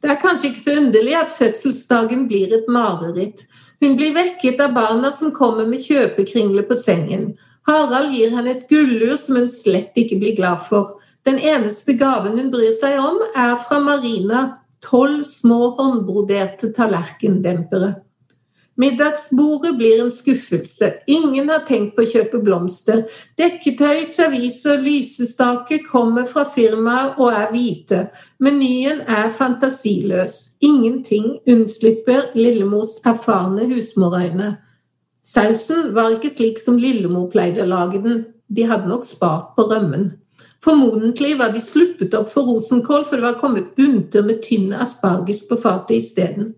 Det 0.00 0.08
er 0.08 0.20
kanskje 0.22 0.48
ikke 0.48 0.62
så 0.62 0.76
underlig 0.80 1.16
at 1.18 1.34
fødselsdagen 1.36 2.24
blir 2.30 2.54
et 2.56 2.70
mareritt. 2.72 3.44
Hun 3.84 3.98
blir 3.98 4.16
vekket 4.16 4.60
av 4.64 4.72
barna 4.72 5.12
som 5.12 5.34
kommer 5.36 5.68
med 5.68 5.84
kjøpekringler 5.84 6.64
på 6.68 6.78
sengen. 6.80 7.34
Harald 7.68 8.14
gir 8.16 8.32
henne 8.32 8.54
et 8.56 8.66
gullur 8.72 9.18
som 9.20 9.36
hun 9.36 9.52
slett 9.52 9.96
ikke 10.00 10.16
blir 10.22 10.38
glad 10.40 10.64
for. 10.64 10.96
Den 11.28 11.36
eneste 11.36 11.92
gaven 12.00 12.38
hun 12.40 12.48
bryr 12.52 12.72
seg 12.72 12.96
om, 13.00 13.20
er 13.36 13.58
fra 13.60 13.82
Marina, 13.84 14.46
tolv 14.80 15.26
små 15.28 15.74
håndbroderte 15.76 16.72
tallerkendempere. 16.76 17.98
Middagsbordet 18.78 19.76
blir 19.76 20.02
en 20.02 20.10
skuffelse. 20.10 20.92
Ingen 21.06 21.48
har 21.48 21.64
tenkt 21.68 21.96
på 21.96 22.04
å 22.04 22.08
kjøpe 22.08 22.40
blomster. 22.44 23.02
Dekketøy, 23.40 24.06
serviser, 24.08 24.80
lysestaker 24.80 25.82
kommer 25.84 26.28
fra 26.30 26.46
firmaet 26.48 27.18
og 27.20 27.34
er 27.34 27.50
hvite. 27.52 28.00
Menyen 28.40 29.02
er 29.04 29.28
fantasiløs. 29.36 30.38
Ingenting 30.64 31.34
unnslipper 31.50 32.30
Lillemors 32.38 32.96
erfarne 33.04 33.68
husmorøyne. 33.72 34.54
Sausen 35.26 35.92
var 35.94 36.14
ikke 36.14 36.32
slik 36.32 36.62
som 36.62 36.80
Lillemor 36.80 37.28
pleide 37.32 37.66
å 37.66 37.68
lage 37.68 38.00
den. 38.02 38.24
De 38.48 38.64
hadde 38.66 38.88
nok 38.88 39.04
spart 39.06 39.52
på 39.58 39.68
rømmen. 39.68 40.12
Formodentlig 40.64 41.36
var 41.38 41.52
de 41.54 41.60
sluppet 41.62 42.14
opp 42.16 42.32
for 42.32 42.48
rosenkål, 42.48 43.06
for 43.08 43.16
det 43.16 43.24
var 43.28 43.38
kommet 43.40 43.70
bunter 43.76 44.24
med 44.26 44.42
tynn 44.44 44.74
asparges 44.76 45.46
på 45.48 45.56
fatet 45.60 45.96
isteden. 46.00 46.54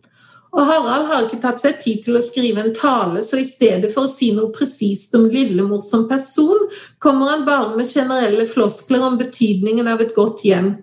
Og 0.52 0.66
Harald 0.68 1.06
har 1.08 1.24
ikke 1.24 1.40
tatt 1.40 1.62
seg 1.62 1.78
tid 1.80 2.02
til 2.04 2.18
å 2.18 2.24
skrive 2.24 2.60
en 2.60 2.74
tale, 2.76 3.22
så 3.24 3.38
i 3.40 3.46
stedet 3.48 3.88
for 3.94 4.04
å 4.04 4.12
si 4.12 4.30
noe 4.36 4.52
presist 4.52 5.14
om 5.16 5.24
Lillemor 5.32 5.80
som 5.84 6.04
person, 6.10 6.66
kommer 7.00 7.32
han 7.32 7.46
bare 7.46 7.76
med 7.78 7.88
generelle 7.88 8.44
floskler 8.48 9.04
om 9.06 9.16
betydningen 9.20 9.88
av 9.88 10.04
et 10.04 10.12
godt 10.16 10.44
hjem. 10.44 10.74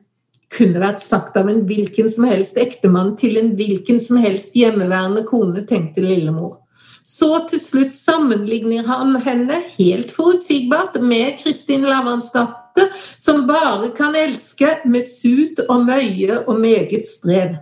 Kunne 0.49 0.81
vært 0.81 1.03
sagt 1.03 1.37
av 1.37 1.51
en 1.51 1.61
hvilken 1.69 2.09
som 2.09 2.25
helst 2.25 2.57
ektemann 2.57 3.13
til 3.21 3.37
en 3.37 3.53
hvilken 3.59 4.01
som 4.01 4.17
helst 4.23 4.57
hjemmeværende 4.57 5.21
kone, 5.29 5.61
tenkte 5.69 6.01
Lillemor. 6.01 6.57
Så 7.05 7.29
til 7.49 7.61
slutt 7.61 7.93
sammenligner 7.93 8.89
han 8.89 9.15
henne 9.21 9.61
helt 9.77 10.11
forutsigbart 10.13 10.97
med 11.01 11.37
Kristin 11.41 11.85
Lavransdatter 11.85 12.59
måte 12.79 12.93
som 13.17 13.47
bare 13.47 13.89
kan 13.97 14.15
elske 14.15 14.79
med 14.85 15.03
sut 15.03 15.59
og 15.67 15.85
møye 15.85 16.45
og 16.47 16.59
meget 16.59 17.07
strev. 17.07 17.57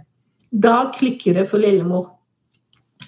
Da 0.51 0.91
klikker 0.95 1.37
det 1.37 1.47
for 1.49 1.61
lillemor. 1.61 2.13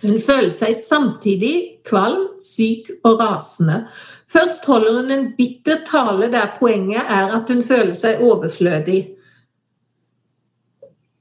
Hun 0.02 0.20
føler 0.22 0.52
seg 0.54 0.76
samtidig 0.78 1.54
kvalm, 1.88 2.28
syk 2.40 2.92
og 3.04 3.20
rasende. 3.20 3.84
Først 4.30 4.68
holder 4.70 5.00
hun 5.00 5.12
en 5.12 5.30
bitter 5.38 5.82
tale 5.88 6.30
der 6.32 6.54
poenget 6.60 7.02
er 7.10 7.34
at 7.36 7.50
hun 7.52 7.64
føler 7.66 7.96
seg 7.98 8.22
overflødig. 8.24 9.00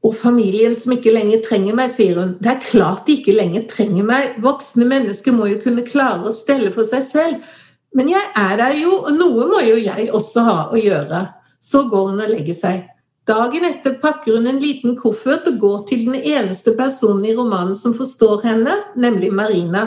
Og 0.04 0.14
familien 0.14 0.76
som 0.78 0.92
ikke 0.94 1.12
lenger 1.12 1.40
trenger 1.48 1.74
meg, 1.74 1.90
sier 1.90 2.20
hun. 2.20 2.36
Det 2.38 2.52
er 2.52 2.66
klart 2.68 3.08
de 3.08 3.16
ikke 3.18 3.34
lenger 3.34 3.64
trenger 3.70 4.06
meg. 4.06 4.36
Voksne 4.44 4.86
mennesker 4.88 5.34
må 5.34 5.48
jo 5.50 5.58
kunne 5.64 5.86
klare 5.86 6.28
å 6.28 6.34
stelle 6.36 6.70
for 6.74 6.86
seg 6.86 7.02
selv. 7.08 7.48
Men 7.96 8.12
jeg 8.12 8.30
er 8.36 8.54
der 8.60 8.76
jo, 8.78 8.92
og 9.08 9.10
noe 9.16 9.48
må 9.50 9.64
jo 9.64 9.80
jeg 9.80 10.10
også 10.14 10.44
ha 10.46 10.58
å 10.70 10.78
gjøre. 10.78 11.24
Så 11.58 11.82
går 11.90 12.12
hun 12.12 12.22
og 12.22 12.30
legger 12.30 12.54
seg. 12.54 12.86
Dagen 13.28 13.64
etter 13.68 13.98
pakker 14.00 14.38
hun 14.38 14.46
en 14.48 14.60
liten 14.60 14.94
koffert 14.96 15.48
og 15.50 15.58
går 15.60 15.80
til 15.90 16.06
den 16.06 16.16
eneste 16.16 16.72
personen 16.78 17.26
i 17.28 17.34
romanen 17.36 17.76
som 17.76 17.92
forstår 17.96 18.40
henne, 18.46 18.76
nemlig 18.96 19.28
Marina. 19.36 19.82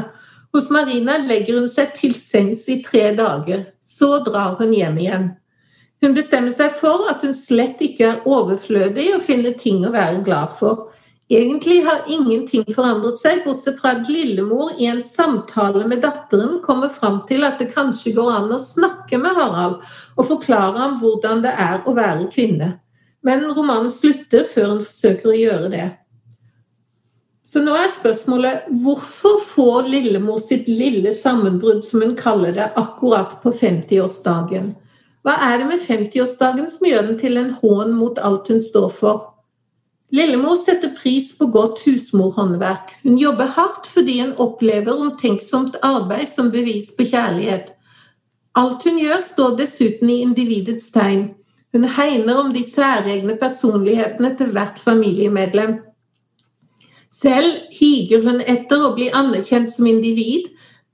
Hos 0.54 0.70
Marina 0.70 1.16
legger 1.26 1.58
hun 1.58 1.70
seg 1.72 1.96
til 1.98 2.14
sengs 2.14 2.68
i 2.70 2.82
tre 2.86 3.08
dager. 3.18 3.72
Så 3.82 4.20
drar 4.28 4.60
hun 4.60 4.76
hjem 4.78 5.00
igjen. 5.02 5.26
Hun 6.02 6.14
bestemmer 6.18 6.54
seg 6.54 6.76
for 6.78 7.08
at 7.10 7.26
hun 7.26 7.34
slett 7.38 7.82
ikke 7.82 8.08
er 8.12 8.30
overflødig 8.30 9.08
og 9.16 9.26
finner 9.26 9.58
ting 9.58 9.82
å 9.86 9.94
være 9.94 10.22
glad 10.26 10.54
for. 10.60 10.92
Egentlig 11.32 11.80
har 11.88 12.06
ingenting 12.12 12.66
forandret 12.76 13.18
seg, 13.22 13.42
bortsett 13.46 13.80
fra 13.80 13.96
at 13.96 14.10
lillemor 14.12 14.76
i 14.78 14.90
en 14.92 15.02
samtale 15.06 15.86
med 15.88 16.04
datteren 16.04 16.60
kommer 16.66 16.92
fram 16.94 17.22
til 17.30 17.48
at 17.48 17.62
det 17.62 17.72
kanskje 17.74 18.14
går 18.18 18.32
an 18.36 18.54
å 18.54 18.62
snakke 18.62 19.18
med 19.22 19.38
Harald 19.38 19.80
og 20.18 20.28
forklare 20.28 20.78
ham 20.78 20.98
hvordan 21.02 21.46
det 21.46 21.54
er 21.56 21.86
å 21.88 21.96
være 21.98 22.30
kvinne. 22.34 22.74
Men 23.26 23.46
romanen 23.54 23.92
slutter 23.94 24.48
før 24.50 24.76
hun 24.76 24.86
forsøker 24.86 25.32
å 25.32 25.38
gjøre 25.38 25.72
det. 25.74 25.88
Så 27.52 27.60
nå 27.64 27.74
er 27.76 27.90
spørsmålet 27.92 28.70
hvorfor 28.84 29.42
får 29.44 29.90
lillemor 29.92 30.40
sitt 30.40 30.70
lille 30.72 31.12
sammenbrudd, 31.14 31.82
som 31.84 32.06
hun 32.06 32.14
kaller 32.16 32.54
det, 32.56 32.70
akkurat 32.80 33.36
på 33.44 33.52
50-årsdagen? 33.52 34.72
Hva 35.22 35.36
er 35.50 35.60
det 35.60 35.68
med 35.70 35.84
50-årsdagen 35.84 36.70
som 36.72 36.88
gjør 36.88 37.10
den 37.10 37.20
til 37.20 37.38
en 37.42 37.52
hån 37.60 37.92
mot 37.98 38.22
alt 38.24 38.48
hun 38.50 38.62
står 38.64 38.88
for? 38.96 39.28
Lillemor 40.12 40.58
setter 40.60 40.92
pris 40.96 41.30
på 41.38 41.50
godt 41.54 41.84
husmorhåndverk. 41.86 42.96
Hun 43.04 43.20
jobber 43.20 43.52
hardt 43.58 43.88
fordi 43.88 44.18
hun 44.20 44.34
opplever 44.44 44.96
omtenksomt 44.96 45.78
arbeid 45.88 46.28
som 46.32 46.50
bevis 46.52 46.90
på 46.96 47.06
kjærlighet. 47.14 47.70
Alt 48.60 48.84
hun 48.84 48.98
gjør, 49.00 49.22
står 49.24 49.56
dessuten 49.62 50.10
i 50.12 50.22
individets 50.26 50.90
tegn. 50.92 51.30
Hun 51.72 51.88
hegner 51.88 52.42
om 52.42 52.52
de 52.54 52.64
særegne 52.68 53.38
personlighetene 53.40 54.34
til 54.38 54.52
hvert 54.56 54.80
familiemedlem. 54.80 55.78
Selv 57.12 57.72
higer 57.76 58.24
hun 58.28 58.42
etter 58.48 58.84
å 58.84 58.94
bli 58.96 59.10
anerkjent 59.16 59.72
som 59.72 59.88
individ, 59.88 60.52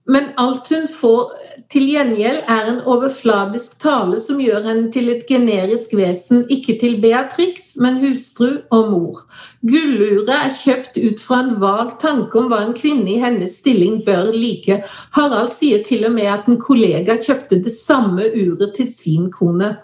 men 0.07 0.32
alt 0.39 0.69
hun 0.71 0.88
får 0.89 1.34
til 1.71 1.89
gjengjeld, 1.91 2.45
er 2.47 2.69
en 2.71 2.80
overfladisk 2.88 3.73
tale 3.84 4.21
som 4.23 4.39
gjør 4.39 4.63
henne 4.69 4.91
til 4.93 5.09
et 5.11 5.25
generisk 5.28 5.91
vesen, 5.99 6.45
ikke 6.53 6.78
til 6.80 6.95
Beatrix, 7.03 7.73
men 7.84 7.99
hustru 7.99 8.61
og 8.71 8.91
mor. 8.93 9.25
Gulluret 9.67 10.32
er 10.32 10.53
kjøpt 10.55 10.95
ut 11.01 11.23
fra 11.23 11.41
en 11.43 11.57
vag 11.59 11.97
tanke 11.99 12.39
om 12.39 12.47
hva 12.51 12.61
en 12.63 12.78
kvinne 12.78 13.11
i 13.17 13.19
hennes 13.19 13.59
stilling 13.59 13.99
bør 14.07 14.32
like. 14.32 14.80
Harald 15.17 15.51
sier 15.57 15.84
til 15.84 16.07
og 16.07 16.15
med 16.15 16.32
at 16.38 16.47
en 16.47 16.61
kollega 16.61 17.17
kjøpte 17.19 17.59
det 17.65 17.75
samme 17.75 18.32
uret 18.32 18.78
til 18.80 18.93
sin 18.93 19.28
kone. 19.34 19.75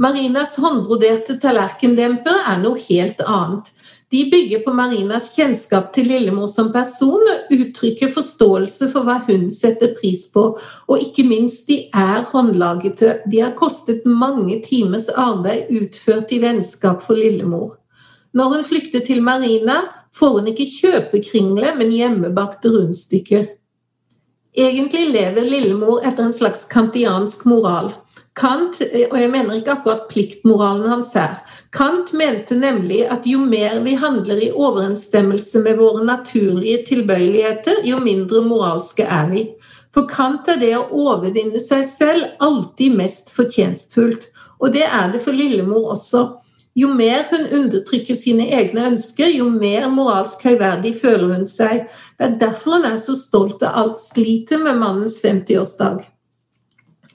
Marinas 0.00 0.54
håndbroderte 0.56 1.34
tallerkendemper 1.42 2.46
er 2.48 2.60
noe 2.62 2.80
helt 2.86 3.18
annet. 3.20 3.66
De 4.10 4.22
bygger 4.32 4.62
på 4.64 4.72
Marinas 4.72 5.26
kjennskap 5.34 5.90
til 5.94 6.08
Lillemor 6.08 6.48
som 6.48 6.70
person 6.72 7.20
og 7.20 7.52
uttrykker 7.52 8.08
forståelse 8.14 8.88
for 8.94 9.04
hva 9.04 9.18
hun 9.28 9.50
setter 9.52 9.92
pris 9.98 10.24
på. 10.32 10.46
Og 10.88 11.04
ikke 11.04 11.26
minst, 11.28 11.68
de 11.68 11.84
er 11.92 12.24
håndlagete. 12.32 13.20
De 13.28 13.44
har 13.44 13.52
kostet 13.60 14.08
mange 14.08 14.56
timers 14.64 15.10
arbeid 15.12 15.68
utført 15.68 16.32
i 16.32 16.40
vennskap 16.42 17.04
for 17.04 17.20
Lillemor. 17.20 17.76
Når 18.32 18.56
hun 18.56 18.66
flykter 18.72 19.04
til 19.04 19.20
Marina, 19.22 19.82
får 20.16 20.38
hun 20.38 20.48
ikke 20.50 20.70
kjøpekringle, 20.80 21.76
men 21.76 21.92
hjemmebakte 21.92 22.72
rundstykker. 22.72 23.50
Egentlig 24.56 25.10
lever 25.12 25.44
Lillemor 25.44 26.00
etter 26.08 26.24
en 26.24 26.34
slags 26.34 26.64
kantiansk 26.72 27.44
moral. 27.46 27.92
Kant, 28.38 28.78
og 29.10 29.16
jeg 29.18 29.30
mener 29.30 29.56
ikke 29.58 29.74
akkurat 29.74 30.04
pliktmoralen 30.08 30.86
hans 30.88 31.10
her, 31.18 31.40
Kant 31.74 32.12
mente 32.16 32.54
nemlig 32.54 33.02
at 33.10 33.26
jo 33.26 33.40
mer 33.42 33.80
vi 33.84 33.96
handler 33.98 34.38
i 34.38 34.52
overensstemmelse 34.54 35.62
med 35.64 35.80
våre 35.80 36.04
naturlige 36.06 36.84
tilbøyeligheter, 36.92 37.82
jo 37.84 37.98
mindre 38.02 38.44
moralske 38.46 39.04
er 39.04 39.26
vi. 39.32 39.44
For 39.94 40.06
Kant 40.10 40.48
er 40.48 40.60
det 40.62 40.76
å 40.78 40.86
overvinne 41.08 41.60
seg 41.62 41.82
selv 41.88 42.28
alltid 42.38 42.94
mest 43.00 43.32
fortjenstfullt. 43.34 44.28
Og 44.62 44.76
det 44.76 44.86
er 44.86 45.10
det 45.10 45.22
for 45.24 45.34
Lillemor 45.34 45.90
også. 45.96 46.22
Jo 46.78 46.92
mer 46.94 47.24
hun 47.32 47.48
undertrykker 47.50 48.14
sine 48.14 48.46
egne 48.54 48.86
ønsker, 48.92 49.32
jo 49.34 49.48
mer 49.50 49.88
moralsk 49.90 50.44
høyverdig 50.46 50.94
føler 51.00 51.34
hun 51.34 51.44
seg. 51.48 51.88
Det 52.14 52.28
er 52.28 52.38
derfor 52.44 52.78
hun 52.78 52.86
er 52.92 53.00
så 53.02 53.16
stolt 53.18 53.64
av 53.66 53.74
alt 53.82 53.98
slitet 53.98 54.62
med 54.62 54.78
mannens 54.78 55.18
50-årsdag. 55.24 56.04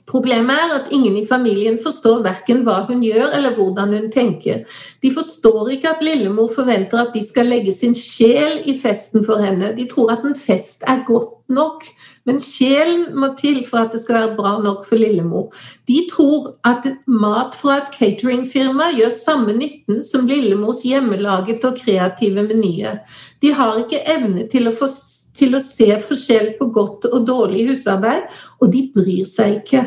Problemet 0.05 0.53
er 0.53 0.73
at 0.75 0.91
ingen 0.93 1.15
i 1.17 1.25
familien 1.25 1.79
forstår 1.81 2.19
verken 2.25 2.61
hva 2.65 2.83
hun 2.85 3.01
gjør 3.01 3.31
eller 3.33 3.55
hvordan 3.57 3.93
hun 3.97 4.11
tenker. 4.13 4.61
De 5.01 5.09
forstår 5.13 5.71
ikke 5.73 5.95
at 5.95 6.03
lillemor 6.05 6.51
forventer 6.53 7.01
at 7.01 7.15
de 7.15 7.23
skal 7.25 7.49
legge 7.49 7.73
sin 7.73 7.95
sjel 7.97 8.59
i 8.69 8.75
festen 8.77 9.25
for 9.25 9.41
henne. 9.41 9.71
De 9.73 9.87
tror 9.89 10.13
at 10.13 10.27
en 10.27 10.37
fest 10.37 10.85
er 10.85 11.01
godt 11.07 11.33
nok, 11.49 11.87
men 12.29 12.37
sjelen 12.41 13.07
må 13.17 13.31
til 13.39 13.63
for 13.65 13.81
at 13.81 13.93
det 13.93 14.03
skal 14.03 14.19
være 14.19 14.37
bra 14.37 14.53
nok 14.61 14.85
for 14.85 15.01
lillemor. 15.01 15.49
De 15.89 15.97
tror 16.11 16.53
at 16.65 16.85
mat 17.09 17.57
fra 17.57 17.79
et 17.81 17.89
cateringfirma 17.97 18.91
gjør 18.99 19.13
samme 19.13 19.57
nytten 19.57 20.05
som 20.05 20.29
lillemors 20.29 20.85
hjemmelaget 20.85 21.65
og 21.65 21.81
kreative 21.81 22.45
menyer. 22.45 23.01
De 23.41 23.53
har 23.57 23.81
ikke 23.81 24.05
evne 24.05 24.45
til 24.53 24.69
å 24.69 24.77
forstå 24.77 25.14
til 25.37 25.55
å 25.55 25.61
se 25.63 25.89
forskjell 26.07 26.53
på 26.59 26.69
godt 26.75 27.09
og 27.11 27.27
dårlig 27.27 27.67
husarbeid, 27.69 28.29
og 28.61 28.71
de 28.73 28.85
bryr 28.95 29.27
seg 29.29 29.59
ikke. 29.59 29.83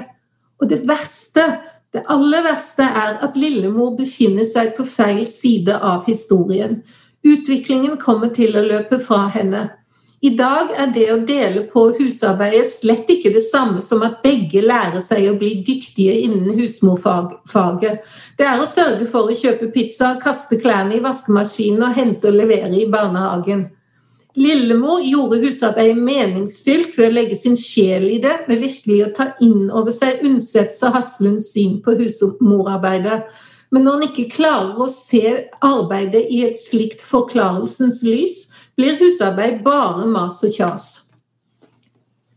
Og 0.60 0.70
det 0.70 0.82
verste, 0.88 1.46
det 1.94 2.04
aller 2.10 2.44
verste, 2.46 2.84
er 2.84 3.18
at 3.24 3.38
lillemor 3.38 3.94
befinner 3.98 4.46
seg 4.48 4.74
på 4.76 4.86
feil 4.88 5.24
side 5.30 5.76
av 5.76 6.06
historien. 6.08 6.80
Utviklingen 7.26 7.98
kommer 8.00 8.32
til 8.34 8.56
å 8.56 8.64
løpe 8.66 9.00
fra 9.02 9.26
henne. 9.34 9.68
I 10.20 10.32
dag 10.34 10.72
er 10.74 10.88
det 10.90 11.04
å 11.14 11.20
dele 11.22 11.60
på 11.70 11.84
husarbeidet 11.94 12.66
slett 12.66 13.10
ikke 13.12 13.30
det 13.36 13.44
samme 13.46 13.78
som 13.84 14.02
at 14.02 14.18
begge 14.24 14.64
lærer 14.64 14.98
seg 15.04 15.28
å 15.30 15.36
bli 15.38 15.52
dyktige 15.62 16.16
innen 16.24 16.58
husmorfaget. 16.58 18.02
Det 18.34 18.48
er 18.50 18.58
å 18.58 18.66
sørge 18.66 19.06
for 19.06 19.30
å 19.30 19.36
kjøpe 19.38 19.70
pizza, 19.70 20.16
kaste 20.18 20.58
klærne 20.58 20.98
i 20.98 21.04
vaskemaskinen 21.04 21.86
og 21.86 21.94
hente 22.00 22.32
og 22.32 22.40
levere 22.40 22.74
i 22.74 22.88
barnehagen. 22.90 23.68
Lillemor 24.38 25.00
gjorde 25.02 25.40
husarbeidet 25.42 25.98
meningsfylt 25.98 26.94
ved 26.98 27.08
å 27.08 27.14
legge 27.16 27.36
sin 27.38 27.56
sjel 27.58 28.06
i 28.12 28.20
det, 28.22 28.44
med 28.46 28.62
virkelig 28.62 28.98
å 29.02 29.12
ta 29.16 29.32
inn 29.42 29.66
over 29.74 29.90
seg 29.94 30.22
Undsets 30.26 30.78
og 30.86 30.94
Haslunds 30.94 31.48
syn 31.56 31.80
på 31.82 31.96
husmorarbeidet. 31.98 33.24
Men 33.74 33.84
når 33.84 33.96
en 33.96 34.06
ikke 34.06 34.28
klarer 34.36 34.78
å 34.78 34.86
se 34.92 35.24
arbeidet 35.64 36.22
i 36.30 36.44
et 36.46 36.60
slikt 36.60 37.02
forklarelsens 37.04 38.04
lys, 38.06 38.44
blir 38.78 38.94
husarbeid 39.00 39.64
bare 39.66 40.06
mas 40.06 40.38
og 40.46 40.54
kjas. 40.54 40.86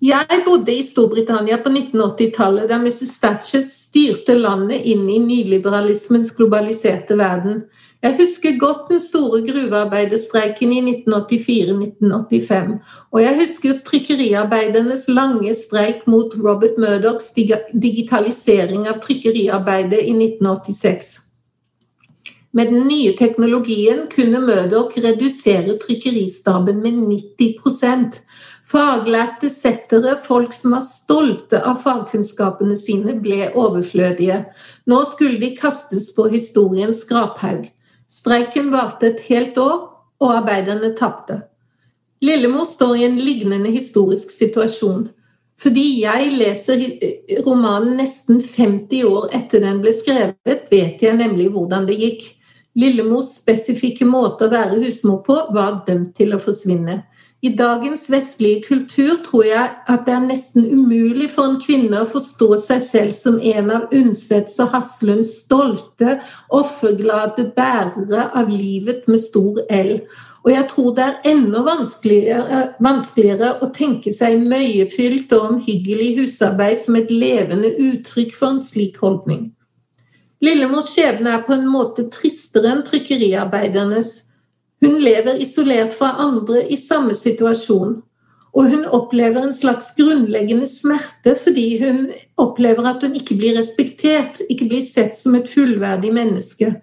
Jeg 0.02 0.42
bodde 0.48 0.74
i 0.74 0.82
Storbritannia 0.82 1.60
på 1.62 1.70
1980-tallet, 1.70 2.66
da 2.72 2.80
Mrs. 2.82 3.14
Thatcher 3.22 3.62
styrte 3.68 4.34
landet 4.40 4.88
inn 4.90 5.06
i 5.06 5.20
nyliberalismens 5.22 6.34
globaliserte 6.34 7.14
verden. 7.20 7.62
Jeg 8.02 8.16
husker 8.18 8.58
godt 8.58 8.88
den 8.90 9.00
store 9.00 9.44
gruvearbeiderstreiken 9.46 10.72
i 10.74 10.82
1984-1985. 11.06 12.72
Og 13.12 13.22
jeg 13.22 13.36
husker 13.38 13.82
trykkeriarbeidernes 13.86 15.06
lange 15.10 15.54
streik 15.56 16.08
mot 16.10 16.34
Robert 16.44 16.80
Murdochs 16.82 17.30
digitalisering 17.74 18.88
av 18.90 19.04
trykkeriarbeidet 19.06 20.02
i 20.02 20.16
1986. 20.18 21.20
Med 22.54 22.74
den 22.74 22.88
nye 22.88 23.14
teknologien 23.16 24.08
kunne 24.12 24.42
Murdoch 24.44 24.98
redusere 24.98 25.78
trykkeristaben 25.80 26.82
med 26.82 26.98
90% 27.38 28.18
Faglærte 28.72 29.50
settere, 29.50 30.16
folk 30.24 30.54
som 30.56 30.76
var 30.78 30.84
stolte 30.86 31.60
av 31.68 31.82
fagkunnskapene 31.84 32.78
sine, 32.80 33.18
ble 33.20 33.50
overflødige. 33.58 34.38
Nå 34.88 35.02
skulle 35.10 35.42
de 35.42 35.52
kastes 35.58 36.10
på 36.16 36.30
historiens 36.32 37.04
skraphaug. 37.04 37.68
Streiken 38.12 38.70
varte 38.74 39.08
et 39.12 39.24
helt 39.30 39.58
år, 39.62 39.88
og 40.22 40.36
arbeiderne 40.36 40.92
tapte. 40.98 41.40
Lillemor 42.22 42.68
står 42.70 43.00
i 43.00 43.06
en 43.08 43.18
lignende 43.18 43.72
historisk 43.74 44.30
situasjon. 44.36 45.08
Fordi 45.62 45.86
jeg 46.02 46.30
leser 46.34 46.84
romanen 47.46 47.96
nesten 48.02 48.42
50 48.42 49.04
år 49.06 49.32
etter 49.38 49.62
den 49.64 49.82
ble 49.82 49.94
skrevet, 49.94 50.68
vet 50.70 51.02
jeg 51.02 51.18
nemlig 51.18 51.50
hvordan 51.54 51.86
det 51.90 51.98
gikk. 52.02 52.24
Lillemors 52.78 53.34
spesifikke 53.42 54.08
måte 54.08 54.48
å 54.48 54.54
være 54.54 54.80
husmor 54.82 55.22
på 55.26 55.38
var 55.54 55.82
dømt 55.88 56.16
til 56.18 56.34
å 56.34 56.42
forsvinne. 56.42 57.02
I 57.42 57.50
dagens 57.58 58.04
vestlige 58.14 58.62
kultur 58.68 59.16
tror 59.26 59.46
jeg 59.48 59.70
at 59.90 60.04
det 60.06 60.14
er 60.14 60.26
nesten 60.28 60.68
umulig 60.70 61.26
for 61.34 61.50
en 61.50 61.58
kvinne 61.62 62.04
å 62.04 62.10
forstå 62.10 62.50
seg 62.62 62.84
selv 62.86 63.16
som 63.18 63.40
en 63.42 63.72
av 63.74 63.96
Undsets 63.98 64.60
og 64.62 64.76
Haslunds 64.76 65.32
stolte, 65.42 66.20
offerglade 66.54 67.48
bærere 67.56 68.28
av 68.38 68.52
livet 68.54 69.10
med 69.10 69.24
stor 69.24 69.58
L. 69.74 69.96
Og 70.46 70.52
jeg 70.54 70.68
tror 70.70 70.94
det 70.98 71.08
er 71.08 71.32
enda 71.34 71.64
vanskeligere, 71.66 72.62
vanskeligere 72.78 73.56
å 73.66 73.72
tenke 73.74 74.14
seg 74.14 74.38
møyefylt 74.46 75.34
og 75.34 75.56
omhyggelig 75.56 76.12
husarbeid 76.22 76.78
som 76.86 77.02
et 77.02 77.10
levende 77.10 77.74
uttrykk 77.74 78.38
for 78.38 78.54
en 78.54 78.62
slik 78.62 79.02
holdning. 79.02 79.48
Lillemors 80.46 80.94
skjebne 80.94 81.40
er 81.40 81.46
på 81.46 81.58
en 81.58 81.66
måte 81.70 82.06
tristere 82.14 82.70
enn 82.70 82.86
trykkeriarbeidernes. 82.86 84.20
Hun 84.82 84.98
lever 85.00 85.42
isolert 85.42 85.94
fra 85.94 86.16
andre 86.24 86.64
i 86.74 86.78
samme 86.78 87.16
situasjon. 87.18 88.00
Og 88.52 88.68
hun 88.68 88.84
opplever 88.86 89.46
en 89.46 89.54
slags 89.56 89.94
grunnleggende 89.96 90.68
smerte 90.68 91.38
fordi 91.40 91.68
hun 91.80 92.08
opplever 92.42 92.90
at 92.90 93.06
hun 93.06 93.14
ikke 93.16 93.38
blir 93.40 93.56
respektert, 93.56 94.42
ikke 94.50 94.68
blir 94.74 94.84
sett 94.84 95.16
som 95.16 95.38
et 95.38 95.48
fullverdig 95.48 96.12
menneske. 96.14 96.74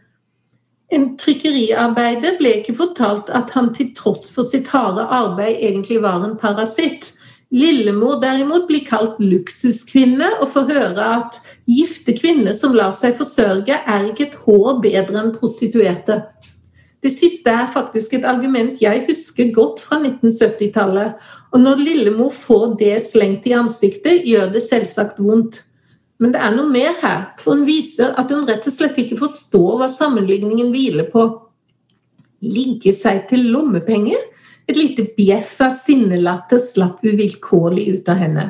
En 0.88 1.10
trykkeriarbeider 1.20 2.38
ble 2.38 2.54
ikke 2.62 2.78
fortalt 2.78 3.28
at 3.36 3.52
han 3.52 3.74
til 3.76 3.90
tross 3.96 4.30
for 4.32 4.48
sitt 4.48 4.70
harde 4.72 5.04
arbeid 5.04 5.60
egentlig 5.60 6.00
var 6.00 6.24
en 6.24 6.38
parasitt. 6.40 7.10
Lillemor 7.52 8.16
derimot 8.22 8.64
blir 8.68 8.86
kalt 8.88 9.20
luksuskvinne 9.20 10.30
og 10.38 10.48
får 10.54 10.72
høre 10.72 11.10
at 11.18 11.36
gifte 11.68 12.16
kvinner 12.16 12.56
som 12.56 12.76
lar 12.76 12.94
seg 12.96 13.16
forsørge, 13.20 13.76
er 13.76 14.08
ikke 14.08 14.30
et 14.30 14.40
hår 14.46 14.80
bedre 14.84 15.20
enn 15.20 15.34
prostituerte. 15.36 16.22
Det 16.98 17.12
siste 17.14 17.52
er 17.54 17.70
faktisk 17.70 18.16
et 18.16 18.26
argument 18.26 18.80
jeg 18.82 19.04
husker 19.06 19.52
godt 19.54 19.80
fra 19.84 20.00
1970-tallet. 20.02 21.14
Og 21.54 21.62
når 21.62 21.82
Lillemor 21.84 22.32
får 22.34 22.74
det 22.80 22.96
slengt 23.06 23.46
i 23.46 23.54
ansiktet, 23.54 24.24
gjør 24.26 24.50
det 24.54 24.64
selvsagt 24.66 25.20
vondt. 25.22 25.62
Men 26.18 26.34
det 26.34 26.40
er 26.42 26.56
noe 26.56 26.66
mer 26.70 26.96
her, 26.98 27.28
for 27.38 27.54
hun 27.54 27.62
viser 27.68 28.16
at 28.18 28.32
hun 28.34 28.48
rett 28.48 28.66
og 28.66 28.74
slett 28.74 28.98
ikke 28.98 29.20
forstår 29.20 29.78
hva 29.78 29.86
sammenligningen 29.92 30.72
hviler 30.74 31.06
på. 31.12 31.28
Ligge 32.42 32.90
seg 32.94 33.28
til 33.30 33.46
lommepenger? 33.52 34.18
Et 34.68 34.76
lite 34.76 35.06
bjeff 35.16 35.54
av 35.64 35.76
sinnelatter 35.78 36.60
slapp 36.60 37.06
uvilkårlig 37.06 37.86
ut 37.94 38.10
av 38.10 38.18
henne. 38.20 38.48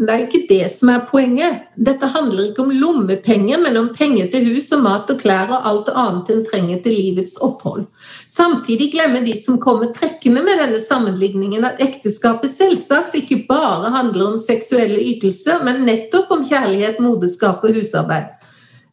Men 0.00 0.08
det 0.08 0.12
er 0.14 0.20
jo 0.22 0.26
ikke 0.30 0.48
det 0.48 0.66
som 0.72 0.88
er 0.88 1.02
poenget. 1.04 1.64
Dette 1.76 2.08
handler 2.08 2.46
ikke 2.46 2.62
om 2.64 2.70
lommepenger, 2.72 3.60
men 3.60 3.74
om 3.76 3.90
penger 3.92 4.30
til 4.32 4.46
hus 4.48 4.70
og 4.72 4.80
mat 4.86 5.10
og 5.12 5.18
klær 5.20 5.50
og 5.52 5.66
alt 5.68 5.90
annet 5.92 6.30
en 6.32 6.40
trenger 6.46 6.78
til 6.80 6.94
livets 6.96 7.34
opphold. 7.44 7.82
Samtidig 8.24 8.86
glemmer 8.94 9.20
de 9.20 9.34
som 9.36 9.58
kommer 9.60 9.92
trekkende 9.92 10.40
med 10.46 10.56
denne 10.56 10.80
sammenligningen, 10.80 11.66
at 11.68 11.82
ekteskapet 11.84 12.48
selvsagt 12.54 13.18
ikke 13.20 13.42
bare 13.50 13.92
handler 13.92 14.30
om 14.30 14.40
seksuelle 14.40 14.96
ytelser, 15.04 15.60
men 15.68 15.84
nettopp 15.84 16.32
om 16.32 16.48
kjærlighet, 16.48 16.96
moderskap 17.04 17.60
og 17.68 17.76
husarbeid. 17.76 18.32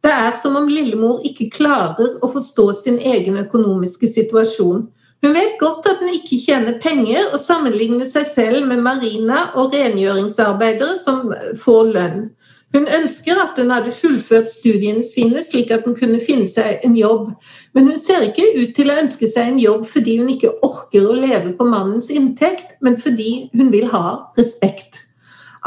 Det 0.04 0.12
er 0.12 0.36
som 0.44 0.60
om 0.60 0.68
lillemor 0.68 1.24
ikke 1.24 1.48
klarer 1.56 2.20
å 2.20 2.28
forstå 2.36 2.68
sin 2.84 3.00
egen 3.00 3.40
økonomiske 3.48 4.12
situasjon. 4.12 4.90
Hun 5.26 5.34
vet 5.34 5.58
godt 5.60 5.88
at 5.90 6.02
hun 6.04 6.14
ikke 6.14 6.38
tjener 6.46 6.78
penger, 6.82 7.32
og 7.34 7.40
sammenligner 7.42 8.06
seg 8.06 8.28
selv 8.30 8.68
med 8.70 8.84
marina 8.86 9.48
og 9.58 9.74
rengjøringsarbeidere 9.74 10.98
som 11.02 11.32
får 11.64 11.94
lønn. 11.96 12.28
Hun 12.76 12.86
ønsker 12.92 13.40
at 13.40 13.58
hun 13.58 13.72
hadde 13.72 13.94
fullført 13.96 14.50
studiene 14.52 15.02
sine, 15.04 15.42
slik 15.44 15.72
at 15.72 15.88
hun 15.88 15.96
kunne 15.96 16.20
finne 16.22 16.46
seg 16.50 16.84
en 16.86 16.98
jobb. 17.00 17.32
Men 17.74 17.88
hun 17.90 18.00
ser 18.04 18.28
ikke 18.28 18.46
ut 18.60 18.76
til 18.76 18.92
å 18.92 19.00
ønske 19.02 19.30
seg 19.32 19.54
en 19.54 19.60
jobb 19.62 19.88
fordi 19.88 20.18
hun 20.20 20.30
ikke 20.36 20.54
orker 20.68 21.08
å 21.08 21.16
leve 21.18 21.56
på 21.58 21.66
mannens 21.66 22.12
inntekt, 22.14 22.76
men 22.84 23.00
fordi 23.02 23.48
hun 23.56 23.72
vil 23.74 23.88
ha 23.94 24.34
respekt. 24.38 25.02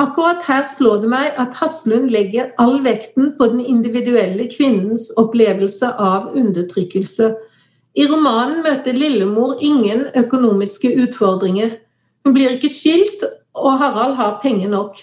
Akkurat 0.01 0.45
her 0.47 0.63
slår 0.65 1.03
det 1.03 1.11
meg 1.13 1.41
at 1.41 1.57
Haslund 1.59 2.13
legger 2.13 2.53
all 2.63 2.79
vekten 2.85 3.35
på 3.39 3.49
den 3.53 3.65
individuelle 3.65 4.47
kvinnens 4.53 5.11
opplevelse 5.21 5.91
av 5.99 6.31
undertrykkelse. 6.37 7.33
I 7.99 8.07
romanen 8.07 8.63
møter 8.65 8.95
lillemor 8.95 9.59
ingen 9.61 10.07
økonomiske 10.17 10.93
utfordringer. 11.05 11.73
Hun 12.25 12.35
blir 12.37 12.55
ikke 12.55 12.71
skilt, 12.71 13.25
og 13.55 13.81
Harald 13.81 14.15
har 14.21 14.39
penger 14.43 14.71
nok. 14.71 14.99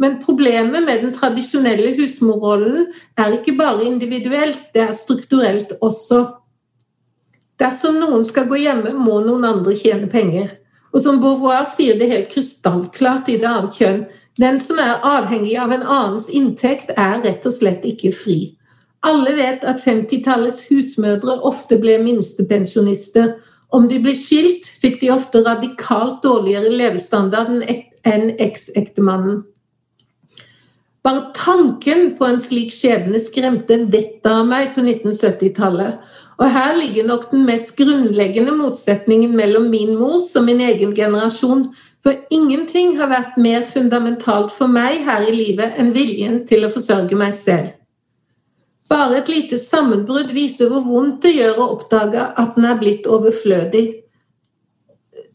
Men 0.00 0.16
problemet 0.24 0.82
med 0.82 1.02
den 1.04 1.12
tradisjonelle 1.14 1.92
husmorrollen 1.98 2.88
er 3.20 3.36
ikke 3.36 3.54
bare 3.58 3.84
individuelt, 3.84 4.70
det 4.74 4.86
er 4.88 4.96
strukturelt 4.96 5.76
også. 5.80 6.24
Dersom 7.60 8.00
noen 8.00 8.24
skal 8.26 8.48
gå 8.50 8.58
hjemme, 8.64 8.94
må 8.96 9.20
noen 9.22 9.44
andre 9.46 9.76
tjene 9.78 10.08
penger. 10.10 10.56
Og 10.92 11.04
som 11.04 11.20
Beauvoir 11.22 11.68
sier 11.70 12.00
det 12.00 12.10
helt 12.10 12.32
krystallklart 12.32 13.30
i 13.30 13.38
det 13.40 13.48
annet 13.48 13.78
kjønn, 13.78 14.02
den 14.40 14.58
som 14.58 14.80
er 14.80 15.04
avhengig 15.04 15.54
av 15.60 15.72
en 15.76 15.84
annens 15.84 16.26
inntekt, 16.32 16.90
er 16.96 17.20
rett 17.22 17.46
og 17.46 17.54
slett 17.54 17.84
ikke 17.86 18.14
fri. 18.16 18.38
Alle 19.02 19.34
vet 19.34 19.64
at 19.66 19.80
50-tallets 19.82 20.68
husmødre 20.70 21.40
ofte 21.42 21.78
ble 21.82 21.96
minstepensjonister. 22.04 23.34
Om 23.72 23.88
de 23.90 23.98
ble 24.04 24.14
skilt, 24.14 24.68
fikk 24.82 25.00
de 25.00 25.10
ofte 25.14 25.42
radikalt 25.42 26.20
dårligere 26.22 26.70
levestandard 26.70 27.64
enn 28.06 28.28
eksektemannen. 28.42 29.42
Bare 31.02 31.32
tanken 31.34 32.12
på 32.14 32.28
en 32.30 32.38
slik 32.38 32.70
skjebne 32.70 33.18
skremte 33.18 33.80
vettet 33.90 34.28
av 34.30 34.46
meg 34.46 34.70
på 34.76 34.84
1970-tallet. 34.84 35.98
Og 36.38 36.46
her 36.54 36.76
ligger 36.78 37.08
nok 37.08 37.26
den 37.32 37.42
mest 37.46 37.74
grunnleggende 37.78 38.54
motsetningen 38.54 39.34
mellom 39.34 39.66
min 39.70 39.96
mors 39.98 40.30
og 40.38 40.46
min 40.46 40.62
egen 40.62 40.94
generasjon. 40.94 41.66
For 42.06 42.22
ingenting 42.34 42.96
har 43.00 43.10
vært 43.10 43.34
mer 43.38 43.66
fundamentalt 43.66 44.54
for 44.54 44.70
meg 44.70 45.02
her 45.06 45.26
i 45.26 45.34
livet 45.34 45.78
enn 45.78 45.90
viljen 45.94 46.44
til 46.46 46.66
å 46.66 46.72
forsørge 46.74 47.18
meg 47.18 47.34
selv. 47.34 47.74
Bare 48.92 49.22
et 49.22 49.28
lite 49.32 49.56
sammenbrudd 49.56 50.34
viser 50.36 50.68
hvor 50.68 50.84
vondt 50.84 51.22
det 51.24 51.32
gjør 51.38 51.60
å 51.62 51.68
oppdage 51.78 52.24
at 52.36 52.56
den 52.58 52.66
er 52.68 52.80
blitt 52.80 53.06
overflødig. 53.08 53.86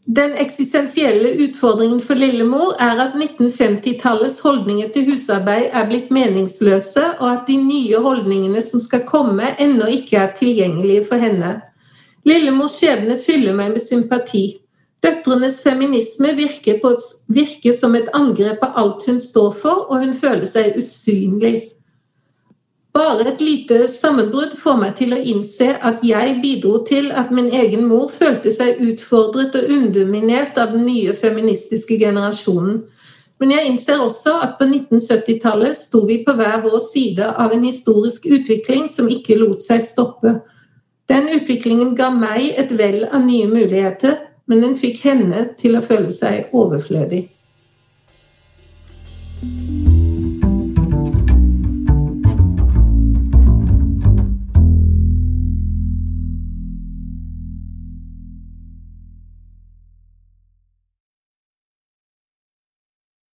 Den 0.08 0.36
eksistensielle 0.40 1.34
utfordringen 1.44 1.98
for 2.00 2.16
Lillemor 2.16 2.76
er 2.80 3.00
at 3.02 3.16
1950-tallets 3.18 4.38
holdninger 4.40 4.92
til 4.94 5.10
husarbeid 5.10 5.66
er 5.76 5.88
blitt 5.90 6.12
meningsløse, 6.14 7.02
og 7.18 7.26
at 7.32 7.42
de 7.50 7.58
nye 7.60 7.98
holdningene 8.04 8.62
som 8.64 8.80
skal 8.80 9.02
komme, 9.10 9.50
ennå 9.60 9.90
ikke 9.98 10.16
er 10.22 10.32
tilgjengelige 10.38 11.04
for 11.10 11.20
henne. 11.20 11.58
Lillemors 12.24 12.78
skjebne 12.78 13.18
fyller 13.20 13.58
meg 13.58 13.74
med 13.74 13.84
sympati. 13.84 14.44
Døtrenes 15.04 15.58
feminisme 15.66 16.30
virker, 16.38 16.78
på, 16.80 16.94
virker 17.28 17.74
som 17.76 17.98
et 17.98 18.08
angrep 18.14 18.62
på 18.62 18.70
alt 18.80 19.04
hun 19.10 19.20
står 19.20 19.50
for, 19.60 19.90
og 19.90 20.06
hun 20.06 20.14
føler 20.16 20.46
seg 20.48 20.78
usynlig. 20.78 21.77
Bare 22.98 23.28
et 23.30 23.40
lite 23.40 23.84
sammenbrudd 23.86 24.56
får 24.58 24.78
meg 24.80 24.94
til 24.98 25.12
å 25.14 25.20
innse 25.32 25.68
at 25.86 26.00
jeg 26.02 26.38
bidro 26.42 26.80
til 26.88 27.12
at 27.14 27.30
min 27.30 27.52
egen 27.54 27.84
mor 27.86 28.08
følte 28.10 28.50
seg 28.50 28.80
utfordret 28.82 29.54
og 29.54 29.70
underminert 29.70 30.58
av 30.58 30.72
den 30.74 30.82
nye 30.88 31.14
feministiske 31.14 31.98
generasjonen. 32.00 32.80
Men 33.38 33.54
jeg 33.54 33.70
innser 33.70 34.02
også 34.02 34.34
at 34.42 34.56
på 34.58 34.66
1970-tallet 34.66 35.78
sto 35.78 36.02
vi 36.08 36.24
på 36.26 36.34
hver 36.40 36.58
vår 36.64 36.80
side 36.88 37.28
av 37.38 37.54
en 37.54 37.68
historisk 37.68 38.26
utvikling 38.26 38.88
som 38.90 39.10
ikke 39.14 39.38
lot 39.38 39.62
seg 39.62 39.84
stoppe. 39.84 40.40
Den 41.06 41.30
utviklingen 41.36 41.94
ga 41.94 42.10
meg 42.10 42.50
et 42.58 42.74
vell 42.80 43.04
av 43.06 43.22
nye 43.22 43.46
muligheter, 43.46 44.24
men 44.50 44.64
den 44.64 44.74
fikk 44.80 45.04
henne 45.06 45.46
til 45.60 45.78
å 45.78 45.84
føle 45.86 46.10
seg 46.10 46.50
overflødig. 46.50 47.28